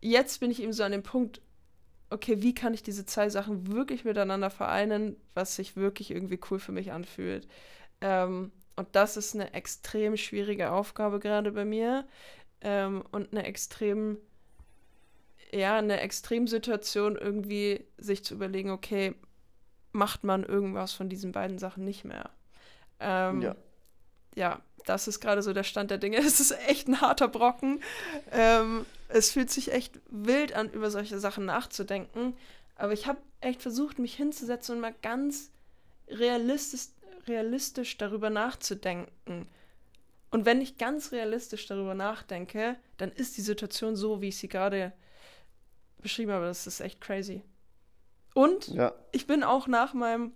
jetzt 0.00 0.40
bin 0.40 0.50
ich 0.50 0.62
eben 0.62 0.72
so 0.72 0.82
an 0.82 0.92
dem 0.92 1.02
Punkt, 1.02 1.40
okay, 2.10 2.42
wie 2.42 2.54
kann 2.54 2.74
ich 2.74 2.82
diese 2.82 3.06
zwei 3.06 3.28
Sachen 3.28 3.72
wirklich 3.72 4.04
miteinander 4.04 4.50
vereinen, 4.50 5.16
was 5.34 5.56
sich 5.56 5.76
wirklich 5.76 6.10
irgendwie 6.10 6.40
cool 6.50 6.58
für 6.58 6.72
mich 6.72 6.92
anfühlt. 6.92 7.48
Ähm, 8.00 8.52
und 8.76 8.88
das 8.92 9.16
ist 9.16 9.34
eine 9.34 9.52
extrem 9.54 10.16
schwierige 10.16 10.72
Aufgabe 10.72 11.18
gerade 11.18 11.52
bei 11.52 11.64
mir 11.64 12.06
ähm, 12.60 13.04
und 13.12 13.32
eine 13.32 13.44
extrem, 13.44 14.18
ja, 15.52 15.76
eine 15.76 16.00
Extremsituation 16.00 17.16
irgendwie 17.16 17.84
sich 17.98 18.24
zu 18.24 18.34
überlegen, 18.34 18.70
okay, 18.70 19.14
macht 19.92 20.24
man 20.24 20.44
irgendwas 20.44 20.92
von 20.92 21.08
diesen 21.08 21.32
beiden 21.32 21.58
Sachen 21.58 21.84
nicht 21.84 22.04
mehr. 22.04 22.30
Ähm, 23.00 23.42
ja. 23.42 23.56
Ja, 24.36 24.60
das 24.86 25.08
ist 25.08 25.20
gerade 25.20 25.42
so 25.42 25.52
der 25.52 25.64
Stand 25.64 25.90
der 25.90 25.98
Dinge. 25.98 26.18
Es 26.18 26.40
ist 26.40 26.56
echt 26.68 26.88
ein 26.88 27.00
harter 27.00 27.28
Brocken. 27.28 27.82
Ähm, 28.30 28.86
es 29.12 29.32
fühlt 29.32 29.50
sich 29.50 29.72
echt 29.72 30.00
wild 30.08 30.54
an, 30.54 30.70
über 30.70 30.90
solche 30.90 31.18
Sachen 31.18 31.44
nachzudenken. 31.44 32.36
Aber 32.76 32.92
ich 32.92 33.06
habe 33.06 33.18
echt 33.40 33.62
versucht, 33.62 33.98
mich 33.98 34.14
hinzusetzen 34.14 34.76
und 34.76 34.80
mal 34.80 34.94
ganz 35.02 35.50
realistisch, 36.08 36.88
realistisch 37.26 37.98
darüber 37.98 38.30
nachzudenken. 38.30 39.48
Und 40.30 40.46
wenn 40.46 40.60
ich 40.60 40.78
ganz 40.78 41.12
realistisch 41.12 41.66
darüber 41.66 41.94
nachdenke, 41.94 42.76
dann 42.96 43.10
ist 43.10 43.36
die 43.36 43.42
Situation 43.42 43.96
so, 43.96 44.20
wie 44.20 44.28
ich 44.28 44.38
sie 44.38 44.48
gerade 44.48 44.92
beschrieben 45.98 46.32
habe. 46.32 46.46
Das 46.46 46.66
ist 46.66 46.80
echt 46.80 47.00
crazy. 47.00 47.42
Und 48.34 48.68
ja. 48.68 48.94
ich 49.12 49.26
bin 49.26 49.42
auch 49.42 49.66
nach 49.66 49.92
meinem, 49.92 50.32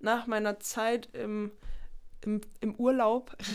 nach 0.00 0.26
meiner 0.26 0.60
Zeit 0.60 1.08
im 1.14 1.50
im, 2.24 2.40
im 2.60 2.74
Urlaub. 2.76 3.36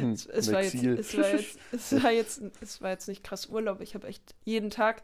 Mhm, 0.00 0.12
es, 0.12 0.26
es, 0.26 0.52
war 0.52 0.62
jetzt, 0.62 0.74
es, 0.74 1.16
war 1.16 1.30
jetzt, 1.30 1.58
es, 1.72 2.02
war 2.02 2.10
jetzt, 2.10 2.42
es 2.60 2.82
war 2.82 2.90
jetzt 2.90 3.08
nicht 3.08 3.22
krass 3.22 3.46
Urlaub. 3.46 3.80
Ich 3.80 3.94
habe 3.94 4.06
echt 4.06 4.34
jeden 4.44 4.70
Tag 4.70 5.02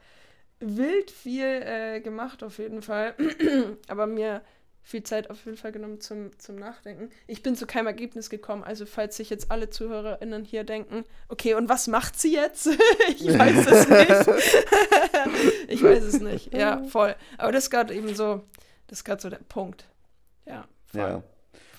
wild 0.60 1.10
viel 1.10 1.44
äh, 1.44 2.00
gemacht, 2.00 2.42
auf 2.42 2.58
jeden 2.58 2.82
Fall. 2.82 3.14
Aber 3.88 4.06
mir 4.06 4.42
viel 4.82 5.02
Zeit 5.02 5.30
auf 5.30 5.44
jeden 5.44 5.56
Fall 5.56 5.72
genommen 5.72 6.00
zum, 6.00 6.36
zum 6.38 6.56
Nachdenken. 6.56 7.10
Ich 7.26 7.42
bin 7.42 7.54
zu 7.54 7.66
keinem 7.66 7.86
Ergebnis 7.86 8.30
gekommen. 8.30 8.64
Also, 8.64 8.86
falls 8.86 9.16
sich 9.16 9.30
jetzt 9.30 9.50
alle 9.50 9.70
ZuhörerInnen 9.70 10.44
hier 10.44 10.64
denken, 10.64 11.04
okay, 11.28 11.54
und 11.54 11.68
was 11.68 11.86
macht 11.86 12.18
sie 12.18 12.32
jetzt? 12.32 12.66
ich 13.08 13.26
weiß 13.26 13.66
es 13.66 13.88
nicht. 13.88 15.68
ich 15.68 15.82
weiß 15.82 16.04
es 16.04 16.20
nicht. 16.20 16.54
Ja, 16.54 16.82
voll. 16.84 17.14
Aber 17.38 17.52
das 17.52 17.64
ist 17.64 17.70
gerade 17.70 17.94
eben 17.94 18.14
so, 18.14 18.42
das 18.86 19.00
ist 19.00 19.04
gerade 19.04 19.22
so 19.22 19.30
der 19.30 19.40
Punkt. 19.48 19.86
Ja, 20.46 20.66
voll. 20.86 21.00
Ja. 21.00 21.22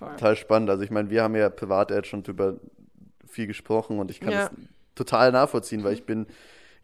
Total 0.09 0.35
spannend. 0.35 0.69
Also 0.69 0.83
ich 0.83 0.91
meine, 0.91 1.09
wir 1.09 1.23
haben 1.23 1.35
ja 1.35 1.49
privat 1.49 1.91
jetzt 1.91 2.07
schon 2.07 2.23
drüber 2.23 2.57
viel 3.27 3.47
gesprochen 3.47 3.99
und 3.99 4.11
ich 4.11 4.19
kann 4.19 4.31
ja. 4.31 4.45
es 4.45 4.51
total 4.95 5.31
nachvollziehen, 5.31 5.83
weil 5.83 5.93
ich 5.93 6.05
bin 6.05 6.27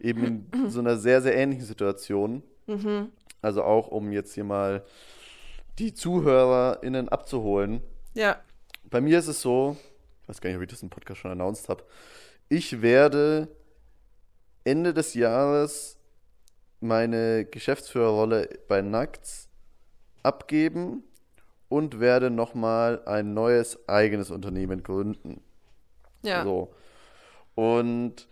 eben 0.00 0.48
in 0.52 0.70
so 0.70 0.80
einer 0.80 0.96
sehr, 0.96 1.20
sehr 1.20 1.36
ähnlichen 1.36 1.66
Situation. 1.66 2.42
Mhm. 2.66 3.10
Also 3.42 3.62
auch, 3.62 3.88
um 3.88 4.12
jetzt 4.12 4.34
hier 4.34 4.44
mal 4.44 4.84
die 5.78 5.94
ZuhörerInnen 5.94 7.08
abzuholen. 7.08 7.82
Ja. 8.14 8.40
Bei 8.90 9.00
mir 9.00 9.18
ist 9.18 9.28
es 9.28 9.40
so, 9.40 9.76
ich 10.22 10.28
weiß 10.28 10.40
gar 10.40 10.50
nicht, 10.50 10.56
ob 10.56 10.62
ich 10.62 10.70
das 10.70 10.82
im 10.82 10.90
Podcast 10.90 11.20
schon 11.20 11.30
announced 11.30 11.68
habe, 11.68 11.84
ich 12.48 12.82
werde 12.82 13.48
Ende 14.64 14.92
des 14.94 15.14
Jahres 15.14 15.98
meine 16.80 17.44
Geschäftsführerrolle 17.44 18.48
bei 18.68 18.82
Nackts 18.82 19.48
abgeben 20.22 21.04
und 21.68 22.00
werde 22.00 22.30
nochmal 22.30 23.02
ein 23.06 23.34
neues 23.34 23.88
eigenes 23.88 24.30
Unternehmen 24.30 24.82
gründen. 24.82 25.42
Ja. 26.22 26.42
So. 26.44 26.72
Und 27.54 28.26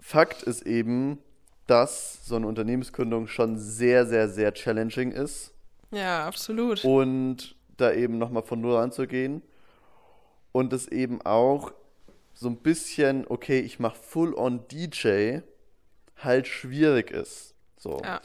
Fakt 0.00 0.42
ist 0.42 0.62
eben, 0.62 1.18
dass 1.66 2.24
so 2.26 2.36
eine 2.36 2.46
Unternehmensgründung 2.46 3.26
schon 3.26 3.58
sehr, 3.58 4.06
sehr, 4.06 4.28
sehr 4.28 4.54
challenging 4.54 5.10
ist 5.10 5.52
Ja, 5.90 6.26
absolut. 6.26 6.84
und 6.84 7.56
da 7.76 7.92
eben 7.92 8.18
nochmal 8.18 8.44
von 8.44 8.60
Null 8.60 8.76
anzugehen 8.76 9.42
und 10.52 10.72
es 10.72 10.86
eben 10.88 11.20
auch 11.22 11.72
so 12.32 12.48
ein 12.48 12.56
bisschen, 12.56 13.26
okay, 13.28 13.60
ich 13.60 13.78
mache 13.80 13.96
Full-on 13.96 14.68
DJ, 14.68 15.40
halt 16.16 16.46
schwierig 16.46 17.10
ist. 17.10 17.54
So. 17.76 18.00
Ja. 18.04 18.20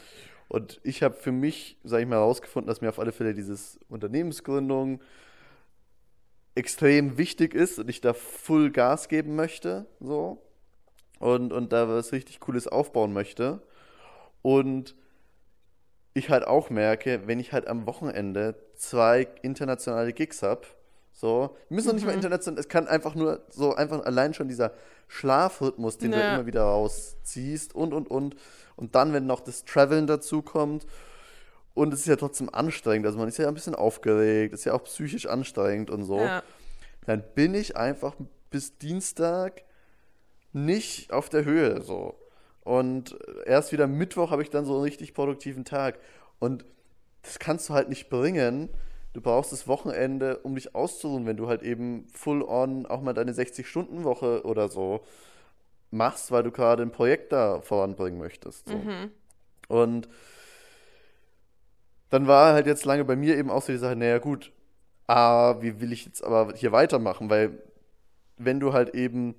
Und 0.52 0.82
ich 0.82 1.02
habe 1.02 1.14
für 1.14 1.32
mich, 1.32 1.78
sage 1.82 2.02
ich 2.02 2.08
mal, 2.10 2.16
herausgefunden, 2.16 2.68
dass 2.68 2.82
mir 2.82 2.90
auf 2.90 2.98
alle 2.98 3.12
Fälle 3.12 3.32
dieses 3.32 3.80
Unternehmensgründung 3.88 5.00
extrem 6.54 7.16
wichtig 7.16 7.54
ist 7.54 7.78
und 7.78 7.88
ich 7.88 8.02
da 8.02 8.12
voll 8.12 8.70
Gas 8.70 9.08
geben 9.08 9.34
möchte, 9.34 9.86
so. 9.98 10.42
Und, 11.18 11.54
und 11.54 11.72
da 11.72 11.88
was 11.88 12.12
richtig 12.12 12.38
Cooles 12.38 12.68
aufbauen 12.68 13.14
möchte. 13.14 13.62
Und 14.42 14.94
ich 16.12 16.28
halt 16.28 16.46
auch 16.46 16.68
merke, 16.68 17.26
wenn 17.26 17.40
ich 17.40 17.54
halt 17.54 17.66
am 17.66 17.86
Wochenende 17.86 18.54
zwei 18.74 19.28
internationale 19.40 20.12
Gigs 20.12 20.42
habe, 20.42 20.66
so, 21.12 21.56
müssen 21.68 21.88
noch 21.88 21.94
nicht 21.94 22.06
mal 22.06 22.14
international, 22.14 22.58
es 22.58 22.68
kann 22.68 22.88
einfach 22.88 23.14
nur 23.14 23.40
so 23.50 23.74
einfach 23.74 24.04
allein 24.04 24.34
schon 24.34 24.48
dieser 24.48 24.72
Schlafrhythmus, 25.08 25.98
den 25.98 26.12
du 26.12 26.18
Ja. 26.18 26.34
immer 26.34 26.46
wieder 26.46 26.62
rausziehst 26.62 27.74
und 27.74 27.92
und 27.92 28.10
und 28.10 28.36
und 28.76 28.94
dann, 28.94 29.12
wenn 29.12 29.26
noch 29.26 29.40
das 29.40 29.64
Traveln 29.64 30.06
dazu 30.06 30.42
kommt 30.42 30.86
und 31.74 31.92
es 31.92 32.00
ist 32.00 32.06
ja 32.06 32.16
trotzdem 32.16 32.48
anstrengend, 32.52 33.06
also 33.06 33.18
man 33.18 33.28
ist 33.28 33.38
ja 33.38 33.46
ein 33.48 33.54
bisschen 33.54 33.74
aufgeregt, 33.74 34.54
ist 34.54 34.64
ja 34.64 34.72
auch 34.74 34.84
psychisch 34.84 35.26
anstrengend 35.26 35.90
und 35.90 36.04
so, 36.04 36.18
Ja. 36.20 36.42
dann 37.06 37.22
bin 37.34 37.54
ich 37.54 37.76
einfach 37.76 38.14
bis 38.50 38.78
Dienstag 38.78 39.62
nicht 40.52 41.12
auf 41.12 41.28
der 41.28 41.44
Höhe 41.44 41.80
so. 41.82 42.18
Und 42.64 43.16
erst 43.44 43.72
wieder 43.72 43.86
Mittwoch 43.86 44.30
habe 44.30 44.42
ich 44.42 44.50
dann 44.50 44.64
so 44.64 44.74
einen 44.74 44.82
richtig 44.84 45.14
produktiven 45.14 45.64
Tag. 45.64 45.98
Und 46.38 46.64
das 47.22 47.38
kannst 47.38 47.68
du 47.68 47.74
halt 47.74 47.88
nicht 47.88 48.08
bringen. 48.08 48.68
Du 49.12 49.20
brauchst 49.20 49.52
das 49.52 49.68
Wochenende, 49.68 50.38
um 50.38 50.54
dich 50.54 50.74
auszuruhen, 50.74 51.26
wenn 51.26 51.36
du 51.36 51.48
halt 51.48 51.62
eben 51.62 52.06
full 52.12 52.42
on 52.42 52.86
auch 52.86 53.02
mal 53.02 53.12
deine 53.12 53.32
60-Stunden-Woche 53.32 54.44
oder 54.44 54.68
so 54.68 55.04
machst, 55.90 56.30
weil 56.32 56.42
du 56.42 56.50
gerade 56.50 56.82
ein 56.82 56.92
Projekt 56.92 57.32
da 57.32 57.60
voranbringen 57.60 58.18
möchtest. 58.18 58.68
So. 58.68 58.80
Und 59.68 60.08
dann 62.08 62.26
war 62.26 62.54
halt 62.54 62.66
jetzt 62.66 62.84
lange 62.84 63.04
bei 63.04 63.16
mir 63.16 63.36
eben 63.36 63.50
auch 63.50 63.62
so 63.62 63.72
die 63.72 63.78
Sache, 63.78 63.96
naja 63.96 64.18
gut, 64.18 64.52
ah, 65.06 65.60
wie 65.60 65.80
will 65.80 65.92
ich 65.92 66.06
jetzt 66.06 66.22
aber 66.24 66.54
hier 66.54 66.72
weitermachen? 66.72 67.28
Weil 67.28 67.58
wenn 68.38 68.60
du 68.60 68.72
halt 68.72 68.94
eben, 68.94 69.34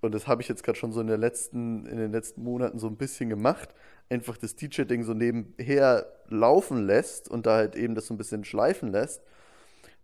und 0.00 0.14
das 0.14 0.26
habe 0.26 0.42
ich 0.42 0.48
jetzt 0.48 0.62
gerade 0.62 0.78
schon 0.78 0.92
so 0.92 1.00
in, 1.00 1.06
der 1.08 1.18
letzten, 1.18 1.86
in 1.86 1.96
den 1.98 2.12
letzten 2.12 2.42
Monaten 2.42 2.78
so 2.78 2.86
ein 2.86 2.96
bisschen 2.96 3.28
gemacht, 3.28 3.70
einfach 4.10 4.36
das 4.36 4.54
DJ-Ding 4.56 5.02
so 5.02 5.14
nebenher 5.14 6.06
laufen 6.28 6.86
lässt 6.86 7.28
und 7.28 7.46
da 7.46 7.56
halt 7.56 7.76
eben 7.76 7.94
das 7.94 8.06
so 8.06 8.14
ein 8.14 8.18
bisschen 8.18 8.44
schleifen 8.44 8.90
lässt, 8.92 9.22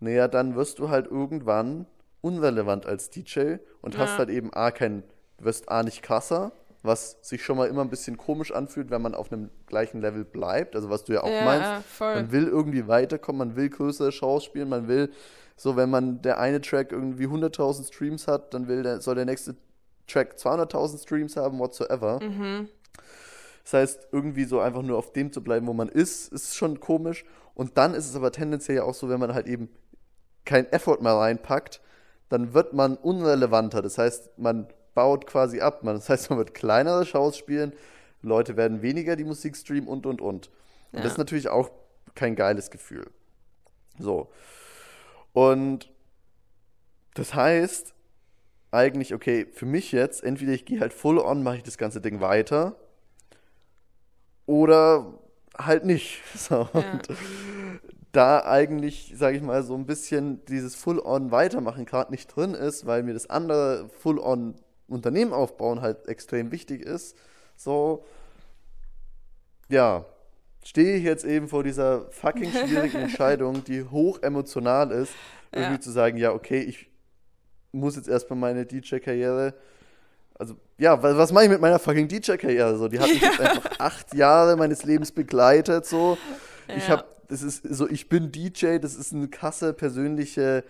naja, 0.00 0.28
dann 0.28 0.56
wirst 0.56 0.78
du 0.78 0.90
halt 0.90 1.06
irgendwann 1.06 1.86
unrelevant 2.20 2.86
als 2.86 3.10
DJ 3.10 3.56
und 3.80 3.96
hast 3.98 4.12
Ja. 4.12 4.18
halt 4.18 4.30
eben 4.30 4.52
A, 4.52 4.70
kein, 4.70 5.02
wirst 5.38 5.68
A 5.68 5.82
nicht 5.82 6.02
krasser, 6.02 6.52
was 6.82 7.16
sich 7.22 7.42
schon 7.42 7.56
mal 7.56 7.66
immer 7.68 7.80
ein 7.82 7.88
bisschen 7.88 8.18
komisch 8.18 8.52
anfühlt, 8.52 8.90
wenn 8.90 9.00
man 9.00 9.14
auf 9.14 9.32
einem 9.32 9.50
gleichen 9.66 10.00
Level 10.02 10.24
bleibt, 10.24 10.74
also 10.76 10.90
was 10.90 11.04
du 11.04 11.14
ja 11.14 11.22
auch 11.22 11.30
Ja, 11.30 11.42
meinst. 11.42 11.86
voll. 11.86 12.14
Man 12.14 12.32
will 12.32 12.46
irgendwie 12.48 12.86
weiterkommen, 12.88 13.38
man 13.48 13.56
will 13.56 13.70
größere 13.70 14.12
Shows 14.12 14.44
spielen, 14.44 14.68
man 14.68 14.86
will, 14.88 15.10
so 15.56 15.76
wenn 15.76 15.88
man 15.88 16.20
der 16.20 16.38
eine 16.40 16.60
Track 16.60 16.92
irgendwie 16.92 17.26
100.000 17.26 17.86
Streams 17.86 18.26
hat, 18.28 18.52
dann 18.52 18.68
will 18.68 18.82
der, 18.82 19.00
soll 19.00 19.14
der 19.14 19.24
nächste 19.24 19.54
Track 20.06 20.36
200.000 20.36 21.02
Streams 21.02 21.36
haben, 21.36 21.58
whatsoever. 21.58 22.20
Mhm. 22.22 22.68
Das 23.62 23.72
heißt, 23.72 24.08
irgendwie 24.12 24.44
so 24.44 24.60
einfach 24.60 24.82
nur 24.82 24.98
auf 24.98 25.12
dem 25.12 25.32
zu 25.32 25.42
bleiben, 25.42 25.66
wo 25.66 25.72
man 25.72 25.88
ist, 25.88 26.32
ist 26.32 26.54
schon 26.54 26.80
komisch. 26.80 27.24
Und 27.54 27.78
dann 27.78 27.94
ist 27.94 28.08
es 28.08 28.14
aber 28.16 28.30
tendenziell 28.30 28.76
ja 28.78 28.82
auch 28.84 28.94
so, 28.94 29.08
wenn 29.08 29.20
man 29.20 29.32
halt 29.34 29.46
eben 29.46 29.70
kein 30.44 30.70
Effort 30.70 31.00
mehr 31.00 31.14
reinpackt, 31.14 31.80
dann 32.28 32.52
wird 32.52 32.74
man 32.74 32.96
unrelevanter. 32.96 33.80
Das 33.80 33.96
heißt, 33.96 34.38
man 34.38 34.68
baut 34.94 35.26
quasi 35.26 35.60
ab. 35.60 35.82
Man, 35.82 35.94
das 35.96 36.08
heißt, 36.08 36.30
man 36.30 36.38
wird 36.38 36.52
kleinere 36.54 37.06
Shows 37.06 37.36
spielen, 37.38 37.72
Leute 38.22 38.56
werden 38.56 38.82
weniger 38.82 39.16
die 39.16 39.24
Musik 39.24 39.56
streamen 39.56 39.88
und, 39.88 40.06
und, 40.06 40.20
und. 40.20 40.48
Und 40.48 40.98
Ja. 40.98 41.02
das 41.02 41.12
ist 41.12 41.18
natürlich 41.18 41.48
auch 41.48 41.70
kein 42.14 42.36
geiles 42.36 42.70
Gefühl. 42.70 43.10
So. 43.98 44.30
Und 45.32 45.90
das 47.14 47.34
heißt 47.34 47.93
eigentlich, 48.74 49.14
okay, 49.14 49.46
für 49.52 49.66
mich 49.66 49.92
jetzt, 49.92 50.22
entweder 50.24 50.52
ich 50.52 50.64
gehe 50.64 50.80
halt 50.80 50.92
full 50.92 51.18
on, 51.18 51.42
mache 51.42 51.56
ich 51.58 51.62
das 51.62 51.78
ganze 51.78 52.00
Ding 52.00 52.20
weiter 52.20 52.76
oder 54.46 55.18
halt 55.56 55.84
nicht. 55.84 56.20
So, 56.36 56.68
Ja. 56.74 56.92
und 56.92 57.08
da 58.12 58.44
eigentlich, 58.44 59.12
sage 59.16 59.36
ich 59.36 59.42
mal, 59.42 59.62
so 59.62 59.74
ein 59.74 59.86
bisschen 59.86 60.44
dieses 60.46 60.76
Full-on 60.76 61.30
weitermachen 61.32 61.84
gerade 61.84 62.12
nicht 62.12 62.28
drin 62.34 62.54
ist, 62.54 62.86
weil 62.86 63.02
mir 63.02 63.12
das 63.14 63.28
andere 63.28 63.88
Full-on 64.00 64.54
Unternehmen 64.86 65.32
aufbauen 65.32 65.80
halt 65.80 66.06
extrem 66.08 66.52
wichtig 66.52 66.82
ist, 66.82 67.16
so, 67.56 68.04
ja, 69.68 70.04
stehe 70.62 70.96
ich 70.96 71.02
jetzt 71.04 71.24
eben 71.24 71.48
vor 71.48 71.64
dieser 71.64 72.10
fucking 72.12 72.52
schwierigen 72.52 72.98
Entscheidung, 73.02 73.64
die 73.64 73.82
hoch 73.84 74.22
emotional 74.22 74.90
ist, 74.92 75.12
irgendwie 75.52 75.74
Ja. 75.74 75.80
zu 75.80 75.90
sagen, 75.90 76.16
ja, 76.18 76.32
okay, 76.32 76.60
ich 76.60 76.90
muss 77.74 77.96
jetzt 77.96 78.08
erstmal 78.08 78.38
meine 78.38 78.64
DJ-Karriere 78.66 79.54
also, 80.36 80.56
ja, 80.78 81.00
wa- 81.00 81.16
was 81.16 81.30
mache 81.30 81.44
ich 81.44 81.50
mit 81.50 81.60
meiner 81.60 81.78
fucking 81.78 82.08
DJ-Karriere? 82.08 82.76
So, 82.76 82.88
die 82.88 82.98
hat 82.98 83.08
mich 83.08 83.20
jetzt 83.22 83.38
einfach 83.40 83.70
acht 83.78 84.12
Jahre 84.14 84.56
meines 84.56 84.82
Lebens 84.82 85.12
begleitet. 85.12 85.86
So, 85.86 86.18
ich 86.66 86.88
Ja. 86.88 86.94
habe, 86.96 87.04
das 87.28 87.42
ist 87.42 87.62
so, 87.62 87.88
ich 87.88 88.08
bin 88.08 88.32
DJ. 88.32 88.78
Das 88.78 88.96
ist 88.96 89.12
eine 89.12 89.28
krasse 89.28 89.72
persönliche 89.72 90.64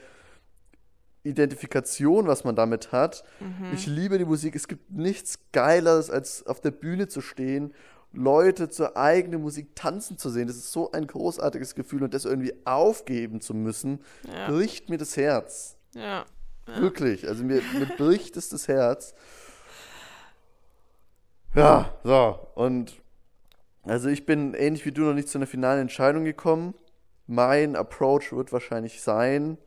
Identifikation, 1.22 2.26
was 2.26 2.44
man 2.44 2.54
damit 2.54 2.92
hat. 2.92 3.24
Ich 3.72 3.86
liebe 3.86 4.18
die 4.18 4.26
Musik. 4.26 4.54
Es 4.54 4.68
gibt 4.68 4.90
nichts 4.92 5.38
Geileres, 5.52 6.10
als 6.10 6.46
auf 6.46 6.60
der 6.60 6.70
Bühne 6.70 7.08
zu 7.08 7.22
stehen, 7.22 7.72
Leute 8.12 8.68
zur 8.68 8.98
eigenen 8.98 9.40
Musik 9.40 9.74
tanzen 9.74 10.18
zu 10.18 10.28
sehen. 10.28 10.46
Das 10.46 10.56
ist 10.56 10.70
so 10.72 10.92
ein 10.92 11.06
großartiges 11.06 11.74
Gefühl 11.74 12.02
und 12.02 12.12
das 12.12 12.26
irgendwie 12.26 12.52
aufgeben 12.66 13.40
zu 13.40 13.54
müssen, 13.54 14.00
Ja. 14.30 14.48
bricht 14.50 14.90
mir 14.90 14.98
das 14.98 15.16
Herz. 15.16 15.76
Ja. 15.94 16.26
Wirklich, 16.66 17.28
also 17.28 17.44
mir, 17.44 17.60
mir 17.78 17.86
bricht 17.96 18.36
es 18.36 18.48
das 18.48 18.68
Herz. 18.68 19.14
Ja, 21.54 21.92
so, 22.02 22.48
und 22.54 23.00
also 23.84 24.08
ich 24.08 24.26
bin 24.26 24.54
ähnlich 24.54 24.84
wie 24.86 24.92
du 24.92 25.02
noch 25.02 25.14
nicht 25.14 25.28
zu 25.28 25.38
einer 25.38 25.46
finalen 25.46 25.82
Entscheidung 25.82 26.24
gekommen. 26.24 26.74
Mein 27.26 27.76
Approach 27.76 28.32
wird 28.32 28.52
wahrscheinlich 28.52 29.02
sein, 29.02 29.58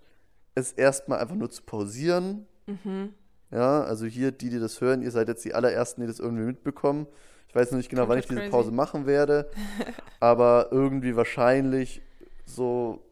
es 0.56 0.72
erstmal 0.74 1.20
einfach 1.20 1.36
nur 1.36 1.50
zu 1.50 1.64
pausieren. 1.64 2.48
Mhm. 2.66 3.14
Ja, 3.52 3.84
also 3.84 4.06
hier, 4.06 4.32
die, 4.32 4.50
die 4.50 4.60
das 4.60 4.82
hören, 4.82 5.02
ihr 5.02 5.12
seid 5.12 5.28
jetzt 5.28 5.46
die 5.46 5.54
allerersten, 5.54 6.02
die 6.02 6.08
das 6.08 6.20
irgendwie 6.20 6.44
mitbekommen. 6.44 7.08
Ich 7.48 7.56
weiß 7.56 7.72
noch 7.72 7.78
nicht 7.78 7.90
genau, 7.90 8.10
wann 8.10 8.20
ich 8.20 8.26
diese 8.26 8.42
crazy. 8.42 8.52
Pause 8.52 8.72
machen 8.72 9.06
werde, 9.06 9.50
aber 10.20 10.70
irgendwie 10.72 11.16
wahrscheinlich 11.16 12.02
so 12.46 13.07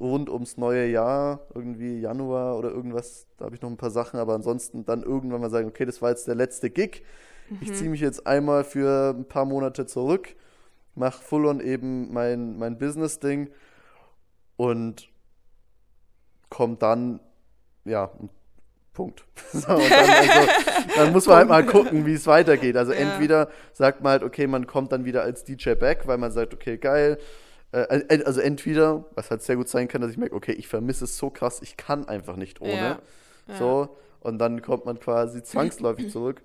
rund 0.00 0.30
ums 0.30 0.56
neue 0.56 0.86
Jahr, 0.86 1.46
irgendwie 1.54 2.00
Januar 2.00 2.56
oder 2.58 2.70
irgendwas, 2.70 3.26
da 3.36 3.44
habe 3.44 3.54
ich 3.54 3.60
noch 3.62 3.70
ein 3.70 3.76
paar 3.76 3.90
Sachen, 3.90 4.18
aber 4.18 4.34
ansonsten 4.34 4.84
dann 4.84 5.02
irgendwann 5.02 5.40
mal 5.40 5.50
sagen, 5.50 5.68
okay, 5.68 5.84
das 5.84 6.00
war 6.00 6.10
jetzt 6.10 6.26
der 6.26 6.34
letzte 6.34 6.70
Gig. 6.70 7.02
Ich 7.60 7.72
ziehe 7.74 7.90
mich 7.90 8.00
jetzt 8.00 8.26
einmal 8.28 8.62
für 8.62 9.10
ein 9.10 9.24
paar 9.26 9.44
Monate 9.44 9.84
zurück, 9.84 10.36
mache 10.94 11.20
full 11.22 11.46
on 11.46 11.60
eben 11.60 12.12
mein, 12.12 12.56
mein 12.58 12.78
Business-Ding 12.78 13.50
und 14.56 15.10
komme 16.48 16.76
dann, 16.76 17.20
ja, 17.84 18.10
Punkt. 18.92 19.24
So, 19.52 19.66
dann, 19.66 19.80
also, 19.80 20.52
dann 20.96 21.12
muss 21.12 21.26
man 21.26 21.36
halt 21.38 21.48
mal 21.48 21.64
gucken, 21.66 22.06
wie 22.06 22.14
es 22.14 22.26
weitergeht. 22.26 22.76
Also 22.76 22.92
Ja. 22.92 22.98
entweder 22.98 23.48
sagt 23.72 24.02
man 24.02 24.12
halt, 24.12 24.22
okay, 24.22 24.46
man 24.46 24.66
kommt 24.66 24.92
dann 24.92 25.04
wieder 25.04 25.22
als 25.22 25.44
DJ 25.44 25.74
back, 25.74 26.06
weil 26.06 26.18
man 26.18 26.30
sagt, 26.32 26.54
okay, 26.54 26.76
geil. 26.76 27.18
Äh, 27.72 28.22
also 28.24 28.40
entweder, 28.40 29.04
was 29.14 29.30
halt 29.30 29.42
sehr 29.42 29.56
gut 29.56 29.68
sein 29.68 29.88
kann, 29.88 30.00
dass 30.00 30.10
ich 30.10 30.16
merke, 30.16 30.34
okay, 30.34 30.52
ich 30.52 30.68
vermisse 30.68 31.04
es 31.04 31.16
so 31.16 31.30
krass, 31.30 31.60
ich 31.62 31.76
kann 31.76 32.08
einfach 32.08 32.36
nicht 32.36 32.60
ohne. 32.60 32.72
Ja. 32.74 32.98
Ja. 33.48 33.56
So. 33.56 33.96
und 34.20 34.38
dann 34.38 34.62
kommt 34.62 34.84
man 34.84 35.00
quasi 35.00 35.42
zwangsläufig 35.42 36.10
zurück. 36.10 36.42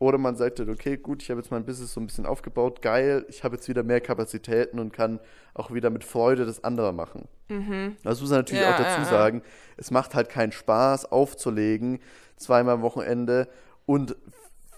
Oder 0.00 0.18
man 0.18 0.36
sagt 0.36 0.60
halt, 0.60 0.68
okay, 0.68 0.96
gut, 0.96 1.22
ich 1.22 1.30
habe 1.30 1.40
jetzt 1.40 1.50
mein 1.50 1.64
Business 1.64 1.92
so 1.92 2.00
ein 2.00 2.06
bisschen 2.06 2.24
aufgebaut, 2.26 2.82
geil, 2.82 3.26
ich 3.28 3.42
habe 3.42 3.56
jetzt 3.56 3.68
wieder 3.68 3.82
mehr 3.82 4.00
Kapazitäten 4.00 4.78
und 4.78 4.92
kann 4.92 5.18
auch 5.54 5.72
wieder 5.72 5.90
mit 5.90 6.04
Freude 6.04 6.46
das 6.46 6.62
andere 6.62 6.92
machen. 6.92 7.26
Mhm. 7.48 7.96
Das 8.04 8.20
muss 8.20 8.30
man 8.30 8.40
natürlich 8.40 8.62
Ja, 8.62 8.74
auch 8.74 8.78
dazu 8.78 9.00
ja. 9.00 9.04
sagen, 9.06 9.42
es 9.76 9.90
macht 9.90 10.14
halt 10.14 10.28
keinen 10.28 10.52
Spaß, 10.52 11.06
aufzulegen, 11.10 11.98
zweimal 12.36 12.74
am 12.74 12.82
Wochenende 12.82 13.48
und 13.86 14.14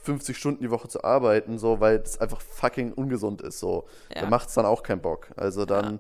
50 0.02 0.36
Stunden 0.36 0.62
die 0.62 0.70
Woche 0.70 0.88
zu 0.88 1.04
arbeiten, 1.04 1.58
so, 1.58 1.80
weil 1.80 1.96
es 1.96 2.18
einfach 2.20 2.40
fucking 2.40 2.92
ungesund 2.92 3.42
ist. 3.42 3.58
So. 3.60 3.86
Ja. 4.14 4.22
Da 4.22 4.28
macht 4.28 4.48
es 4.48 4.54
dann 4.54 4.66
auch 4.66 4.82
keinen 4.82 5.00
Bock. 5.02 5.28
Also 5.36 5.64
dann, 5.66 5.98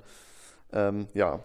ähm, 0.72 1.06
ja. 1.14 1.40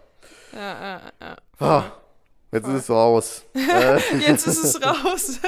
Ja, 0.52 0.58
ja, 0.82 1.00
ja. 1.20 1.36
Ah, 1.58 1.84
jetzt 2.52 2.66
ist 2.68 2.74
es 2.74 2.90
raus. 2.90 3.42
Jetzt 3.54 4.46
ist 4.46 4.64
es 4.64 4.82
raus. 4.82 5.40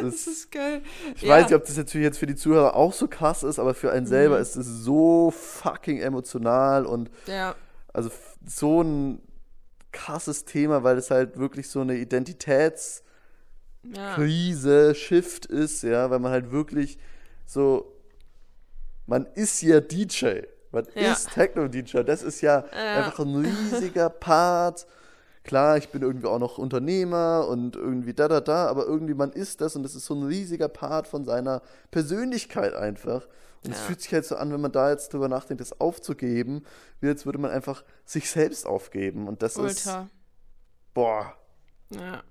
Das 0.00 0.14
ist, 0.14 0.26
ist 0.28 0.52
geil. 0.52 0.82
ich 1.16 1.22
Ja. 1.22 1.30
weiß 1.34 1.46
nicht, 1.46 1.54
ob 1.54 1.64
das 1.66 1.76
natürlich 1.76 2.04
jetzt 2.04 2.18
für 2.18 2.26
die 2.26 2.36
Zuhörer 2.36 2.76
auch 2.76 2.92
so 2.92 3.08
krass 3.08 3.42
ist, 3.42 3.58
aber 3.58 3.74
für 3.74 3.90
einen 3.90 4.06
selber 4.06 4.36
Mhm. 4.36 4.42
ist 4.42 4.54
es 4.56 4.66
so 4.66 5.32
fucking 5.32 5.98
emotional 6.00 6.86
und 6.86 7.10
Ja, 7.26 7.56
also 7.92 8.10
so 8.46 8.82
ein 8.82 9.20
krasses 9.92 10.44
Thema, 10.44 10.84
weil 10.84 10.96
es 10.98 11.10
halt 11.10 11.36
wirklich 11.38 11.68
so 11.68 11.80
eine 11.80 11.94
Identitäts- 11.94 13.02
ja. 13.94 14.14
Krise, 14.14 14.94
Shift 14.94 15.46
ist, 15.46 15.82
ja, 15.82 16.10
weil 16.10 16.18
man 16.18 16.32
halt 16.32 16.50
wirklich 16.50 16.98
so, 17.44 17.92
man 19.06 19.26
ist 19.34 19.62
ja 19.62 19.80
DJ, 19.80 20.40
man 20.72 20.86
Ja. 20.94 21.12
ist 21.12 21.30
Techno-DJ, 21.32 22.02
das 22.02 22.22
ist 22.22 22.40
ja 22.40 22.64
Ja. 22.72 22.94
einfach 23.04 23.20
ein 23.20 23.34
riesiger 23.36 24.10
Part. 24.10 24.86
Klar, 25.44 25.76
ich 25.76 25.90
bin 25.90 26.02
irgendwie 26.02 26.26
auch 26.26 26.40
noch 26.40 26.58
Unternehmer 26.58 27.46
und 27.48 27.76
irgendwie 27.76 28.14
da, 28.14 28.26
da, 28.26 28.40
da, 28.40 28.66
aber 28.66 28.84
irgendwie 28.84 29.14
man 29.14 29.30
ist 29.30 29.60
das 29.60 29.76
und 29.76 29.84
das 29.84 29.94
ist 29.94 30.06
so 30.06 30.14
ein 30.14 30.24
riesiger 30.24 30.68
Part 30.68 31.06
von 31.06 31.24
seiner 31.24 31.62
Persönlichkeit 31.92 32.74
einfach. 32.74 33.28
Und 33.62 33.70
es 33.72 33.78
Ja. 33.78 33.84
fühlt 33.84 34.00
sich 34.02 34.12
halt 34.12 34.24
so 34.26 34.34
an, 34.36 34.52
wenn 34.52 34.60
man 34.60 34.72
da 34.72 34.90
jetzt 34.90 35.12
drüber 35.12 35.28
nachdenkt, 35.28 35.60
das 35.60 35.80
aufzugeben, 35.80 36.64
wie 37.00 37.08
als 37.08 37.26
würde 37.26 37.38
man 37.38 37.52
einfach 37.52 37.84
sich 38.04 38.28
selbst 38.28 38.66
aufgeben. 38.66 39.28
Und 39.28 39.42
das 39.42 39.56
ist, 39.56 39.86
Ultra. 39.86 40.08
boah, 40.94 41.32
Ja. 41.90 42.22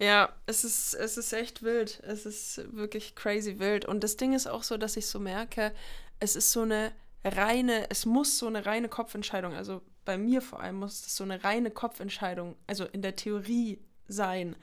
Ja, 0.00 0.34
es 0.46 0.64
ist, 0.64 0.94
es 0.94 1.18
ist 1.18 1.32
echt 1.34 1.62
wild. 1.62 2.00
Es 2.06 2.24
ist 2.24 2.74
wirklich 2.74 3.14
crazy 3.14 3.58
wild. 3.58 3.84
Und 3.84 4.02
das 4.02 4.16
Ding 4.16 4.32
ist 4.32 4.46
auch 4.46 4.62
so, 4.62 4.78
dass 4.78 4.96
ich 4.96 5.06
so 5.06 5.20
merke, 5.20 5.74
es 6.20 6.36
ist 6.36 6.52
so 6.52 6.62
eine 6.62 6.92
reine, 7.22 7.90
es 7.90 8.06
muss 8.06 8.38
so 8.38 8.46
eine 8.46 8.64
reine 8.64 8.88
Kopfentscheidung, 8.88 9.52
also 9.54 9.82
bei 10.06 10.16
mir 10.16 10.40
vor 10.40 10.60
allem 10.60 10.76
muss 10.76 11.06
es 11.06 11.16
so 11.16 11.24
eine 11.24 11.44
reine 11.44 11.70
Kopfentscheidung, 11.70 12.56
also 12.66 12.86
in 12.86 13.02
der 13.02 13.14
Theorie 13.14 13.78
sein. 14.08 14.56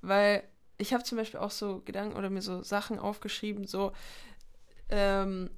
Weil 0.00 0.44
ich 0.78 0.94
habe 0.94 1.02
zum 1.02 1.18
Beispiel 1.18 1.40
auch 1.40 1.50
so 1.50 1.82
Gedanken 1.84 2.16
oder 2.16 2.30
mir 2.30 2.42
so 2.42 2.62
Sachen 2.62 3.00
aufgeschrieben, 3.00 3.66
so 3.66 3.92
ähm, 4.90 5.50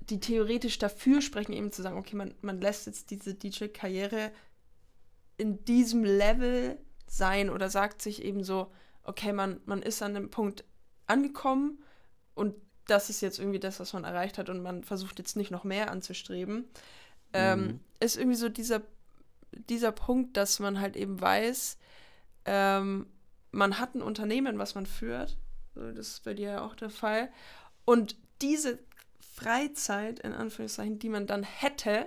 die 0.00 0.20
theoretisch 0.20 0.78
dafür 0.78 1.20
sprechen, 1.22 1.52
eben 1.54 1.72
zu 1.72 1.82
sagen, 1.82 1.98
okay, 1.98 2.14
man, 2.14 2.34
man 2.40 2.60
lässt 2.60 2.86
jetzt 2.86 3.10
diese 3.10 3.34
DJ-Karriere 3.34 4.30
in 5.38 5.64
diesem 5.64 6.04
Level 6.04 6.78
sein 7.16 7.50
oder 7.50 7.70
sagt 7.70 8.02
sich 8.02 8.22
eben 8.22 8.42
so, 8.44 8.70
okay, 9.02 9.32
man, 9.32 9.60
man 9.66 9.82
ist 9.82 10.02
an 10.02 10.14
dem 10.14 10.30
Punkt 10.30 10.64
angekommen 11.06 11.82
und 12.34 12.54
das 12.86 13.10
ist 13.10 13.20
jetzt 13.20 13.38
irgendwie 13.38 13.60
das, 13.60 13.80
was 13.80 13.92
man 13.92 14.04
erreicht 14.04 14.36
hat 14.38 14.48
und 14.50 14.62
man 14.62 14.84
versucht 14.84 15.18
jetzt 15.18 15.36
nicht 15.36 15.50
noch 15.50 15.64
mehr 15.64 15.90
anzustreben, 15.90 16.68
ähm, 17.32 17.66
Mhm. 17.66 17.80
ist 18.00 18.16
irgendwie 18.16 18.36
so 18.36 18.48
dieser, 18.48 18.82
dieser 19.52 19.92
Punkt, 19.92 20.36
dass 20.36 20.58
man 20.58 20.80
halt 20.80 20.96
eben 20.96 21.20
weiß, 21.20 21.78
ähm, 22.46 23.06
man 23.52 23.78
hat 23.78 23.94
ein 23.94 24.02
Unternehmen, 24.02 24.58
was 24.58 24.74
man 24.74 24.86
führt, 24.86 25.36
das 25.74 26.08
ist 26.08 26.24
bei 26.24 26.34
dir 26.34 26.50
ja 26.50 26.66
auch 26.66 26.74
der 26.74 26.90
Fall, 26.90 27.30
und 27.84 28.16
diese 28.42 28.78
Freizeit, 29.20 30.20
in 30.20 30.32
Anführungszeichen, 30.32 30.98
die 30.98 31.08
man 31.08 31.26
dann 31.26 31.42
hätte, 31.42 32.06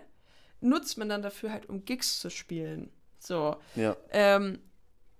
nutzt 0.61 0.97
man 0.97 1.09
dann 1.09 1.21
dafür 1.21 1.51
halt, 1.51 1.69
um 1.69 1.85
Gigs 1.85 2.19
zu 2.19 2.29
spielen. 2.29 2.89
So 3.19 3.57
ja. 3.75 3.95
ähm, 4.11 4.59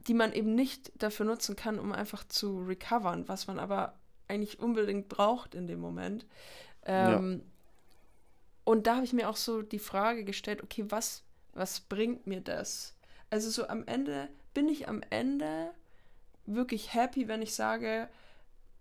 die 0.07 0.13
man 0.13 0.33
eben 0.33 0.55
nicht 0.55 0.91
dafür 1.01 1.25
nutzen 1.25 1.55
kann, 1.55 1.79
um 1.79 1.91
einfach 1.91 2.23
zu 2.25 2.59
recovern, 2.63 3.27
was 3.27 3.47
man 3.47 3.59
aber 3.59 3.93
eigentlich 4.27 4.59
unbedingt 4.59 5.09
braucht 5.09 5.55
in 5.55 5.67
dem 5.67 5.79
Moment. 5.79 6.25
Ähm, 6.85 7.43
Und 8.63 8.85
da 8.87 8.95
habe 8.95 9.05
ich 9.05 9.13
mir 9.13 9.29
auch 9.29 9.37
so 9.37 9.61
die 9.61 9.79
Frage 9.79 10.25
gestellt, 10.25 10.61
okay, 10.61 10.85
was, 10.89 11.23
was 11.53 11.79
bringt 11.81 12.27
mir 12.27 12.41
das? 12.41 12.95
Also 13.29 13.49
so 13.49 13.67
am 13.67 13.85
Ende, 13.85 14.27
bin 14.53 14.67
ich 14.67 14.87
am 14.89 15.01
Ende 15.09 15.71
wirklich 16.45 16.93
happy, 16.93 17.27
wenn 17.27 17.41
ich 17.41 17.53
sage, 17.53 18.09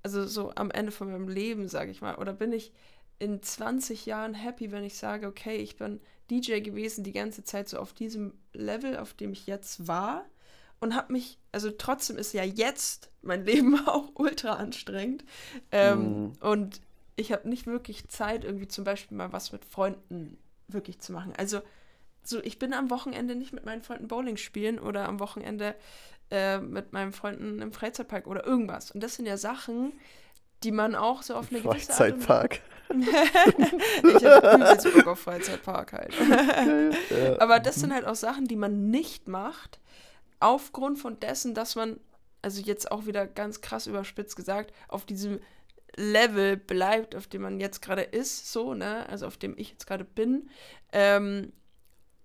also 0.02 0.26
so 0.26 0.52
am 0.54 0.70
Ende 0.70 0.92
von 0.92 1.10
meinem 1.10 1.28
Leben, 1.28 1.68
sage 1.68 1.90
ich 1.90 2.00
mal, 2.00 2.16
oder 2.16 2.32
bin 2.32 2.52
ich 2.52 2.72
in 3.18 3.42
20 3.42 4.06
Jahren 4.06 4.34
happy, 4.34 4.72
wenn 4.72 4.84
ich 4.84 4.96
sage, 4.96 5.26
okay, 5.26 5.56
ich 5.56 5.76
bin 5.76 6.00
DJ 6.30 6.60
gewesen 6.60 7.04
die 7.04 7.12
ganze 7.12 7.44
Zeit 7.44 7.68
so 7.68 7.78
auf 7.78 7.92
diesem 7.92 8.34
Level, 8.52 8.96
auf 8.98 9.14
dem 9.14 9.32
ich 9.32 9.46
jetzt 9.46 9.86
war 9.88 10.24
und 10.80 10.94
habe 10.94 11.12
mich, 11.12 11.38
also 11.52 11.70
trotzdem 11.70 12.18
ist 12.18 12.32
ja 12.32 12.44
jetzt 12.44 13.10
mein 13.22 13.44
Leben 13.44 13.78
auch 13.88 14.10
ultra 14.14 14.54
anstrengend 14.54 15.24
ähm, 15.72 15.98
Mhm. 16.00 16.32
und 16.40 16.80
ich 17.16 17.32
habe 17.32 17.48
nicht 17.48 17.66
wirklich 17.66 18.08
Zeit, 18.08 18.44
irgendwie 18.44 18.68
zum 18.68 18.84
Beispiel 18.84 19.16
mal 19.16 19.32
was 19.32 19.50
mit 19.52 19.64
Freunden 19.64 20.36
wirklich 20.68 20.98
zu 21.00 21.12
machen. 21.12 21.32
Also 21.38 21.60
so, 22.22 22.42
ich 22.42 22.58
bin 22.58 22.74
am 22.74 22.90
Wochenende 22.90 23.34
nicht 23.36 23.52
mit 23.52 23.64
meinen 23.64 23.82
Freunden 23.82 24.08
Bowling 24.08 24.36
spielen 24.36 24.78
oder 24.78 25.08
am 25.08 25.18
Wochenende 25.20 25.74
äh, 26.30 26.58
mit 26.58 26.92
meinen 26.92 27.12
Freunden 27.12 27.62
im 27.62 27.72
Freizeitpark 27.72 28.26
oder 28.26 28.44
irgendwas. 28.44 28.90
Und 28.90 29.02
das 29.02 29.14
sind 29.14 29.26
ja 29.26 29.36
Sachen, 29.36 29.92
die 30.64 30.72
man 30.72 30.94
auch 30.94 31.22
so 31.22 31.36
auf 31.36 31.50
eine 31.50 31.60
gewisse 31.60 31.92
Art 31.92 32.12
und 32.12 32.22
Freizeitpark. 32.22 32.60
ich 32.90 34.22
übelst 34.22 34.94
Bock 34.94 35.06
auf 35.06 35.20
Freizeitpark 35.20 35.92
halt. 35.92 36.12
Aber 37.40 37.60
das 37.60 37.76
sind 37.76 37.92
halt 37.94 38.06
auch 38.06 38.14
Sachen, 38.14 38.46
die 38.46 38.56
man 38.56 38.90
nicht 38.90 39.28
macht, 39.28 39.80
aufgrund 40.40 40.98
von 40.98 41.18
dessen, 41.20 41.54
dass 41.54 41.74
man, 41.74 42.00
also 42.42 42.60
jetzt 42.60 42.90
auch 42.90 43.06
wieder 43.06 43.26
ganz 43.26 43.60
krass 43.60 43.86
überspitzt 43.86 44.36
gesagt, 44.36 44.72
auf 44.88 45.04
diesem 45.04 45.40
Level 45.96 46.56
bleibt, 46.56 47.14
auf 47.14 47.26
dem 47.26 47.42
man 47.42 47.60
jetzt 47.60 47.80
gerade 47.80 48.02
ist, 48.02 48.52
so, 48.52 48.74
ne, 48.74 49.08
also 49.08 49.26
auf 49.26 49.36
dem 49.36 49.56
ich 49.56 49.70
jetzt 49.70 49.86
gerade 49.86 50.04
bin. 50.04 50.48
Ähm, 50.92 51.52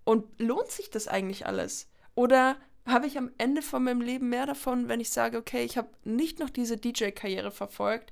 und 0.03 0.25
lohnt 0.39 0.69
sich 0.69 0.89
das 0.89 1.07
eigentlich 1.07 1.45
alles? 1.45 1.89
Oder 2.15 2.57
habe 2.85 3.07
ich 3.07 3.17
am 3.17 3.31
Ende 3.37 3.61
von 3.61 3.83
meinem 3.83 4.01
Leben 4.01 4.29
mehr 4.29 4.45
davon, 4.45 4.87
wenn 4.87 4.99
ich 4.99 5.11
sage, 5.11 5.37
okay, 5.37 5.63
ich 5.63 5.77
habe 5.77 5.89
nicht 6.03 6.39
noch 6.39 6.49
diese 6.49 6.77
DJ-Karriere 6.77 7.51
verfolgt, 7.51 8.11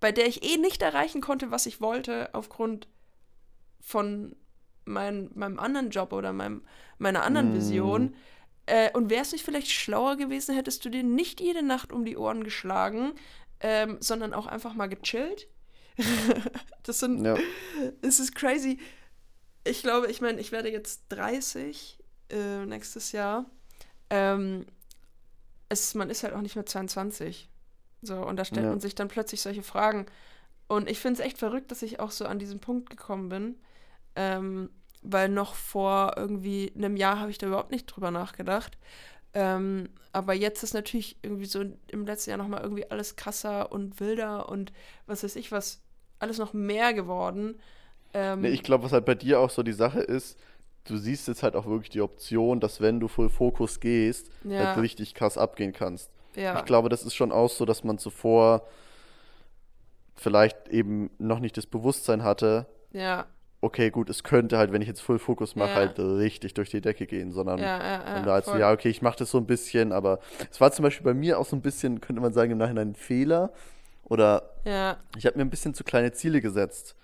bei 0.00 0.12
der 0.12 0.26
ich 0.26 0.42
eh 0.42 0.58
nicht 0.58 0.82
erreichen 0.82 1.20
konnte, 1.20 1.50
was 1.50 1.66
ich 1.66 1.80
wollte, 1.80 2.30
aufgrund 2.34 2.88
von 3.80 4.34
mein, 4.84 5.30
meinem 5.34 5.58
anderen 5.58 5.90
Job 5.90 6.12
oder 6.12 6.32
meinem, 6.32 6.62
meiner 6.98 7.22
anderen 7.22 7.50
Mm. 7.50 8.14
Äh, 8.66 8.90
und 8.92 9.10
wäre 9.10 9.22
es 9.22 9.32
nicht 9.32 9.44
vielleicht 9.44 9.70
schlauer 9.70 10.16
gewesen, 10.16 10.54
hättest 10.54 10.84
du 10.84 10.88
dir 10.88 11.02
nicht 11.02 11.40
jede 11.40 11.62
Nacht 11.62 11.92
um 11.92 12.04
die 12.04 12.16
Ohren 12.16 12.44
geschlagen, 12.44 13.12
ähm, 13.60 13.96
sondern 14.00 14.34
auch 14.34 14.46
einfach 14.46 14.74
mal 14.74 14.88
gechillt? 14.88 15.48
das 16.84 17.00
sind, 17.00 17.24
Ja. 17.24 17.36
es 18.02 18.20
ist 18.20 18.34
crazy. 18.34 18.78
Ich 19.64 19.82
glaube, 19.82 20.08
ich 20.10 20.20
meine, 20.20 20.40
ich 20.40 20.52
werde 20.52 20.70
jetzt 20.70 21.04
30 21.10 21.98
äh, 22.30 22.64
nächstes 22.66 23.12
Jahr. 23.12 23.46
Ähm, 24.10 24.66
es, 25.68 25.94
man 25.94 26.10
ist 26.10 26.22
halt 26.22 26.34
auch 26.34 26.40
nicht 26.40 26.54
mehr 26.56 26.66
22. 26.66 27.48
So, 28.02 28.16
und 28.26 28.36
da 28.36 28.44
stellt 28.44 28.64
Ja. 28.64 28.70
man 28.70 28.80
sich 28.80 28.94
dann 28.94 29.08
plötzlich 29.08 29.40
solche 29.40 29.62
Fragen. 29.62 30.06
Und 30.68 30.88
ich 30.88 30.98
finde 30.98 31.20
es 31.20 31.26
echt 31.26 31.38
verrückt, 31.38 31.70
dass 31.70 31.82
ich 31.82 32.00
auch 32.00 32.10
so 32.10 32.24
an 32.26 32.38
diesen 32.38 32.60
Punkt 32.60 32.90
gekommen 32.90 33.28
bin. 33.28 33.60
Ähm, 34.16 34.70
weil 35.02 35.28
noch 35.28 35.54
vor 35.54 36.14
irgendwie 36.16 36.72
einem 36.76 36.96
Jahr 36.96 37.18
habe 37.20 37.30
ich 37.30 37.38
da 37.38 37.46
überhaupt 37.46 37.70
nicht 37.70 37.86
drüber 37.86 38.10
nachgedacht. 38.10 38.78
Ähm, 39.34 39.88
aber 40.12 40.34
jetzt 40.34 40.62
ist 40.62 40.74
natürlich 40.74 41.16
irgendwie 41.22 41.46
so 41.46 41.64
im 41.88 42.06
letzten 42.06 42.30
Jahr 42.30 42.38
nochmal 42.38 42.62
irgendwie 42.62 42.90
alles 42.90 43.16
krasser 43.16 43.72
und 43.72 43.98
wilder 43.98 44.48
und 44.48 44.72
was 45.06 45.24
weiß 45.24 45.36
ich 45.36 45.50
was, 45.52 45.80
alles 46.18 46.38
noch 46.38 46.52
mehr 46.52 46.92
geworden. 46.92 47.58
Ähm, 48.14 48.42
Nee, 48.42 48.48
ich 48.48 48.62
glaube, 48.62 48.84
was 48.84 48.92
halt 48.92 49.06
bei 49.06 49.14
dir 49.14 49.40
auch 49.40 49.50
so 49.50 49.62
die 49.62 49.72
Sache 49.72 50.00
ist, 50.00 50.38
du 50.84 50.96
siehst 50.98 51.28
jetzt 51.28 51.42
halt 51.42 51.56
auch 51.56 51.66
wirklich 51.66 51.90
die 51.90 52.02
Option, 52.02 52.60
dass 52.60 52.80
wenn 52.80 53.00
du 53.00 53.08
Full 53.08 53.30
Fokus 53.30 53.80
gehst, 53.80 54.30
Ja. 54.44 54.58
halt 54.66 54.78
richtig 54.78 55.14
krass 55.14 55.38
abgehen 55.38 55.72
kannst. 55.72 56.10
ja, 56.36 56.58
Ich 56.58 56.64
glaube, 56.66 56.88
das 56.90 57.02
ist 57.02 57.14
schon 57.14 57.32
auch 57.32 57.48
so, 57.48 57.64
dass 57.64 57.84
man 57.84 57.98
zuvor 57.98 58.66
vielleicht 60.14 60.68
eben 60.68 61.10
noch 61.18 61.38
nicht 61.38 61.56
das 61.56 61.66
Bewusstsein 61.66 62.22
hatte, 62.22 62.66
ja, 62.92 63.26
okay, 63.62 63.90
gut, 63.90 64.10
es 64.10 64.24
könnte 64.24 64.58
halt, 64.58 64.72
wenn 64.72 64.82
ich 64.82 64.88
jetzt 64.88 65.00
Full 65.00 65.20
Fokus 65.20 65.54
mache, 65.56 65.70
Ja. 65.70 65.74
halt 65.76 65.98
richtig 65.98 66.52
durch 66.54 66.68
die 66.68 66.80
Decke 66.80 67.06
gehen, 67.06 67.30
sondern 67.30 67.60
ja, 67.60 67.78
ja, 67.78 68.18
ja, 68.18 68.26
halt 68.26 68.44
so, 68.44 68.50
voll. 68.50 68.60
ja, 68.60 68.72
okay, 68.72 68.88
ich 68.88 69.00
mache 69.02 69.18
das 69.18 69.30
so 69.30 69.38
ein 69.38 69.46
bisschen, 69.46 69.92
aber 69.92 70.18
es 70.50 70.60
war 70.60 70.72
zum 70.72 70.82
Beispiel 70.82 71.04
bei 71.04 71.14
mir 71.14 71.38
auch 71.38 71.46
so 71.46 71.56
ein 71.56 71.62
bisschen, 71.62 72.00
könnte 72.00 72.20
man 72.20 72.32
sagen, 72.32 72.50
im 72.50 72.58
Nachhinein 72.58 72.90
ein 72.90 72.94
Fehler 72.94 73.52
oder 74.04 74.50
ja, 74.64 74.98
ich 75.16 75.24
habe 75.26 75.38
mir 75.38 75.44
ein 75.44 75.50
bisschen 75.50 75.74
zu 75.74 75.84
kleine 75.84 76.12
Ziele 76.12 76.40
gesetzt, 76.40 76.96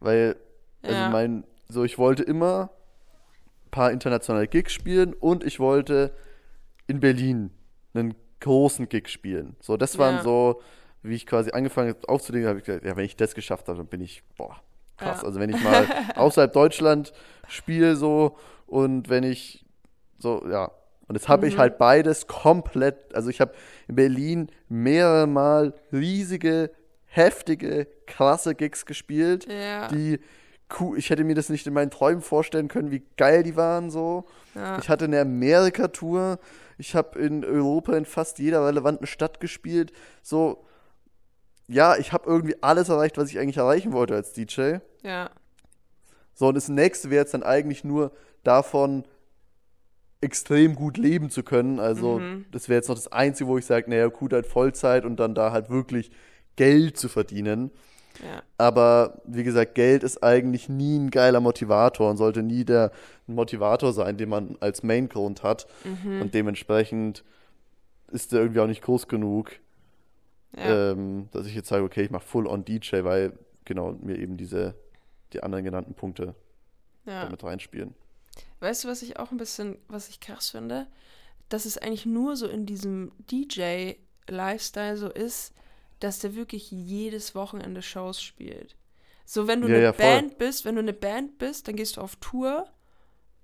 weil, 0.00 0.36
also 0.82 0.96
mein, 1.10 1.44
so 1.68 1.84
ich 1.84 1.98
wollte 1.98 2.22
immer 2.22 2.70
ein 3.66 3.70
paar 3.70 3.92
internationale 3.92 4.48
Gigs 4.48 4.72
spielen 4.72 5.12
und 5.12 5.44
ich 5.44 5.60
wollte 5.60 6.12
in 6.86 7.00
Berlin 7.00 7.50
einen 7.92 8.14
großen 8.40 8.88
Gig 8.88 9.08
spielen. 9.08 9.54
So, 9.60 9.76
das 9.76 9.98
waren 9.98 10.22
so, 10.22 10.62
wie 11.02 11.14
ich 11.14 11.26
quasi 11.26 11.50
angefangen 11.50 11.90
habe 11.90 12.08
aufzulegen, 12.08 12.48
habe 12.48 12.58
ich 12.58 12.64
gesagt, 12.64 12.86
ja, 12.86 12.96
wenn 12.96 13.04
ich 13.04 13.16
das 13.16 13.34
geschafft 13.34 13.68
habe, 13.68 13.76
dann 13.78 13.86
bin 13.86 14.00
ich, 14.00 14.22
boah, 14.38 14.56
krass. 15.00 15.22
Ja. 15.22 15.26
Also 15.26 15.40
wenn 15.40 15.50
ich 15.50 15.62
mal 15.62 15.86
außerhalb 16.16 16.52
Deutschland 16.52 17.12
spiele 17.48 17.96
so 17.96 18.36
und 18.66 19.08
wenn 19.08 19.24
ich 19.24 19.64
so, 20.18 20.46
ja. 20.48 20.70
Und 21.08 21.16
jetzt 21.16 21.28
habe 21.28 21.48
ich 21.48 21.54
Mhm. 21.56 21.58
halt 21.58 21.78
beides 21.78 22.28
komplett, 22.28 23.12
also 23.16 23.30
ich 23.30 23.40
habe 23.40 23.52
in 23.88 23.96
Berlin 23.96 24.48
mehrere 24.68 25.26
Mal 25.26 25.74
riesige, 25.92 26.70
heftige, 27.06 27.88
krasse 28.06 28.54
Gigs 28.54 28.86
gespielt, 28.86 29.46
Ja. 29.50 29.88
die 29.88 30.20
cool, 30.78 30.96
ich 30.96 31.10
hätte 31.10 31.24
mir 31.24 31.34
das 31.34 31.48
nicht 31.48 31.66
in 31.66 31.72
meinen 31.72 31.90
Träumen 31.90 32.22
vorstellen 32.22 32.68
können, 32.68 32.92
wie 32.92 33.02
geil 33.16 33.42
die 33.42 33.56
waren 33.56 33.90
so. 33.90 34.26
ja. 34.54 34.78
Ich 34.78 34.88
hatte 34.88 35.06
eine 35.06 35.20
Amerika-Tour. 35.20 36.38
Ich 36.78 36.94
habe 36.94 37.18
in 37.18 37.44
Europa 37.44 37.96
in 37.96 38.04
fast 38.04 38.38
jeder 38.38 38.64
relevanten 38.64 39.08
Stadt 39.08 39.40
gespielt. 39.40 39.90
So, 40.22 40.64
ja, 41.66 41.96
ich 41.96 42.12
habe 42.12 42.28
irgendwie 42.28 42.54
alles 42.62 42.88
erreicht, 42.88 43.18
was 43.18 43.30
ich 43.30 43.38
eigentlich 43.40 43.56
erreichen 43.56 43.92
wollte 43.92 44.14
als 44.14 44.32
DJ. 44.32 44.76
Ja. 45.02 45.30
So, 46.34 46.48
und 46.48 46.54
das 46.54 46.68
nächste 46.68 47.10
wäre 47.10 47.22
jetzt 47.22 47.34
dann 47.34 47.42
eigentlich 47.42 47.84
nur 47.84 48.12
davon 48.44 49.04
extrem 50.22 50.74
gut 50.74 50.96
leben 50.96 51.30
zu 51.30 51.42
können. 51.42 51.78
Also, 51.80 52.18
Mhm. 52.18 52.46
das 52.50 52.68
wäre 52.68 52.76
jetzt 52.78 52.88
noch 52.88 52.94
das 52.96 53.10
Einzige, 53.12 53.48
wo 53.48 53.58
ich 53.58 53.66
sage, 53.66 53.88
naja, 53.90 54.06
gut, 54.08 54.32
halt 54.32 54.46
Vollzeit 54.46 55.04
und 55.04 55.16
dann 55.18 55.34
da 55.34 55.52
halt 55.52 55.70
wirklich 55.70 56.10
Geld 56.56 56.96
zu 56.98 57.08
verdienen. 57.08 57.70
Ja. 58.22 58.42
Aber 58.58 59.20
wie 59.24 59.44
gesagt, 59.44 59.74
Geld 59.74 60.02
ist 60.02 60.22
eigentlich 60.22 60.68
nie 60.68 60.98
ein 60.98 61.10
geiler 61.10 61.40
Motivator 61.40 62.10
und 62.10 62.16
sollte 62.18 62.42
nie 62.42 62.64
der 62.64 62.90
Motivator 63.26 63.92
sein, 63.94 64.18
den 64.18 64.28
man 64.28 64.56
als 64.60 64.82
Main-Grund 64.82 65.42
hat. 65.42 65.66
Mhm. 65.84 66.20
Und 66.20 66.34
dementsprechend 66.34 67.24
ist 68.12 68.32
der 68.32 68.40
irgendwie 68.40 68.60
auch 68.60 68.66
nicht 68.66 68.82
groß 68.82 69.08
genug, 69.08 69.52
ja. 70.56 70.90
ähm, 70.92 71.28
dass 71.32 71.46
ich 71.46 71.54
jetzt 71.54 71.68
sage, 71.68 71.84
okay, 71.84 72.02
ich 72.02 72.10
mache 72.10 72.26
Full-on 72.26 72.64
DJ, 72.64 73.04
weil 73.04 73.32
genau 73.64 73.92
mir 74.02 74.18
eben 74.18 74.36
diese, 74.36 74.74
die 75.32 75.42
anderen 75.42 75.64
genannten 75.64 75.94
Punkte 75.94 76.34
ja. 77.06 77.24
damit 77.24 77.42
reinspielen. 77.42 77.94
Weißt 78.60 78.84
du, 78.84 78.88
was 78.88 79.02
ich 79.02 79.18
auch 79.18 79.30
ein 79.30 79.38
bisschen, 79.38 79.78
was 79.88 80.08
ich 80.08 80.20
krass 80.20 80.50
finde? 80.50 80.86
Dass 81.48 81.64
es 81.64 81.78
eigentlich 81.78 82.06
nur 82.06 82.36
so 82.36 82.46
in 82.46 82.66
diesem 82.66 83.12
DJ-Lifestyle 83.30 84.96
so 84.96 85.08
ist, 85.08 85.54
dass 85.98 86.18
der 86.18 86.34
wirklich 86.34 86.70
jedes 86.70 87.34
Wochenende 87.34 87.82
Shows 87.82 88.22
spielt. 88.22 88.76
So, 89.24 89.46
wenn 89.46 89.60
du 89.60 89.68
Ja, 89.68 89.74
eine 89.74 89.84
ja. 89.84 89.92
Band 89.92 90.38
bist, 90.38 90.64
wenn 90.64 90.74
du 90.74 90.80
eine 90.80 90.92
Band 90.92 91.38
bist, 91.38 91.68
dann 91.68 91.76
gehst 91.76 91.96
du 91.96 92.00
auf 92.00 92.16
Tour. 92.16 92.66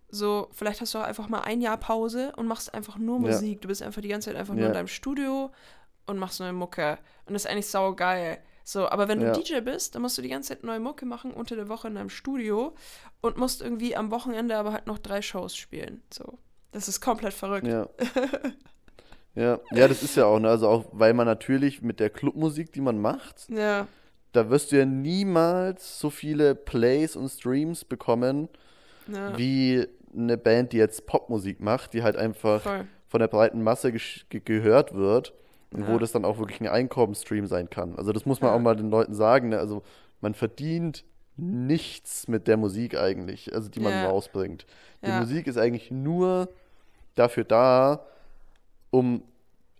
So, 0.09 0.49
vielleicht 0.53 0.80
hast 0.80 0.95
du 0.95 0.99
auch 0.99 1.05
einfach 1.05 1.28
mal 1.28 1.43
ein 1.43 1.61
Jahr 1.61 1.76
Pause 1.76 2.32
und 2.37 2.47
machst 2.47 2.72
einfach 2.74 2.97
nur. 2.97 3.18
Musik. 3.18 3.61
Du 3.61 3.68
bist 3.68 3.82
einfach 3.82 4.03
die 4.03 4.09
ganze 4.09 4.30
Zeit 4.30 4.37
einfach 4.37 4.55
nur 4.55 4.66
in 4.66 4.72
deinem 4.72 4.89
Studio 4.89 5.51
und 6.07 6.18
machst 6.18 6.41
neue 6.41 6.53
Mucke. 6.53 6.99
Und 7.26 7.34
das 7.34 7.45
ist 7.45 7.51
eigentlich 7.51 7.68
saugeil. 7.68 8.39
So, 8.68 8.88
aber 8.88 9.06
wenn 9.06 9.20
du 9.20 9.26
Ja. 9.26 9.32
DJ 9.32 9.60
bist, 9.60 9.94
dann 9.94 10.02
musst 10.02 10.18
du 10.18 10.22
die 10.22 10.28
ganze 10.28 10.48
Zeit 10.48 10.64
neue 10.64 10.80
Mucke 10.80 11.06
machen 11.06 11.30
unter 11.32 11.54
der 11.54 11.68
Woche 11.68 11.86
in 11.86 11.94
deinem 11.94 12.10
Studio 12.10 12.74
und 13.20 13.36
musst 13.36 13.62
irgendwie 13.62 13.94
am 13.94 14.10
Wochenende 14.10 14.56
aber 14.56 14.72
halt 14.72 14.88
noch 14.88 14.98
drei 14.98 15.22
Shows 15.22 15.54
spielen. 15.54 16.02
So. 16.12 16.40
Das 16.72 16.88
ist 16.88 17.00
komplett 17.00 17.32
verrückt. 17.32 17.68
Ja. 17.68 17.88
ja, 19.36 19.60
ja, 19.70 19.86
das 19.86 20.02
ist 20.02 20.16
ja 20.16 20.26
auch, 20.26 20.40
ne? 20.40 20.48
Also 20.48 20.66
auch, 20.68 20.86
weil 20.90 21.14
man 21.14 21.26
natürlich 21.26 21.80
mit 21.80 22.00
der 22.00 22.10
Clubmusik, 22.10 22.72
die 22.72 22.80
man 22.80 23.00
macht, 23.00 23.48
Ja, 23.48 23.86
da 24.32 24.50
wirst 24.50 24.72
du 24.72 24.78
ja 24.78 24.84
niemals 24.84 26.00
so 26.00 26.10
viele 26.10 26.56
Plays 26.56 27.14
und 27.14 27.28
Streams 27.28 27.84
bekommen, 27.84 28.48
ja, 29.06 29.38
wie 29.38 29.86
eine 30.12 30.36
Band, 30.36 30.72
die 30.72 30.78
jetzt 30.78 31.06
Popmusik 31.06 31.60
macht, 31.60 31.94
die 31.94 32.02
halt 32.02 32.16
einfach 32.16 32.62
voll. 32.62 32.84
von 33.06 33.20
der 33.20 33.28
breiten 33.28 33.62
Masse 33.62 33.92
ge 33.92 34.00
gehört 34.44 34.92
wird 34.92 35.34
und 35.76 35.82
Ja. 35.82 35.92
wo 35.92 35.98
das 35.98 36.12
dann 36.12 36.24
auch 36.24 36.38
wirklich 36.38 36.60
ein 36.60 36.68
Einkommensstream 36.68 37.46
sein 37.46 37.70
kann. 37.70 37.96
Also 37.96 38.12
das 38.12 38.26
muss 38.26 38.40
man 38.40 38.50
Ja. 38.50 38.56
auch 38.56 38.60
mal 38.60 38.74
den 38.76 38.90
Leuten 38.90 39.14
sagen. 39.14 39.50
Ne? 39.50 39.58
Also 39.58 39.82
man 40.20 40.34
verdient 40.34 41.04
nichts 41.36 42.28
mit 42.28 42.48
der 42.48 42.56
Musik 42.56 42.96
eigentlich, 42.98 43.54
also 43.54 43.68
die 43.68 43.80
man 43.80 43.92
Ja. 43.92 44.08
rausbringt. 44.08 44.66
Die. 45.04 45.10
Musik 45.10 45.46
ist 45.46 45.58
eigentlich 45.58 45.90
nur 45.90 46.48
dafür 47.14 47.44
da, 47.44 48.06
um 48.90 49.22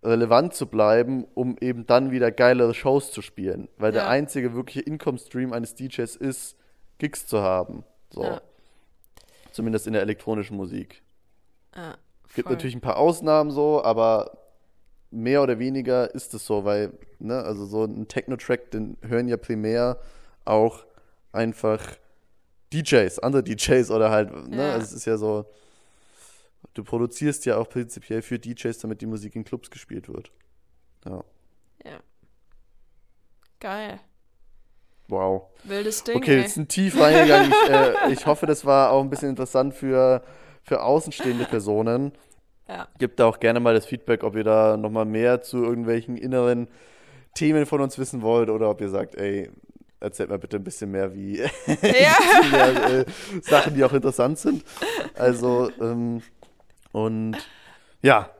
relevant 0.03 0.55
zu 0.55 0.67
bleiben, 0.67 1.25
um 1.35 1.57
eben 1.61 1.87
dann 1.87 2.11
wieder 2.11 2.31
geilere 2.31 2.75
Shows 2.75 3.11
zu 3.11 3.23
spielen. 3.23 3.69
Weil 3.79 3.93
der 3.93 4.09
einzige 4.09 4.55
wirkliche 4.55 4.83
Income-Stream 4.83 5.53
eines 5.53 5.75
DJs 5.75 6.15
ist, 6.17 6.57
Gigs 6.99 7.27
zu 7.27 7.41
haben. 7.43 7.83
So. 8.11 8.39
Zumindest 9.53 9.87
in 9.87 9.95
der 9.95 10.03
elektronischen 10.03 10.57
Musik. 10.57 11.03
Ja, 11.75 11.97
Gibt 12.35 12.51
natürlich 12.51 12.75
ein 12.75 12.81
paar 12.83 12.99
Ausnahmen 12.99 13.51
so, 13.51 13.83
aber 13.83 14.31
mehr 15.11 15.43
oder 15.43 15.59
weniger 15.59 16.15
ist 16.15 16.35
es 16.35 16.45
so, 16.47 16.65
weil, 16.65 16.93
ne, 17.19 17.43
also 17.43 17.65
so 17.67 17.85
ein 17.85 18.09
Techno-Track, 18.09 18.71
den 18.73 18.97
hören 19.03 19.29
ja 19.29 19.37
primär 19.37 19.99
auch 20.45 20.85
einfach 21.33 21.81
DJs, 22.73 23.19
andere 23.21 23.43
DJs 23.45 23.91
oder 23.91 24.11
halt, 24.11 24.33
ne, 24.49 24.57
Ja. 24.57 24.73
also 24.73 24.85
es 24.87 24.93
ist 24.93 25.05
ja 25.07 25.17
so, 25.17 25.47
du 26.75 26.83
produzierst 26.85 27.47
ja 27.47 27.57
auch 27.57 27.69
prinzipiell 27.69 28.23
für 28.23 28.39
DJs, 28.39 28.79
damit 28.79 29.01
die 29.01 29.07
Musik 29.07 29.37
in 29.37 29.45
Clubs 29.45 29.71
gespielt 29.71 30.09
wird. 30.09 30.31
Ja, 31.05 31.23
Ja. 31.85 32.01
Geil. 33.61 34.01
wow. 35.09 35.45
Wildes 35.65 36.05
Ding. 36.05 36.17
Okay, 36.17 36.41
jetzt 36.41 36.55
sind 36.55 36.69
tief 36.69 36.99
reingegangen. 37.01 37.51
Ich, 37.51 37.71
äh, 37.71 37.95
ich 38.13 38.27
hoffe, 38.27 38.47
das 38.47 38.65
war 38.65 38.91
auch 38.91 39.03
ein 39.03 39.09
bisschen 39.11 39.31
interessant 39.31 39.73
für, 39.75 40.23
für 40.63 40.83
außenstehende 40.83 41.45
Personen. 41.47 42.13
Ja. 42.69 42.89
Gebt 42.99 43.21
da 43.21 43.27
auch 43.27 43.39
gerne 43.41 43.61
mal 43.61 43.75
das 43.75 43.87
Feedback, 43.87 44.25
ob 44.25 44.35
ihr 44.37 44.45
da 44.45 44.77
nochmal 44.77 45.05
mehr 45.05 45.43
zu 45.43 45.63
irgendwelchen 45.65 46.17
inneren 46.17 46.69
Themen 47.35 47.67
von 47.67 47.81
uns 47.81 47.99
wissen 47.99 48.23
wollt 48.23 48.49
oder 48.51 48.71
ob 48.71 48.81
ihr 48.81 48.89
sagt, 48.89 49.15
ey, 49.15 49.51
erzählt 50.01 50.31
mal 50.31 50.39
bitte 50.39 50.57
ein 50.57 50.65
bisschen 50.65 50.91
mehr 50.91 51.15
wie 51.15 51.39
ja. 51.67 52.17
mehr, 52.51 53.01
äh, 53.01 53.05
Sachen, 53.43 53.75
die 53.75 53.85
auch 53.85 53.93
interessant 53.93 54.39
sind. 54.39 54.65
Also, 55.15 55.71
ähm, 55.81 56.23
und 56.93 57.37
ja, 58.03 58.31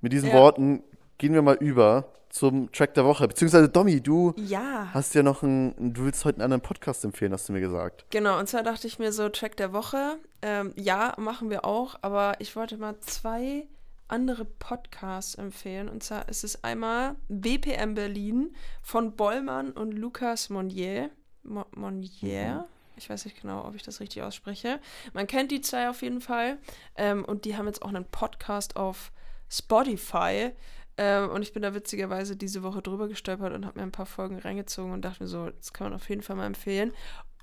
mit 0.00 0.12
diesen 0.12 0.28
Ja. 0.30 0.34
Worten 0.36 0.82
gehen 1.18 1.34
wir 1.34 1.42
mal 1.42 1.56
über 1.56 2.06
zum 2.30 2.70
Track 2.72 2.94
der 2.94 3.04
Woche. 3.04 3.28
Beziehungsweise, 3.28 3.68
Domi, 3.68 4.00
du 4.00 4.34
Ja. 4.36 4.88
hast 4.92 5.14
ja 5.14 5.22
noch 5.22 5.42
einen, 5.44 5.94
du 5.94 6.04
willst 6.04 6.24
heute 6.24 6.36
einen 6.38 6.44
anderen 6.44 6.62
Podcast 6.62 7.04
empfehlen, 7.04 7.32
hast 7.32 7.48
du 7.48 7.52
mir 7.52 7.60
gesagt. 7.60 8.06
Genau, 8.10 8.38
und 8.40 8.48
zwar 8.48 8.62
dachte 8.64 8.86
ich 8.88 8.98
mir 8.98 9.12
so, 9.12 9.28
Track 9.28 9.56
der 9.56 9.72
Woche. 9.72 10.16
Ähm, 10.42 10.72
ja, 10.76 11.14
machen 11.16 11.48
wir 11.50 11.64
auch, 11.64 11.94
aber 12.02 12.34
ich 12.40 12.56
wollte 12.56 12.76
mal 12.76 12.98
zwei 13.00 13.66
andere 14.08 14.44
Podcasts 14.44 15.34
empfehlen. 15.34 15.88
Und 15.88 16.02
zwar 16.02 16.28
ist 16.28 16.44
es 16.44 16.62
einmal 16.64 17.16
BPM 17.28 17.94
Berlin 17.94 18.54
von 18.82 19.16
Bollmann 19.16 19.72
und 19.72 19.92
Lukas 19.92 20.50
Monnier. 20.50 21.10
Mo 21.42 21.64
Monnier? 21.74 22.66
Ich 22.96 23.10
weiß 23.10 23.24
nicht 23.24 23.40
genau, 23.40 23.66
ob 23.66 23.74
ich 23.74 23.82
das 23.82 24.00
richtig 24.00 24.22
ausspreche. 24.22 24.80
Man 25.12 25.26
kennt 25.26 25.50
die 25.50 25.60
zwei 25.60 25.88
auf 25.88 26.02
jeden 26.02 26.20
Fall. 26.20 26.58
Ähm, 26.96 27.24
und 27.24 27.44
die 27.44 27.56
haben 27.56 27.66
jetzt 27.66 27.82
auch 27.82 27.88
einen 27.88 28.04
Podcast 28.04 28.76
auf 28.76 29.10
Spotify. 29.50 30.52
Ähm, 30.96 31.30
und 31.30 31.42
ich 31.42 31.52
bin 31.52 31.62
da 31.62 31.74
witzigerweise 31.74 32.36
diese 32.36 32.62
Woche 32.62 32.82
drüber 32.82 33.08
gestolpert 33.08 33.52
und 33.52 33.66
habe 33.66 33.78
mir 33.78 33.82
ein 33.84 33.92
paar 33.92 34.06
Folgen 34.06 34.38
reingezogen 34.38 34.92
und 34.92 35.04
dachte 35.04 35.24
mir 35.24 35.28
so, 35.28 35.50
das 35.50 35.72
kann 35.72 35.88
man 35.88 35.94
auf 35.94 36.08
jeden 36.08 36.22
Fall 36.22 36.36
mal 36.36 36.46
empfehlen. 36.46 36.92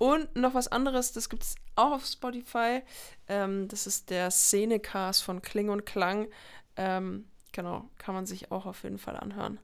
Und 0.01 0.35
noch 0.35 0.55
was 0.55 0.67
anderes, 0.67 1.13
das 1.13 1.29
gibt 1.29 1.43
es 1.43 1.53
auch 1.75 1.91
auf 1.91 2.05
Spotify. 2.07 2.81
Ähm, 3.27 3.67
das 3.67 3.85
ist 3.85 4.09
der 4.09 4.31
Szenecast 4.31 5.21
von 5.21 5.43
Kling 5.43 5.69
und 5.69 5.85
Klang. 5.85 6.27
Ähm, 6.75 7.25
genau, 7.51 7.87
kann 7.99 8.15
man 8.15 8.25
sich 8.25 8.51
auch 8.51 8.65
auf 8.65 8.81
jeden 8.81 8.97
Fall 8.97 9.15
anhören. 9.15 9.59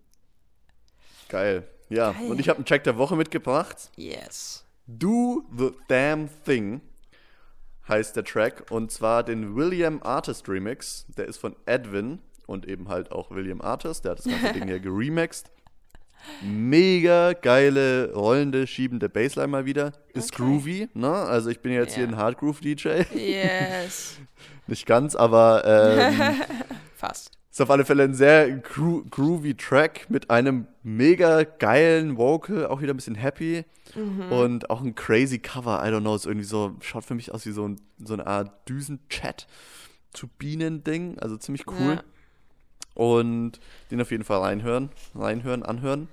Geil. 1.28 1.68
Ja, 1.90 2.12
Geil. 2.12 2.30
und 2.30 2.40
ich 2.40 2.50
habe 2.50 2.58
einen 2.58 2.68
Track 2.68 2.84
der 2.84 3.00
Woche 3.00 3.16
mitgebracht. 3.16 3.90
Yes. 3.96 4.64
Do 4.86 5.44
the 5.58 5.72
Damn 5.88 6.30
Thing 6.46 6.82
heißt 7.88 8.16
der 8.16 8.24
Track 8.24 8.70
und 8.70 8.92
zwar 8.92 9.24
den 9.24 9.56
William 9.56 10.04
Artist 10.04 10.48
Remix. 10.48 11.08
Der 11.18 11.26
ist 11.26 11.38
von 11.38 11.56
Edwin 11.66 12.20
und 12.46 12.68
eben 12.68 12.90
halt 12.90 13.12
auch 13.12 13.32
William 13.32 13.60
Artist. 13.60 14.06
Der 14.06 14.12
hat 14.12 14.20
das 14.20 14.26
ganze 14.26 14.54
Ding 14.54 14.68
hier 14.68 14.80
geremixed. 14.80 15.50
Mega 16.44 17.34
geile, 17.34 18.14
rollende, 18.14 18.68
schiebende 18.68 19.10
Bassline 19.10 19.48
mal 19.48 19.66
wieder. 19.66 19.94
Ist 20.14 20.34
Okay. 20.34 20.44
groovy, 20.44 20.90
ne? 20.94 21.10
Also 21.12 21.50
ich 21.50 21.60
bin 21.62 21.72
jetzt 21.72 21.96
hier 21.96 22.04
Ja. 22.04 22.10
ein 22.10 22.18
Hardgroove-DJ. 22.18 23.06
Yes. 23.16 24.18
Nicht 24.68 24.86
ganz, 24.86 25.16
aber 25.16 25.64
ähm, 25.66 26.36
Fast. 26.96 27.32
ist 27.50 27.62
auf 27.62 27.70
alle 27.70 27.86
Fälle 27.86 28.04
ein 28.04 28.14
sehr 28.14 28.52
gro 28.52 29.04
groovy 29.10 29.56
Track 29.56 30.10
mit 30.10 30.30
einem 30.30 30.68
mega 30.84 31.44
geilen 31.44 32.18
Vocal, 32.18 32.66
auch 32.68 32.82
wieder 32.82 32.94
ein 32.94 32.98
bisschen 32.98 33.16
happy. 33.16 33.64
Mhm. 33.96 34.32
Und 34.32 34.70
auch 34.70 34.82
ein 34.82 34.96
crazy 34.96 35.40
Cover, 35.40 35.82
I 35.86 35.90
don't 35.90 36.02
know, 36.02 36.16
ist 36.16 36.26
irgendwie 36.26 36.46
so, 36.46 36.76
schaut 36.82 37.06
für 37.06 37.16
mich 37.16 37.34
aus 37.34 37.46
wie 37.46 37.52
so, 37.52 37.66
ein, 37.68 37.80
so 38.04 38.14
eine 38.14 38.28
Art 38.28 38.68
Düsen-Chat 38.68 39.48
zu 40.14 40.28
Bienen-Ding, 40.28 41.18
also 41.20 41.38
ziemlich 41.38 41.66
cool. 41.68 41.96
Ja. 41.96 42.04
Und 42.98 43.60
den 43.92 44.02
auf 44.02 44.10
jeden 44.10 44.24
Fall 44.24 44.40
reinhören, 44.40 44.90
reinhören, 45.14 45.62
anhören. 45.62 46.08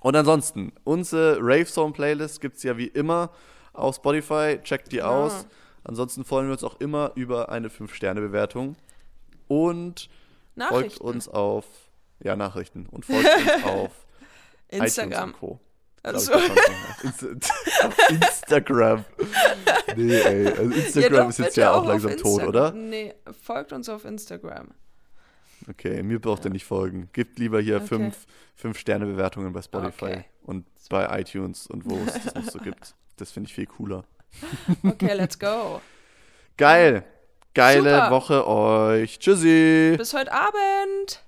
Und 0.00 0.16
ansonsten, 0.16 0.72
unsere 0.82 1.36
Rave 1.40 1.66
Zone 1.66 1.92
Playlist 1.92 2.40
gibt 2.40 2.56
es 2.56 2.64
ja 2.64 2.76
wie 2.76 2.88
immer 2.88 3.30
auf 3.72 3.94
Spotify, 3.96 4.58
checkt 4.64 4.90
die 4.90 4.96
Ja. 4.96 5.06
aus. 5.06 5.46
Ansonsten 5.84 6.24
freuen 6.24 6.46
wir 6.46 6.52
uns 6.54 6.64
auch 6.64 6.80
immer 6.80 7.12
über 7.14 7.50
eine 7.50 7.68
5-Sterne-Bewertung. 7.68 8.74
Und 9.46 10.08
Folgt 10.68 10.98
uns 10.98 11.28
auf, 11.28 11.64
ja, 12.20 12.34
Nachrichten. 12.36 12.86
Und 12.90 13.06
folgt 13.06 13.24
uns 13.24 13.64
auf 13.64 13.90
Instagram. 14.68 15.32
Co. 15.34 15.60
Also, 16.02 16.32
auf 16.34 18.10
Instagram. 18.10 19.04
Nee, 19.96 20.14
ey. 20.20 20.46
Also 20.48 20.62
Instagram 20.72 21.24
doch, 21.24 21.28
ist 21.28 21.38
jetzt 21.38 21.56
ja 21.56 21.74
auch 21.74 21.84
langsam 21.86 22.16
tot, 22.16 22.42
oder? 22.44 22.72
Nee, 22.72 23.14
folgt 23.42 23.72
uns 23.72 23.88
auf 23.88 24.04
Instagram. 24.04 24.68
Okay, 25.68 26.02
mir 26.02 26.20
braucht 26.20 26.44
ihr 26.44 26.50
nicht 26.50 26.64
folgen. 26.64 27.08
Gebt 27.12 27.38
lieber 27.38 27.60
hier 27.60 27.76
Okay. 27.76 27.86
fünf, 27.86 28.26
fünf 28.54 28.78
Sterne 28.78 29.06
Bewertungen 29.06 29.52
bei 29.52 29.62
Spotify 29.62 30.04
Okay. 30.04 30.24
und 30.42 30.66
bei 30.90 31.20
iTunes 31.20 31.66
und 31.66 31.88
wo 31.88 31.96
es 32.06 32.12
das 32.24 32.34
noch 32.34 32.44
so 32.44 32.58
gibt. 32.58 32.94
Das 33.18 33.30
finde 33.30 33.48
ich 33.48 33.54
viel 33.54 33.66
cooler. 33.66 34.04
Okay, 34.82 35.12
let's 35.12 35.38
go. 35.38 35.80
Geil. 36.56 37.04
Geile 37.54 37.90
Super. 37.90 38.10
Woche 38.10 38.46
euch. 38.48 39.18
Tschüssi. 39.18 39.94
Bis 39.98 40.14
heute 40.14 40.32
Abend. 40.32 41.22